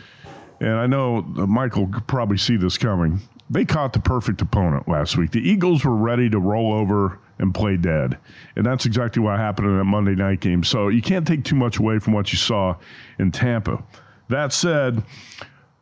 and 0.61 0.73
I 0.73 0.87
know 0.87 1.21
Michael 1.21 1.87
could 1.87 2.07
probably 2.07 2.37
see 2.37 2.55
this 2.55 2.77
coming. 2.77 3.19
They 3.49 3.65
caught 3.65 3.91
the 3.91 3.99
perfect 3.99 4.41
opponent 4.41 4.87
last 4.87 5.17
week. 5.17 5.31
The 5.31 5.47
Eagles 5.47 5.83
were 5.83 5.95
ready 5.95 6.29
to 6.29 6.39
roll 6.39 6.71
over 6.71 7.19
and 7.39 7.53
play 7.53 7.77
dead. 7.77 8.17
And 8.55 8.65
that's 8.65 8.85
exactly 8.85 9.21
what 9.21 9.39
happened 9.39 9.69
in 9.69 9.77
that 9.77 9.85
Monday 9.85 10.15
night 10.15 10.41
game. 10.41 10.63
So 10.63 10.89
you 10.89 11.01
can't 11.01 11.25
take 11.25 11.43
too 11.43 11.55
much 11.55 11.79
away 11.79 11.99
from 11.99 12.13
what 12.13 12.31
you 12.31 12.37
saw 12.37 12.75
in 13.17 13.31
Tampa. 13.31 13.83
That 14.27 14.53
said, 14.53 15.03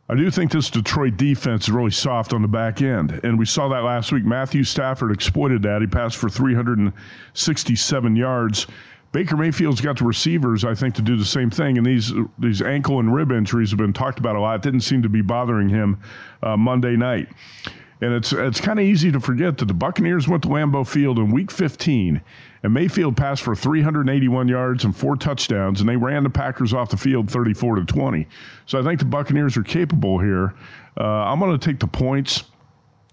I 0.08 0.14
do 0.14 0.30
think 0.30 0.52
this 0.52 0.70
Detroit 0.70 1.18
defense 1.18 1.64
is 1.64 1.70
really 1.70 1.90
soft 1.90 2.32
on 2.32 2.40
the 2.40 2.48
back 2.48 2.80
end. 2.80 3.20
And 3.22 3.38
we 3.38 3.44
saw 3.44 3.68
that 3.68 3.84
last 3.84 4.10
week. 4.10 4.24
Matthew 4.24 4.64
Stafford 4.64 5.12
exploited 5.12 5.62
that. 5.64 5.82
He 5.82 5.86
passed 5.86 6.16
for 6.16 6.30
367 6.30 8.16
yards. 8.16 8.66
Baker 9.12 9.36
Mayfield's 9.36 9.80
got 9.80 9.98
the 9.98 10.04
receivers, 10.04 10.64
I 10.64 10.74
think, 10.74 10.94
to 10.96 11.02
do 11.02 11.16
the 11.16 11.24
same 11.24 11.50
thing. 11.50 11.76
And 11.78 11.86
these 11.86 12.12
these 12.38 12.60
ankle 12.62 13.00
and 13.00 13.12
rib 13.12 13.32
injuries 13.32 13.70
have 13.70 13.78
been 13.78 13.92
talked 13.92 14.18
about 14.18 14.36
a 14.36 14.40
lot. 14.40 14.56
It 14.56 14.62
Didn't 14.62 14.80
seem 14.80 15.02
to 15.02 15.08
be 15.08 15.22
bothering 15.22 15.68
him 15.70 16.00
uh, 16.42 16.56
Monday 16.56 16.96
night. 16.96 17.28
And 18.00 18.12
it's 18.12 18.32
it's 18.32 18.60
kind 18.60 18.78
of 18.78 18.84
easy 18.84 19.10
to 19.10 19.18
forget 19.18 19.58
that 19.58 19.66
the 19.66 19.74
Buccaneers 19.74 20.28
went 20.28 20.44
to 20.44 20.48
Lambeau 20.48 20.86
Field 20.86 21.18
in 21.18 21.32
Week 21.32 21.50
15, 21.50 22.20
and 22.62 22.72
Mayfield 22.72 23.16
passed 23.16 23.42
for 23.42 23.56
381 23.56 24.46
yards 24.46 24.84
and 24.84 24.96
four 24.96 25.16
touchdowns, 25.16 25.80
and 25.80 25.88
they 25.88 25.96
ran 25.96 26.22
the 26.22 26.30
Packers 26.30 26.72
off 26.72 26.90
the 26.90 26.96
field 26.96 27.28
34 27.30 27.76
to 27.76 27.84
20. 27.84 28.28
So 28.66 28.78
I 28.78 28.84
think 28.84 29.00
the 29.00 29.04
Buccaneers 29.04 29.56
are 29.56 29.64
capable 29.64 30.20
here. 30.20 30.54
Uh, 30.96 31.04
I'm 31.04 31.40
going 31.40 31.58
to 31.58 31.64
take 31.64 31.80
the 31.80 31.88
points. 31.88 32.44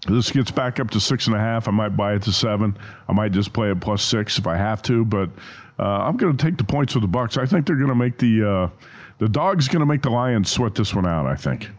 This 0.06 0.30
gets 0.30 0.52
back 0.52 0.78
up 0.78 0.90
to 0.90 1.00
six 1.00 1.26
and 1.26 1.34
a 1.34 1.40
half. 1.40 1.66
I 1.66 1.72
might 1.72 1.96
buy 1.96 2.14
it 2.14 2.22
to 2.22 2.32
seven. 2.32 2.76
I 3.08 3.12
might 3.12 3.32
just 3.32 3.52
play 3.52 3.70
it 3.70 3.80
plus 3.80 4.04
six 4.04 4.38
if 4.38 4.46
I 4.46 4.56
have 4.56 4.82
to, 4.82 5.04
but 5.04 5.30
uh, 5.80 5.82
I'm 5.82 6.16
going 6.16 6.36
to 6.36 6.44
take 6.44 6.58
the 6.58 6.64
points 6.64 6.94
with 6.94 7.02
the 7.02 7.08
Bucks. 7.08 7.36
I 7.36 7.46
think 7.46 7.66
they're 7.66 7.76
going 7.76 7.88
to 7.88 7.94
make 7.94 8.18
the 8.18 8.48
uh, 8.48 8.86
the 9.18 9.28
dog's 9.28 9.66
going 9.66 9.80
to 9.80 9.86
make 9.86 10.02
the 10.02 10.10
Lions 10.10 10.50
sweat 10.50 10.76
this 10.76 10.94
one 10.94 11.06
out. 11.06 11.26
I 11.26 11.34
think. 11.34 11.70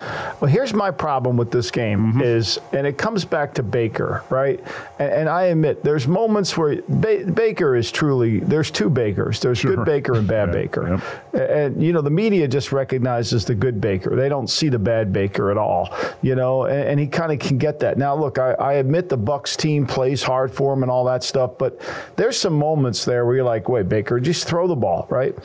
Well, 0.00 0.50
here's 0.50 0.72
my 0.72 0.90
problem 0.90 1.36
with 1.36 1.50
this 1.50 1.70
game 1.70 2.12
mm-hmm. 2.12 2.22
is, 2.22 2.58
and 2.72 2.86
it 2.86 2.96
comes 2.96 3.26
back 3.26 3.52
to 3.54 3.62
Baker, 3.62 4.24
right? 4.30 4.58
And, 4.98 5.12
and 5.12 5.28
I 5.28 5.44
admit 5.44 5.84
there's 5.84 6.08
moments 6.08 6.56
where 6.56 6.80
ba- 6.88 7.30
Baker 7.30 7.76
is 7.76 7.92
truly 7.92 8.40
there's 8.40 8.70
two 8.70 8.88
Bakers. 8.88 9.40
There's 9.40 9.62
good 9.62 9.84
Baker 9.84 10.14
and 10.14 10.26
bad 10.26 10.52
Baker, 10.52 10.94
and, 10.94 11.02
and, 11.34 11.82
you 11.82 11.92
know 11.92 12.00
the 12.00 12.10
media 12.10 12.48
just 12.48 12.72
recognizes 12.72 13.44
the 13.44 13.54
good 13.54 13.80
Baker. 13.80 14.16
They 14.16 14.30
don't 14.30 14.48
see 14.48 14.70
the 14.70 14.78
bad 14.78 15.12
Baker 15.12 15.50
at 15.50 15.58
all, 15.58 15.94
you 16.22 16.34
know. 16.34 16.64
And, 16.64 16.88
and 16.90 17.00
he 17.00 17.06
kind 17.06 17.30
of 17.30 17.38
can 17.38 17.58
get 17.58 17.80
that. 17.80 17.98
Now, 17.98 18.16
look, 18.16 18.38
I, 18.38 18.52
I 18.52 18.72
admit 18.74 19.10
the 19.10 19.18
Bucks 19.18 19.54
team 19.54 19.86
plays 19.86 20.22
hard 20.22 20.50
for 20.50 20.72
him 20.72 20.82
and 20.82 20.90
all 20.90 21.04
that 21.04 21.22
stuff, 21.22 21.58
but 21.58 21.78
there's 22.16 22.38
some 22.38 22.54
moments 22.54 23.04
there 23.04 23.26
where 23.26 23.36
you're 23.36 23.44
like, 23.44 23.68
wait, 23.68 23.90
Baker, 23.90 24.18
just 24.18 24.48
throw 24.48 24.66
the 24.66 24.76
ball, 24.76 25.06
right? 25.10 25.36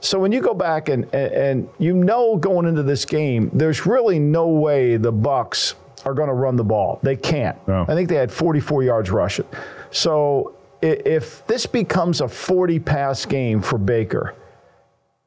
So 0.00 0.18
when 0.18 0.32
you 0.32 0.42
go 0.42 0.52
back 0.52 0.88
and, 0.88 1.04
and, 1.14 1.32
and 1.32 1.68
you 1.78 1.94
know 1.94 2.36
going 2.36 2.66
into 2.66 2.82
this 2.82 3.06
game, 3.06 3.48
there's 3.54 3.86
really 3.86 4.01
no 4.18 4.48
way 4.48 4.96
the 4.96 5.12
Bucks 5.12 5.74
are 6.04 6.14
going 6.14 6.28
to 6.28 6.34
run 6.34 6.56
the 6.56 6.64
ball. 6.64 6.98
They 7.02 7.16
can't. 7.16 7.56
I 7.88 7.94
think 7.94 8.08
they 8.08 8.16
had 8.16 8.32
44 8.32 8.82
yards 8.82 9.10
rushing. 9.10 9.46
So 9.90 10.56
if 10.80 11.46
this 11.46 11.66
becomes 11.66 12.20
a 12.20 12.28
40 12.28 12.80
pass 12.80 13.24
game 13.24 13.62
for 13.62 13.78
Baker, 13.78 14.34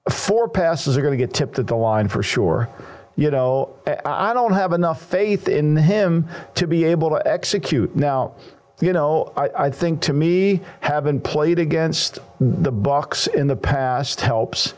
four 0.10 0.50
passes 0.50 0.98
are 0.98 1.02
going 1.02 1.18
to 1.18 1.24
get 1.24 1.34
tipped 1.34 1.60
at 1.60 1.68
the 1.68 1.76
line 1.76 2.08
for 2.08 2.22
sure. 2.22 2.70
You 3.16 3.32
know, 3.32 3.76
I 3.88 4.32
I 4.32 4.34
don't 4.34 4.54
have 4.54 4.74
enough 4.74 5.02
faith 5.02 5.48
in 5.48 5.78
him 5.78 6.28
to 6.56 6.68
be 6.68 6.84
able 6.84 7.10
to 7.12 7.26
execute. 7.26 7.96
Now, 7.96 8.36
you 8.82 8.92
know, 8.92 9.32
I, 9.38 9.50
I 9.56 9.70
think 9.70 10.02
to 10.02 10.14
me, 10.14 10.62
having 10.82 11.22
played 11.22 11.60
against 11.60 12.20
the 12.40 12.72
Bucks 12.72 13.28
in 13.28 13.48
the 13.48 13.56
past 13.56 14.20
helps. 14.20 14.74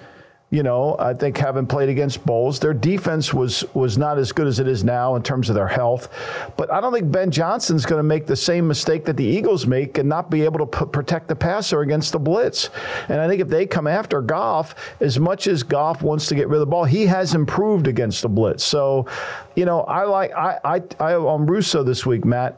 You 0.49 0.63
know, 0.63 0.95
I 0.97 1.13
think 1.13 1.35
having 1.35 1.67
played 1.67 1.89
against 1.89 2.25
Bulls, 2.25 2.61
their 2.61 2.73
defense 2.73 3.33
was 3.33 3.65
was 3.73 3.97
not 3.97 4.17
as 4.17 4.31
good 4.31 4.47
as 4.47 4.61
it 4.61 4.67
is 4.67 4.81
now 4.81 5.15
in 5.15 5.21
terms 5.21 5.49
of 5.49 5.55
their 5.55 5.67
health. 5.67 6.07
But 6.55 6.71
I 6.71 6.79
don't 6.79 6.93
think 6.93 7.11
Ben 7.11 7.31
Johnson's 7.31 7.85
going 7.85 7.99
to 7.99 8.03
make 8.03 8.27
the 8.27 8.35
same 8.37 8.65
mistake 8.65 9.03
that 9.05 9.17
the 9.17 9.25
Eagles 9.25 9.67
make 9.67 9.97
and 9.97 10.07
not 10.07 10.31
be 10.31 10.43
able 10.43 10.65
to 10.65 10.85
protect 10.85 11.27
the 11.27 11.35
passer 11.35 11.81
against 11.81 12.13
the 12.13 12.19
blitz. 12.19 12.69
And 13.09 13.19
I 13.19 13.27
think 13.27 13.41
if 13.41 13.49
they 13.49 13.65
come 13.65 13.87
after 13.87 14.21
Goff, 14.21 14.73
as 15.01 15.19
much 15.19 15.47
as 15.47 15.63
Goff 15.63 16.01
wants 16.01 16.27
to 16.27 16.35
get 16.35 16.47
rid 16.47 16.55
of 16.55 16.61
the 16.61 16.71
ball, 16.71 16.85
he 16.85 17.07
has 17.07 17.35
improved 17.35 17.85
against 17.85 18.21
the 18.21 18.29
blitz. 18.29 18.63
So, 18.63 19.05
you 19.57 19.65
know, 19.65 19.81
I 19.81 20.03
like 20.03 20.31
I 20.31 20.59
I, 20.63 20.81
I 21.01 21.15
on 21.15 21.45
Russo 21.45 21.83
this 21.83 22.05
week, 22.05 22.23
Matt. 22.23 22.57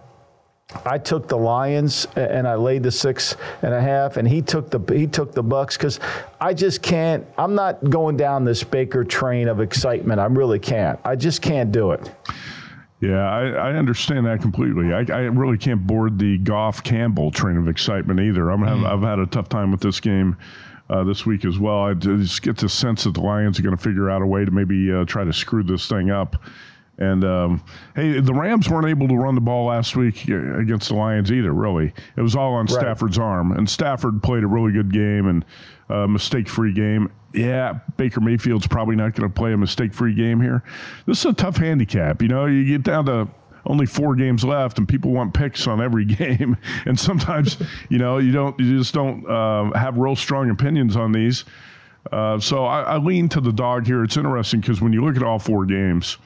I 0.86 1.00
took 1.00 1.28
the 1.28 1.38
Lions 1.38 2.08
and 2.16 2.48
I 2.48 2.54
laid 2.56 2.84
the 2.84 2.92
six 2.92 3.36
and 3.64 3.74
a 3.74 3.82
half, 3.82 4.18
and 4.18 4.28
he 4.28 4.42
took 4.42 4.70
the 4.70 4.80
he 4.94 5.08
took 5.08 5.32
the 5.32 5.42
Bucks 5.42 5.76
because 5.76 6.00
I 6.40 6.54
just 6.54 6.84
can't. 6.84 7.26
I'm 7.38 7.56
not 7.56 7.90
going 7.90 8.18
down 8.18 8.46
this 8.46 8.64
Baker 8.64 9.04
train 9.04 9.48
of 9.48 9.62
excitement. 9.62 10.20
I 10.20 10.26
really 10.26 10.60
can't. 10.60 11.00
I 11.04 11.16
just 11.16 11.42
can't 11.42 11.72
do 11.72 11.92
it. 11.92 12.12
Yeah, 13.02 13.18
I, 13.18 13.50
I 13.50 13.74
understand 13.74 14.26
that 14.28 14.42
completely. 14.42 14.94
I, 14.94 15.06
I 15.10 15.22
really 15.22 15.58
can't 15.58 15.88
board 15.88 16.20
the 16.20 16.38
Goff 16.38 16.84
Campbell 16.84 17.32
train 17.32 17.58
of 17.58 17.68
excitement 17.68 18.20
either. 18.20 18.52
I'm 18.52 18.62
have, 18.62 18.84
I've 18.84 19.02
had 19.02 19.20
a 19.20 19.26
tough 19.26 19.50
time 19.50 19.72
with 19.72 19.82
this 19.82 20.00
game. 20.00 20.38
Uh, 20.92 21.04
this 21.04 21.24
week 21.24 21.46
as 21.46 21.60
well. 21.60 21.84
I 21.84 21.94
just 21.94 22.42
get 22.42 22.58
the 22.58 22.68
sense 22.68 23.04
that 23.04 23.14
the 23.14 23.22
Lions 23.22 23.60
are 23.60 23.62
going 23.62 23.78
to 23.78 23.82
figure 23.82 24.10
out 24.10 24.24
a 24.24 24.26
way 24.26 24.44
to 24.44 24.50
maybe 24.50 24.92
uh, 24.92 25.06
try 25.06 25.24
to 25.24 25.32
screw 25.32 25.62
this 25.62 25.88
thing 25.88 26.10
up. 26.10 26.42
And 27.00 27.24
um, 27.24 27.64
hey, 27.96 28.20
the 28.20 28.34
Rams 28.34 28.70
weren't 28.70 28.88
able 28.88 29.08
to 29.08 29.16
run 29.16 29.34
the 29.34 29.42
ball 29.42 29.68
last 29.68 29.96
week 29.96 30.28
against 30.28 30.90
the 30.90 30.96
Lions 30.96 31.32
either. 31.32 31.54
Really, 31.54 31.94
it 32.18 32.22
was 32.22 32.36
all 32.36 32.54
on 32.54 32.66
right. 32.66 32.76
Stafford's 32.76 33.18
arm, 33.18 33.54
and 33.54 33.70
Stafford 33.70 34.22
played 34.22 34.44
a 34.44 34.48
really 34.48 34.74
good 34.74 34.92
game 34.92 35.26
and 35.26 35.46
uh, 35.90 36.08
mistake-free 36.08 36.74
game. 36.74 37.10
Yeah, 37.34 37.80
Baker 37.96 38.20
Mayfield's 38.20 38.68
probably 38.68 38.98
not 38.98 39.16
going 39.16 39.30
to 39.30 39.34
play 39.34 39.54
a 39.54 39.58
mistake-free 39.58 40.14
game 40.14 40.42
here. 40.42 40.62
This 41.06 41.20
is 41.20 41.26
a 41.26 41.34
tough 41.34 41.56
handicap. 41.56 42.22
You 42.22 42.28
know, 42.28 42.46
you 42.46 42.66
get 42.66 42.84
down 42.84 43.06
to 43.06 43.30
only 43.66 43.86
four 43.86 44.16
games 44.16 44.44
left, 44.44 44.78
and 44.78 44.86
people 44.86 45.12
want 45.12 45.34
picks 45.34 45.68
on 45.68 45.82
every 45.82 46.04
game. 46.18 46.58
And 46.86 47.00
sometimes, 47.00 47.58
you 47.88 47.98
know, 47.98 48.18
you 48.18 48.34
don't, 48.34 48.60
you 48.60 48.78
just 48.78 48.94
don't 48.94 49.26
uh, 49.26 49.72
have 49.78 49.98
real 49.98 50.18
strong 50.18 50.50
opinions 50.50 50.98
on 50.98 51.14
these. 51.14 51.46
Uh, 52.12 52.40
so 52.40 52.66
I, 52.66 52.82
I, 52.82 52.98
lean 52.98 53.30
to 53.30 53.42
the 53.42 53.52
dog 53.52 53.86
here. 53.86 54.04
It's 54.04 54.18
interesting 54.18 54.62
because 54.62 54.82
when 54.82 54.94
you 54.94 55.04
look 55.04 55.16
at 55.16 55.22
all 55.22 55.38
four 55.38 55.66
games, 55.66 56.18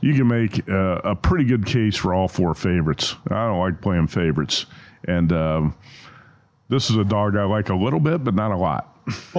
you 0.00 0.14
can 0.14 0.28
make 0.28 0.68
uh, 0.68 1.00
a 1.04 1.14
pretty 1.14 1.44
good 1.44 1.66
case 1.66 1.96
for 1.96 2.14
all 2.14 2.28
four 2.28 2.54
favorites. 2.54 3.16
I 3.28 3.46
don't 3.46 3.58
like 3.58 3.80
playing 3.80 4.08
favorites, 4.08 4.66
and 5.06 5.32
um, 5.32 5.74
this 6.68 6.90
is 6.90 6.96
a 6.96 7.04
dog 7.04 7.36
I 7.36 7.44
like 7.44 7.68
a 7.68 7.74
little 7.74 8.00
bit, 8.00 8.24
but 8.24 8.34
not 8.34 8.50
a 8.50 8.56
lot. 8.56 8.96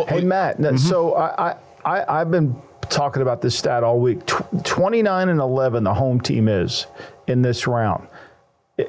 hey 0.07 0.21
Matt, 0.21 0.57
mm-hmm. 0.59 0.77
so 0.77 1.15
I, 1.15 1.55
I 1.85 2.19
I've 2.19 2.31
been 2.31 2.55
talking 2.89 3.21
about 3.21 3.41
this 3.41 3.57
stat 3.57 3.83
all 3.83 3.99
week. 3.99 4.25
Tw- 4.25 4.65
29 4.65 5.29
and 5.29 5.39
11, 5.39 5.83
the 5.83 5.93
home 5.93 6.19
team 6.19 6.47
is 6.47 6.85
in 7.27 7.41
this 7.41 7.65
round. 7.67 8.07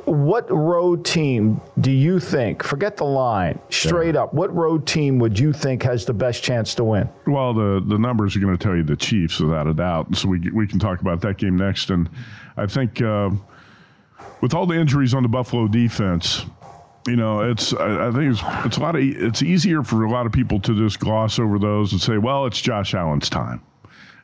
What 0.04 0.50
road 0.50 1.04
team 1.04 1.60
do 1.80 1.90
you 1.90 2.20
think, 2.20 2.62
forget 2.62 2.96
the 2.96 3.04
line, 3.04 3.58
straight 3.70 4.14
yeah. 4.14 4.22
up, 4.22 4.34
what 4.34 4.54
road 4.54 4.86
team 4.86 5.18
would 5.18 5.38
you 5.38 5.52
think 5.52 5.82
has 5.82 6.04
the 6.04 6.12
best 6.12 6.42
chance 6.42 6.74
to 6.76 6.84
win? 6.84 7.08
Well, 7.26 7.54
the, 7.54 7.82
the 7.84 7.98
numbers 7.98 8.36
are 8.36 8.40
going 8.40 8.56
to 8.56 8.62
tell 8.62 8.76
you 8.76 8.82
the 8.82 8.96
Chiefs 8.96 9.40
without 9.40 9.66
a 9.66 9.74
doubt. 9.74 10.14
So 10.16 10.28
we, 10.28 10.38
we 10.50 10.66
can 10.66 10.78
talk 10.78 11.00
about 11.00 11.20
that 11.22 11.38
game 11.38 11.56
next. 11.56 11.90
And 11.90 12.08
I 12.56 12.66
think 12.66 13.00
uh, 13.00 13.30
with 14.40 14.54
all 14.54 14.66
the 14.66 14.74
injuries 14.74 15.14
on 15.14 15.22
the 15.22 15.28
Buffalo 15.28 15.68
defense, 15.68 16.44
you 17.06 17.16
know, 17.16 17.40
it's 17.40 17.72
I, 17.72 18.08
I 18.08 18.12
think 18.12 18.32
it's 18.32 18.42
it's 18.64 18.76
a 18.76 18.80
lot 18.80 18.94
of 18.94 19.02
it's 19.02 19.42
easier 19.42 19.82
for 19.82 20.04
a 20.04 20.10
lot 20.10 20.24
of 20.24 20.32
people 20.32 20.60
to 20.60 20.74
just 20.76 21.00
gloss 21.00 21.38
over 21.38 21.58
those 21.58 21.92
and 21.92 22.00
say, 22.00 22.16
well, 22.16 22.46
it's 22.46 22.60
Josh 22.60 22.94
Allen's 22.94 23.28
time. 23.28 23.62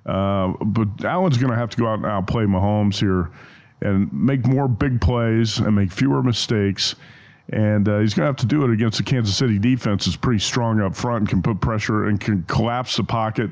Uh, 0.07 0.53
but 0.65 1.05
Allen's 1.05 1.39
going 1.39 1.51
to 1.51 1.57
have 1.57 1.71
to 1.71 1.77
go 1.77 1.87
out 1.87 1.99
and 1.99 2.07
outplay 2.07 2.45
Mahomes 2.45 3.01
here 3.01 3.31
and 3.81 4.13
make 4.13 4.47
more 4.47 4.69
big 4.69 5.01
plays 5.01 5.59
and 5.59 5.77
make 5.77 5.93
fewer 5.93 6.23
mistakes. 6.23 6.95
And 7.51 7.89
uh, 7.89 8.01
he's 8.01 8.13
going 8.13 8.25
to 8.25 8.29
have 8.29 8.37
to 8.37 8.47
do 8.47 8.65
it 8.65 8.71
against 8.71 8.99
the 8.99 9.05
Kansas 9.05 9.35
City 9.35 9.59
defense. 9.59 10.07
is 10.07 10.17
pretty 10.17 10.41
strong 10.41 10.81
up 10.81 10.95
front 10.95 11.21
and 11.21 11.29
can 11.29 11.43
put 11.43 11.61
pressure 11.61 12.05
and 12.05 12.21
can 12.21 12.43
collapse 12.43 12.97
the 12.97 13.05
pocket. 13.05 13.51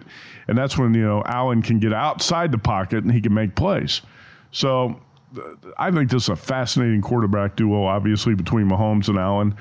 And 0.48 0.58
that's 0.58 0.76
when, 0.76 0.92
you 0.92 1.02
know, 1.02 1.22
Allen 1.24 1.62
can 1.62 1.78
get 1.78 1.92
outside 1.92 2.52
the 2.52 2.58
pocket 2.58 3.04
and 3.04 3.12
he 3.12 3.20
can 3.20 3.32
make 3.32 3.54
plays. 3.54 4.02
So 4.50 5.00
I 5.78 5.90
think 5.90 6.10
this 6.10 6.24
is 6.24 6.28
a 6.28 6.36
fascinating 6.36 7.00
quarterback 7.00 7.56
duo, 7.56 7.84
obviously, 7.84 8.34
between 8.34 8.68
Mahomes 8.68 9.08
and 9.08 9.18
Allen. 9.18 9.56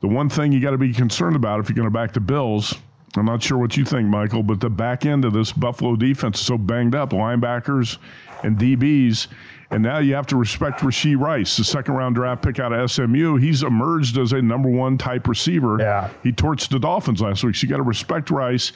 The 0.00 0.08
one 0.08 0.28
thing 0.28 0.52
you 0.52 0.60
got 0.60 0.70
to 0.70 0.78
be 0.78 0.92
concerned 0.92 1.36
about 1.36 1.60
if 1.60 1.68
you're 1.68 1.76
going 1.76 1.86
to 1.86 1.90
back 1.90 2.12
the 2.12 2.20
Bills, 2.20 2.74
I'm 3.16 3.26
not 3.26 3.42
sure 3.42 3.58
what 3.58 3.76
you 3.76 3.84
think, 3.84 4.08
Michael, 4.08 4.42
but 4.42 4.60
the 4.60 4.70
back 4.70 5.06
end 5.06 5.24
of 5.24 5.32
this 5.32 5.52
Buffalo 5.52 5.96
defense 5.96 6.40
is 6.40 6.46
so 6.46 6.58
banged 6.58 6.94
up 6.94 7.10
linebackers 7.10 7.98
and 8.42 8.58
DBs 8.58 9.28
and 9.70 9.82
now 9.82 9.98
you 9.98 10.14
have 10.14 10.26
to 10.28 10.36
respect 10.36 10.80
Rashee 10.80 11.18
Rice, 11.18 11.56
the 11.56 11.64
second 11.64 11.94
round 11.94 12.14
draft 12.14 12.42
pick 12.42 12.58
out 12.58 12.72
of 12.72 12.90
SMU. 12.90 13.36
He's 13.36 13.62
emerged 13.62 14.16
as 14.16 14.32
a 14.32 14.40
number 14.40 14.68
one 14.68 14.96
type 14.96 15.28
receiver. 15.28 15.76
Yeah. 15.78 16.10
He 16.22 16.32
torched 16.32 16.70
the 16.70 16.78
Dolphins 16.78 17.20
last 17.20 17.44
week. 17.44 17.54
So 17.54 17.64
you 17.64 17.68
got 17.68 17.76
to 17.76 17.82
respect 17.82 18.30
Rice. 18.30 18.72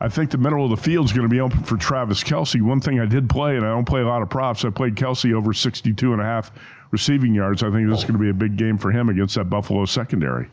I 0.00 0.08
think 0.08 0.30
the 0.30 0.38
middle 0.38 0.64
of 0.64 0.70
the 0.70 0.76
field 0.76 1.06
is 1.06 1.12
going 1.12 1.28
to 1.28 1.32
be 1.32 1.40
open 1.40 1.62
for 1.62 1.76
Travis 1.76 2.24
Kelce. 2.24 2.60
One 2.60 2.80
thing 2.80 2.98
I 2.98 3.06
did 3.06 3.30
play, 3.30 3.56
and 3.56 3.64
I 3.64 3.68
don't 3.68 3.84
play 3.84 4.00
a 4.00 4.06
lot 4.06 4.20
of 4.20 4.30
props, 4.30 4.64
I 4.64 4.70
played 4.70 4.96
Kelce 4.96 5.32
over 5.32 5.52
62 5.52 6.12
and 6.12 6.20
a 6.20 6.24
half 6.24 6.50
receiving 6.90 7.34
yards. 7.34 7.62
I 7.62 7.70
think 7.70 7.88
this 7.88 7.98
is 7.98 8.04
going 8.04 8.14
to 8.14 8.18
be 8.18 8.30
a 8.30 8.34
big 8.34 8.56
game 8.56 8.78
for 8.78 8.90
him 8.90 9.08
against 9.08 9.36
that 9.36 9.44
Buffalo 9.44 9.84
secondary. 9.84 10.48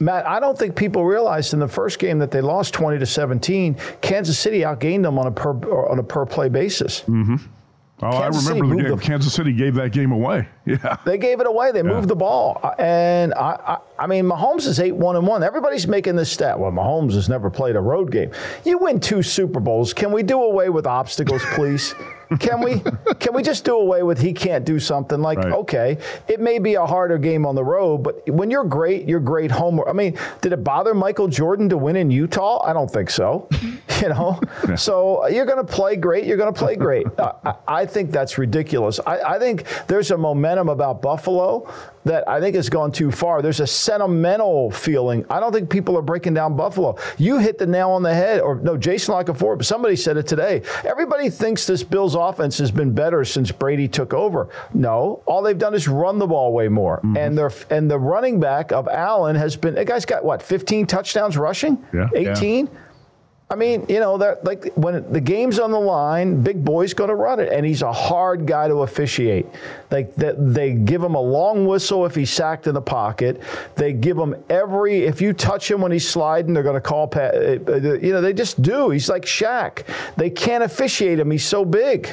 Matt, 0.00 0.26
I 0.26 0.38
don't 0.38 0.58
think 0.58 0.76
people 0.76 1.04
realized 1.04 1.54
in 1.54 1.60
the 1.60 1.68
first 1.68 1.98
game 1.98 2.18
that 2.18 2.30
they 2.30 2.40
lost 2.40 2.74
20 2.74 2.98
to 2.98 3.06
17. 3.06 3.76
Kansas 4.00 4.38
City 4.38 4.60
outgained 4.60 5.02
them 5.02 5.18
on 5.18 5.26
a 5.26 5.30
per 5.30 5.52
on 5.88 5.98
a 5.98 6.02
per 6.02 6.26
play 6.26 6.48
basis. 6.48 7.02
Mm-hmm. 7.02 7.36
Oh, 8.04 8.10
Kansas 8.10 8.46
I 8.46 8.52
remember 8.52 8.76
the 8.76 8.82
game. 8.82 8.96
The, 8.96 9.02
Kansas 9.02 9.32
City 9.32 9.52
gave 9.52 9.74
that 9.76 9.92
game 9.92 10.12
away. 10.12 10.48
Yeah, 10.66 10.96
they 11.04 11.18
gave 11.18 11.40
it 11.40 11.46
away. 11.46 11.72
They 11.72 11.80
yeah. 11.80 11.92
moved 11.92 12.08
the 12.08 12.16
ball, 12.16 12.58
and 12.78 13.34
I, 13.34 13.76
I, 13.98 14.04
I 14.04 14.06
mean, 14.06 14.24
Mahomes 14.24 14.66
is 14.66 14.80
eight 14.80 14.96
one 14.96 15.14
and 15.14 15.26
one. 15.26 15.42
Everybody's 15.42 15.86
making 15.86 16.16
this 16.16 16.32
stat. 16.32 16.58
Well, 16.58 16.72
Mahomes 16.72 17.12
has 17.12 17.28
never 17.28 17.50
played 17.50 17.76
a 17.76 17.80
road 17.80 18.10
game. 18.10 18.30
You 18.64 18.78
win 18.78 18.98
two 18.98 19.22
Super 19.22 19.60
Bowls. 19.60 19.92
Can 19.92 20.10
we 20.10 20.22
do 20.22 20.42
away 20.42 20.70
with 20.70 20.86
obstacles, 20.86 21.42
please? 21.52 21.94
Can 22.38 22.62
we 22.62 22.82
can 23.18 23.34
we 23.34 23.42
just 23.42 23.64
do 23.64 23.76
away 23.76 24.02
with 24.02 24.20
he 24.20 24.32
can't 24.32 24.64
do 24.64 24.78
something 24.78 25.20
like 25.20 25.38
right. 25.38 25.52
okay, 25.52 25.98
it 26.28 26.40
may 26.40 26.58
be 26.58 26.74
a 26.74 26.86
harder 26.86 27.18
game 27.18 27.46
on 27.46 27.54
the 27.54 27.64
road, 27.64 27.98
but 27.98 28.28
when 28.28 28.50
you're 28.50 28.64
great, 28.64 29.08
you're 29.08 29.20
great 29.20 29.50
home. 29.50 29.80
I 29.86 29.92
mean, 29.92 30.18
did 30.40 30.52
it 30.52 30.64
bother 30.64 30.94
Michael 30.94 31.28
Jordan 31.28 31.68
to 31.70 31.76
win 31.76 31.96
in 31.96 32.10
Utah? 32.10 32.62
I 32.64 32.72
don't 32.72 32.90
think 32.90 33.10
so. 33.10 33.48
you 34.02 34.08
know, 34.08 34.40
yeah. 34.68 34.74
so 34.76 35.26
you're 35.28 35.46
going 35.46 35.64
to 35.64 35.72
play 35.72 35.96
great. 35.96 36.24
You're 36.24 36.36
going 36.36 36.52
to 36.52 36.58
play 36.58 36.76
great. 36.76 37.06
I, 37.18 37.54
I, 37.66 37.86
think 37.86 38.10
that's 38.10 38.38
ridiculous. 38.38 39.00
I, 39.06 39.34
I 39.34 39.38
think 39.38 39.64
there's 39.86 40.10
a 40.10 40.18
momentum 40.18 40.68
about 40.68 41.02
Buffalo 41.02 41.72
that 42.04 42.28
I 42.28 42.40
think 42.40 42.56
has 42.56 42.68
gone 42.68 42.92
too 42.92 43.10
far. 43.10 43.42
There's 43.42 43.60
a 43.60 43.66
sentimental 43.66 44.70
feeling. 44.70 45.24
I 45.30 45.40
don't 45.40 45.52
think 45.52 45.70
people 45.70 45.96
are 45.98 46.02
breaking 46.02 46.34
down 46.34 46.56
Buffalo. 46.56 46.96
You 47.18 47.38
hit 47.38 47.58
the 47.58 47.66
nail 47.66 47.90
on 47.90 48.02
the 48.02 48.14
head, 48.14 48.40
or 48.40 48.56
no, 48.56 48.76
Jason 48.76 49.14
La 49.14 49.22
Canfora, 49.22 49.56
but 49.56 49.66
somebody 49.66 49.96
said 49.96 50.16
it 50.16 50.26
today. 50.26 50.62
Everybody 50.84 51.30
thinks 51.30 51.66
this 51.66 51.82
Bills 51.82 52.14
offense 52.14 52.58
has 52.58 52.70
been 52.70 52.92
better 52.92 53.24
since 53.24 53.50
Brady 53.50 53.88
took 53.88 54.12
over. 54.12 54.48
No, 54.72 55.22
all 55.26 55.42
they've 55.42 55.58
done 55.58 55.74
is 55.74 55.88
run 55.88 56.18
the 56.18 56.26
ball 56.26 56.52
way 56.52 56.68
more. 56.68 56.98
Mm-hmm. 56.98 57.16
And 57.16 57.38
they 57.38 57.76
and 57.76 57.90
the 57.90 57.98
running 57.98 58.40
back 58.40 58.72
of 58.72 58.88
Allen 58.88 59.36
has 59.36 59.56
been. 59.56 59.74
That 59.74 59.86
guy's 59.86 60.04
got 60.04 60.24
what? 60.24 60.42
15 60.42 60.86
touchdowns 60.86 61.36
rushing? 61.36 61.84
Yeah. 61.92 62.08
18. 62.14 62.66
Yeah. 62.66 62.72
I 63.50 63.56
mean, 63.56 63.84
you 63.90 64.00
know, 64.00 64.16
that 64.18 64.42
like 64.44 64.72
when 64.74 65.12
the 65.12 65.20
game's 65.20 65.58
on 65.58 65.70
the 65.70 65.78
line, 65.78 66.42
big 66.42 66.64
boy's 66.64 66.94
going 66.94 67.10
to 67.10 67.14
run 67.14 67.40
it, 67.40 67.52
and 67.52 67.64
he's 67.64 67.82
a 67.82 67.92
hard 67.92 68.46
guy 68.46 68.68
to 68.68 68.76
officiate. 68.76 69.46
Like 69.90 70.14
they, 70.14 70.32
they 70.36 70.72
give 70.72 71.02
him 71.02 71.14
a 71.14 71.20
long 71.20 71.66
whistle 71.66 72.06
if 72.06 72.14
he's 72.14 72.30
sacked 72.30 72.66
in 72.66 72.74
the 72.74 72.80
pocket. 72.80 73.42
They 73.76 73.92
give 73.92 74.16
him 74.16 74.34
every 74.48 75.04
if 75.04 75.20
you 75.20 75.34
touch 75.34 75.70
him 75.70 75.82
when 75.82 75.92
he's 75.92 76.08
sliding, 76.08 76.54
they're 76.54 76.62
going 76.62 76.74
to 76.74 76.80
call. 76.80 77.10
Uh, 77.14 77.18
uh, 77.18 77.98
you 78.00 78.12
know, 78.12 78.22
they 78.22 78.32
just 78.32 78.62
do. 78.62 78.88
He's 78.90 79.10
like 79.10 79.24
Shaq. 79.24 79.84
They 80.16 80.30
can't 80.30 80.64
officiate 80.64 81.18
him. 81.18 81.30
He's 81.30 81.44
so 81.44 81.66
big 81.66 82.08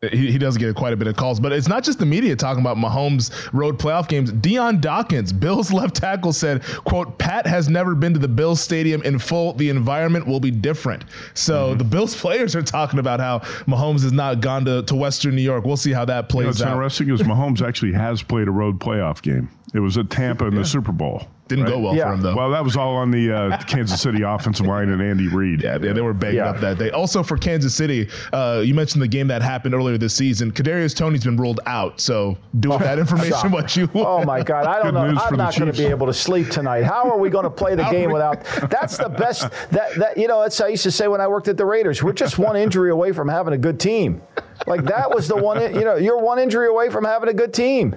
he, 0.00 0.30
he 0.30 0.38
does 0.38 0.56
get 0.56 0.76
quite 0.76 0.92
a 0.92 0.96
bit 0.96 1.08
of 1.08 1.16
calls, 1.16 1.40
but 1.40 1.50
it's 1.50 1.66
not 1.66 1.82
just 1.82 1.98
the 1.98 2.06
media 2.06 2.36
talking 2.36 2.60
about 2.60 2.76
Mahomes' 2.76 3.32
road 3.52 3.78
playoff 3.78 4.08
games. 4.08 4.30
Dion 4.30 4.80
Dawkins, 4.80 5.32
Bills 5.32 5.72
left 5.72 5.96
tackle, 5.96 6.32
said, 6.32 6.62
"quote 6.84 7.18
Pat 7.18 7.46
has 7.46 7.68
never 7.68 7.94
been 7.94 8.12
to 8.12 8.20
the 8.20 8.28
Bills 8.28 8.60
stadium 8.60 9.02
in 9.02 9.18
full. 9.18 9.54
The 9.54 9.70
environment 9.70 10.26
will 10.26 10.40
be 10.40 10.52
different." 10.52 11.04
So 11.34 11.70
mm-hmm. 11.70 11.78
the 11.78 11.84
Bills 11.84 12.14
players 12.14 12.54
are 12.54 12.62
talking 12.62 13.00
about 13.00 13.18
how 13.18 13.40
Mahomes 13.66 14.02
has 14.02 14.12
not 14.12 14.40
gone 14.40 14.64
to, 14.66 14.82
to 14.84 14.94
Western 14.94 15.34
New 15.34 15.42
York. 15.42 15.64
We'll 15.64 15.76
see 15.76 15.92
how 15.92 16.04
that 16.04 16.28
plays 16.28 16.38
you 16.38 16.44
know, 16.44 16.48
what's 16.48 16.62
out. 16.62 16.72
interesting 16.74 17.10
is 17.10 17.22
Mahomes 17.22 17.66
actually 17.66 17.92
has 17.92 18.22
played 18.22 18.46
a 18.46 18.52
road 18.52 18.78
playoff 18.78 19.20
game. 19.20 19.50
It 19.74 19.80
was 19.80 19.98
at 19.98 20.10
Tampa 20.10 20.46
in 20.46 20.52
yeah. 20.54 20.60
the 20.60 20.64
Super 20.64 20.92
Bowl. 20.92 21.26
Didn't 21.48 21.64
right? 21.64 21.70
go 21.70 21.78
well 21.78 21.96
yeah. 21.96 22.04
for 22.04 22.12
him 22.14 22.22
though. 22.22 22.36
Well, 22.36 22.50
that 22.50 22.62
was 22.62 22.76
all 22.76 22.96
on 22.96 23.10
the 23.10 23.32
uh, 23.32 23.58
Kansas 23.62 24.00
City 24.00 24.22
offensive 24.22 24.66
line 24.66 24.90
and 24.90 25.00
Andy 25.00 25.28
Reid. 25.28 25.62
Yeah, 25.62 25.78
yeah, 25.80 25.92
they 25.92 26.02
were 26.02 26.12
banged 26.12 26.36
yeah. 26.36 26.50
up 26.50 26.60
that 26.60 26.78
day. 26.78 26.90
Also 26.90 27.22
for 27.22 27.36
Kansas 27.38 27.74
City, 27.74 28.08
uh, 28.32 28.62
you 28.64 28.74
mentioned 28.74 29.02
the 29.02 29.08
game 29.08 29.28
that 29.28 29.40
happened 29.40 29.74
earlier 29.74 29.96
this 29.96 30.14
season. 30.14 30.52
Kadarius 30.52 30.94
Toney's 30.94 31.24
been 31.24 31.36
ruled 31.36 31.60
out. 31.66 32.00
So 32.00 32.36
do 32.60 32.70
with 32.70 32.80
that 32.80 32.98
information 32.98 33.50
what 33.50 33.76
you. 33.76 33.86
Want. 33.94 34.08
Oh 34.08 34.24
my 34.24 34.42
God, 34.42 34.66
I 34.66 34.82
don't 34.82 34.94
know. 34.94 35.00
I'm 35.00 35.36
not 35.36 35.56
going 35.56 35.72
to 35.72 35.78
be 35.78 35.86
able 35.86 36.06
to 36.06 36.14
sleep 36.14 36.50
tonight. 36.50 36.84
How 36.84 37.10
are 37.10 37.18
we 37.18 37.30
going 37.30 37.44
to 37.44 37.50
play 37.50 37.74
the 37.74 37.84
game 37.84 38.12
without? 38.12 38.44
That's 38.70 38.98
the 38.98 39.08
best. 39.08 39.50
That 39.70 39.94
that 39.96 40.18
you 40.18 40.28
know, 40.28 40.42
that's 40.42 40.60
I 40.60 40.68
used 40.68 40.82
to 40.82 40.90
say 40.90 41.08
when 41.08 41.20
I 41.20 41.28
worked 41.28 41.48
at 41.48 41.56
the 41.56 41.64
Raiders. 41.64 42.02
We're 42.02 42.12
just 42.12 42.38
one 42.38 42.56
injury 42.56 42.90
away 42.90 43.12
from 43.12 43.28
having 43.28 43.54
a 43.54 43.58
good 43.58 43.80
team. 43.80 44.22
Like 44.66 44.84
that 44.84 45.14
was 45.14 45.28
the 45.28 45.36
one. 45.36 45.60
You 45.74 45.84
know, 45.84 45.96
you're 45.96 46.18
one 46.18 46.38
injury 46.38 46.68
away 46.68 46.90
from 46.90 47.04
having 47.04 47.28
a 47.28 47.34
good 47.34 47.54
team. 47.54 47.96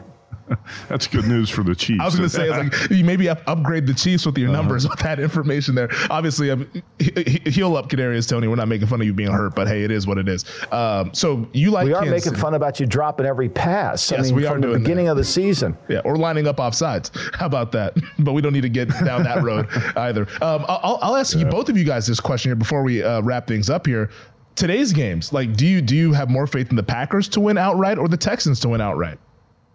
That's 0.89 1.07
good 1.07 1.25
news 1.27 1.49
for 1.49 1.63
the 1.63 1.75
Chiefs. 1.75 1.99
I 2.01 2.05
was 2.05 2.15
going 2.15 2.29
to 2.29 2.35
say, 2.35 2.49
like, 2.49 2.73
you 2.89 3.03
maybe 3.03 3.29
up, 3.29 3.41
upgrade 3.47 3.87
the 3.87 3.93
Chiefs 3.93 4.25
with 4.25 4.37
your 4.37 4.49
Uh-huh. 4.49 4.57
numbers 4.61 4.87
with 4.87 4.99
that 4.99 5.19
information 5.19 5.75
there. 5.75 5.89
Obviously, 6.09 6.51
um, 6.51 6.67
he- 6.99 7.39
he- 7.45 7.49
heal 7.51 7.75
up, 7.77 7.89
Kadarius 7.89 8.27
Toney. 8.27 8.47
We're 8.47 8.55
not 8.55 8.67
making 8.67 8.87
fun 8.87 9.01
of 9.01 9.07
you 9.07 9.13
being 9.13 9.31
hurt, 9.31 9.55
but 9.55 9.67
hey, 9.67 9.83
it 9.83 9.91
is 9.91 10.07
what 10.07 10.17
it 10.17 10.27
is. 10.27 10.45
Um, 10.71 11.11
so 11.13 11.47
you 11.53 11.71
like 11.71 11.85
we 11.85 11.93
are 11.93 12.01
Kansas 12.03 12.11
making 12.11 12.29
City. 12.31 12.41
fun 12.41 12.53
about 12.53 12.79
you 12.79 12.85
dropping 12.85 13.25
every 13.25 13.49
pass. 13.49 14.11
I 14.11 14.17
Yes, 14.17 14.25
mean, 14.27 14.35
we 14.35 14.45
are 14.45 14.53
from 14.53 14.61
the 14.61 14.67
doing 14.67 14.79
beginning 14.83 15.07
of 15.07 15.17
the 15.17 15.23
season. 15.23 15.77
Yeah, 15.87 15.99
or 16.05 16.15
lining 16.17 16.47
up 16.47 16.59
off 16.59 16.73
sides. 16.75 17.11
How 17.33 17.45
about 17.45 17.71
that? 17.73 17.95
But 18.19 18.33
we 18.33 18.41
don't 18.41 18.53
need 18.53 18.61
to 18.61 18.69
get 18.69 18.87
down 19.03 19.23
that 19.23 19.41
road 19.41 19.67
either. 19.97 20.27
Um, 20.41 20.63
I'll, 20.67 20.99
I'll 21.01 21.15
ask 21.15 21.35
you 21.35 21.45
both 21.45 21.69
of 21.69 21.77
you 21.77 21.83
guys 21.83 22.05
this 22.05 22.19
question 22.19 22.49
here 22.49 22.55
before 22.55 22.83
we 22.83 23.01
uh, 23.01 23.21
wrap 23.21 23.47
things 23.47 23.69
up 23.69 23.87
here. 23.87 24.09
Today's 24.55 24.91
games, 24.93 25.31
like, 25.33 25.55
do 25.55 25.65
you 25.65 25.81
do 25.81 25.95
you 25.95 26.13
have 26.13 26.29
more 26.29 26.45
faith 26.45 26.69
in 26.69 26.75
the 26.75 26.83
Packers 26.83 27.27
to 27.29 27.39
win 27.39 27.57
outright 27.57 27.97
or 27.97 28.07
the 28.07 28.17
Texans 28.17 28.59
to 28.59 28.69
win 28.69 28.81
outright? 28.81 29.17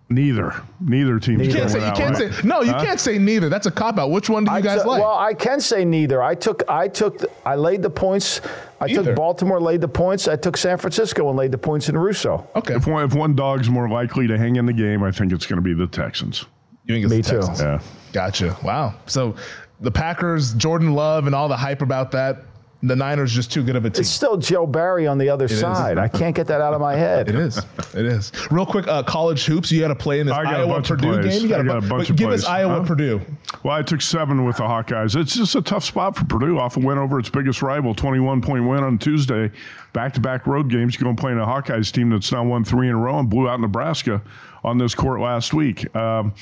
Neither. 0.08 0.54
Neither 0.80 1.18
team. 1.18 1.40
You 1.42 1.52
can't 1.52 1.68
say 1.68 1.84
you 1.84 1.92
can't 1.92 2.16
say 2.16 2.30
no. 2.46 2.60
You 2.62 2.72
can't 2.74 3.00
say 3.00 3.18
neither. 3.18 3.48
That's 3.48 3.66
a 3.66 3.72
cop 3.72 3.98
out. 3.98 4.12
Which 4.12 4.30
one 4.30 4.44
do 4.44 4.52
you 4.52 4.56
I 4.58 4.60
guys 4.60 4.78
took- 4.78 4.86
like? 4.86 5.02
Well, 5.02 5.18
I 5.18 5.34
can 5.34 5.58
say 5.60 5.84
neither. 5.84 6.22
I 6.22 6.36
took, 6.36 6.62
I 6.68 6.86
took, 6.86 7.24
I 7.44 7.56
laid 7.56 7.82
the 7.82 7.90
points. 7.90 8.40
I 8.80 8.84
Either. 8.86 9.02
took 9.02 9.16
Baltimore, 9.16 9.60
laid 9.60 9.80
the 9.80 9.88
points. 9.88 10.28
I 10.28 10.36
took 10.36 10.56
San 10.56 10.78
Francisco 10.78 11.28
and 11.28 11.36
laid 11.36 11.50
the 11.50 11.58
points 11.58 11.88
in 11.88 11.98
Russo. 11.98 12.46
Okay. 12.54 12.74
If 12.74 12.86
one, 12.86 13.04
if 13.04 13.14
one 13.14 13.34
dog's 13.34 13.68
more 13.68 13.88
likely 13.88 14.28
to 14.28 14.38
hang 14.38 14.54
in 14.56 14.66
the 14.66 14.72
game, 14.72 15.02
I 15.02 15.10
think 15.10 15.32
it's 15.32 15.44
going 15.46 15.56
to 15.56 15.62
be 15.62 15.74
the 15.74 15.88
Texans. 15.88 16.44
You 16.84 16.94
think 16.94 17.04
it's 17.06 17.10
Me 17.12 17.20
the 17.22 17.28
too. 17.28 17.36
Texans? 17.38 17.60
Yeah. 17.60 17.80
Gotcha. 18.12 18.56
Wow. 18.62 18.94
So 19.06 19.34
the 19.80 19.90
Packers, 19.90 20.54
Jordan 20.54 20.94
Love, 20.94 21.26
and 21.26 21.34
all 21.34 21.48
the 21.48 21.56
hype 21.56 21.82
about 21.82 22.12
that. 22.12 22.44
The 22.82 22.94
Niners 22.94 23.32
just 23.32 23.50
too 23.50 23.64
good 23.64 23.74
of 23.74 23.84
a 23.86 23.90
team. 23.90 24.00
It's 24.02 24.10
still 24.10 24.36
Joe 24.36 24.66
Barry 24.66 25.06
on 25.06 25.16
the 25.18 25.30
other 25.30 25.46
is. 25.46 25.58
side. 25.58 25.96
I 25.98 26.08
can't 26.08 26.36
get 26.36 26.46
that 26.48 26.60
out 26.60 26.74
of 26.74 26.80
my 26.80 26.94
head. 26.94 27.28
It 27.30 27.34
is. 27.34 27.56
It 27.94 28.04
is. 28.06 28.30
Real 28.50 28.66
quick, 28.66 28.86
uh, 28.86 29.02
college 29.02 29.44
hoops. 29.46 29.72
You 29.72 29.80
got 29.80 29.88
to 29.88 29.94
play 29.94 30.20
in 30.20 30.26
this 30.26 30.36
I 30.36 30.44
got 30.44 30.54
Iowa 30.56 30.74
bunch 30.74 30.88
Purdue 30.88 31.22
game. 31.22 31.40
You 31.48 31.54
I 31.54 31.62
got 31.62 31.66
got 31.66 31.76
a 31.78 31.80
bu- 31.80 31.88
bunch 31.88 32.00
but 32.02 32.10
of 32.10 32.16
Give 32.16 32.28
plays. 32.28 32.44
us 32.44 32.48
Iowa 32.48 32.80
Huh? 32.80 32.84
Purdue. 32.84 33.20
Well, 33.62 33.74
I 33.74 33.82
took 33.82 34.02
seven 34.02 34.44
with 34.44 34.58
the 34.58 34.64
Hawkeyes. 34.64 35.16
It's 35.18 35.34
just 35.34 35.54
a 35.54 35.62
tough 35.62 35.84
spot 35.84 36.16
for 36.16 36.24
Purdue 36.26 36.58
off 36.58 36.76
a 36.76 36.80
win 36.80 36.98
over 36.98 37.18
its 37.18 37.30
biggest 37.30 37.62
rival, 37.62 37.94
21 37.94 38.42
point 38.42 38.68
win 38.68 38.84
on 38.84 38.98
Tuesday. 38.98 39.50
Back 39.94 40.12
to 40.12 40.20
back 40.20 40.46
road 40.46 40.68
games. 40.68 40.94
You're 40.94 41.04
going 41.04 41.16
to 41.16 41.20
play 41.20 41.32
in 41.32 41.38
a 41.38 41.46
Hawkeyes 41.46 41.90
team 41.90 42.10
that's 42.10 42.30
now 42.30 42.44
won 42.44 42.62
three 42.62 42.88
in 42.88 42.94
a 42.94 42.98
row 42.98 43.18
and 43.18 43.28
blew 43.30 43.48
out 43.48 43.58
Nebraska 43.58 44.20
on 44.62 44.76
this 44.78 44.94
court 44.94 45.20
last 45.20 45.54
week. 45.54 45.94
Um, 45.96 46.34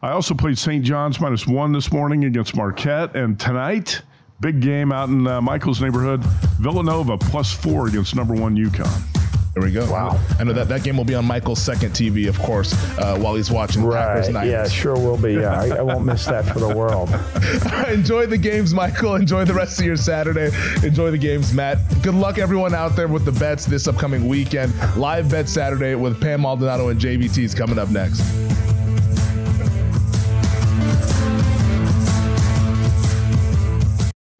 I 0.00 0.10
also 0.10 0.34
played 0.34 0.58
St. 0.58 0.84
John's 0.84 1.20
minus 1.20 1.46
one 1.46 1.72
this 1.72 1.92
morning 1.92 2.24
against 2.24 2.54
Marquette. 2.56 3.14
And 3.16 3.38
tonight, 3.38 4.02
big 4.42 4.60
game 4.60 4.90
out 4.90 5.08
in 5.08 5.24
uh, 5.26 5.40
Michael's 5.40 5.80
neighborhood 5.80 6.22
Villanova 6.58 7.16
plus 7.16 7.52
four 7.52 7.86
against 7.86 8.14
number 8.16 8.34
one 8.34 8.56
UConn. 8.56 9.08
There 9.54 9.62
we 9.62 9.70
go. 9.70 9.88
Wow. 9.90 10.18
I 10.38 10.44
know 10.44 10.54
that 10.54 10.68
that 10.68 10.82
game 10.82 10.96
will 10.96 11.04
be 11.04 11.14
on 11.14 11.26
Michael's 11.26 11.60
second 11.60 11.90
TV, 11.90 12.26
of 12.26 12.38
course, 12.38 12.72
uh, 12.98 13.18
while 13.18 13.34
he's 13.34 13.50
watching 13.50 13.82
Packers 13.82 14.26
Right. 14.26 14.32
Niners. 14.32 14.50
Yeah, 14.50 14.66
sure 14.66 14.94
will 14.94 15.18
be. 15.18 15.34
Yeah, 15.34 15.60
I, 15.60 15.68
I 15.76 15.82
won't 15.82 16.06
miss 16.06 16.24
that 16.24 16.46
for 16.46 16.58
the 16.58 16.74
world. 16.74 17.10
Enjoy 17.88 18.24
the 18.26 18.38
games, 18.38 18.72
Michael. 18.72 19.14
Enjoy 19.14 19.44
the 19.44 19.52
rest 19.52 19.78
of 19.78 19.84
your 19.84 19.96
Saturday. 19.96 20.50
Enjoy 20.82 21.10
the 21.10 21.18
games, 21.18 21.52
Matt. 21.52 21.78
Good 22.02 22.14
luck, 22.14 22.38
everyone 22.38 22.74
out 22.74 22.96
there 22.96 23.08
with 23.08 23.26
the 23.26 23.32
bets 23.32 23.66
this 23.66 23.86
upcoming 23.86 24.26
weekend. 24.26 24.72
Live 24.96 25.30
bet 25.30 25.50
Saturday 25.50 25.96
with 25.96 26.18
Pam 26.18 26.40
Maldonado 26.40 26.88
and 26.88 26.98
JVT's 26.98 27.54
coming 27.54 27.78
up 27.78 27.90
next. 27.90 28.20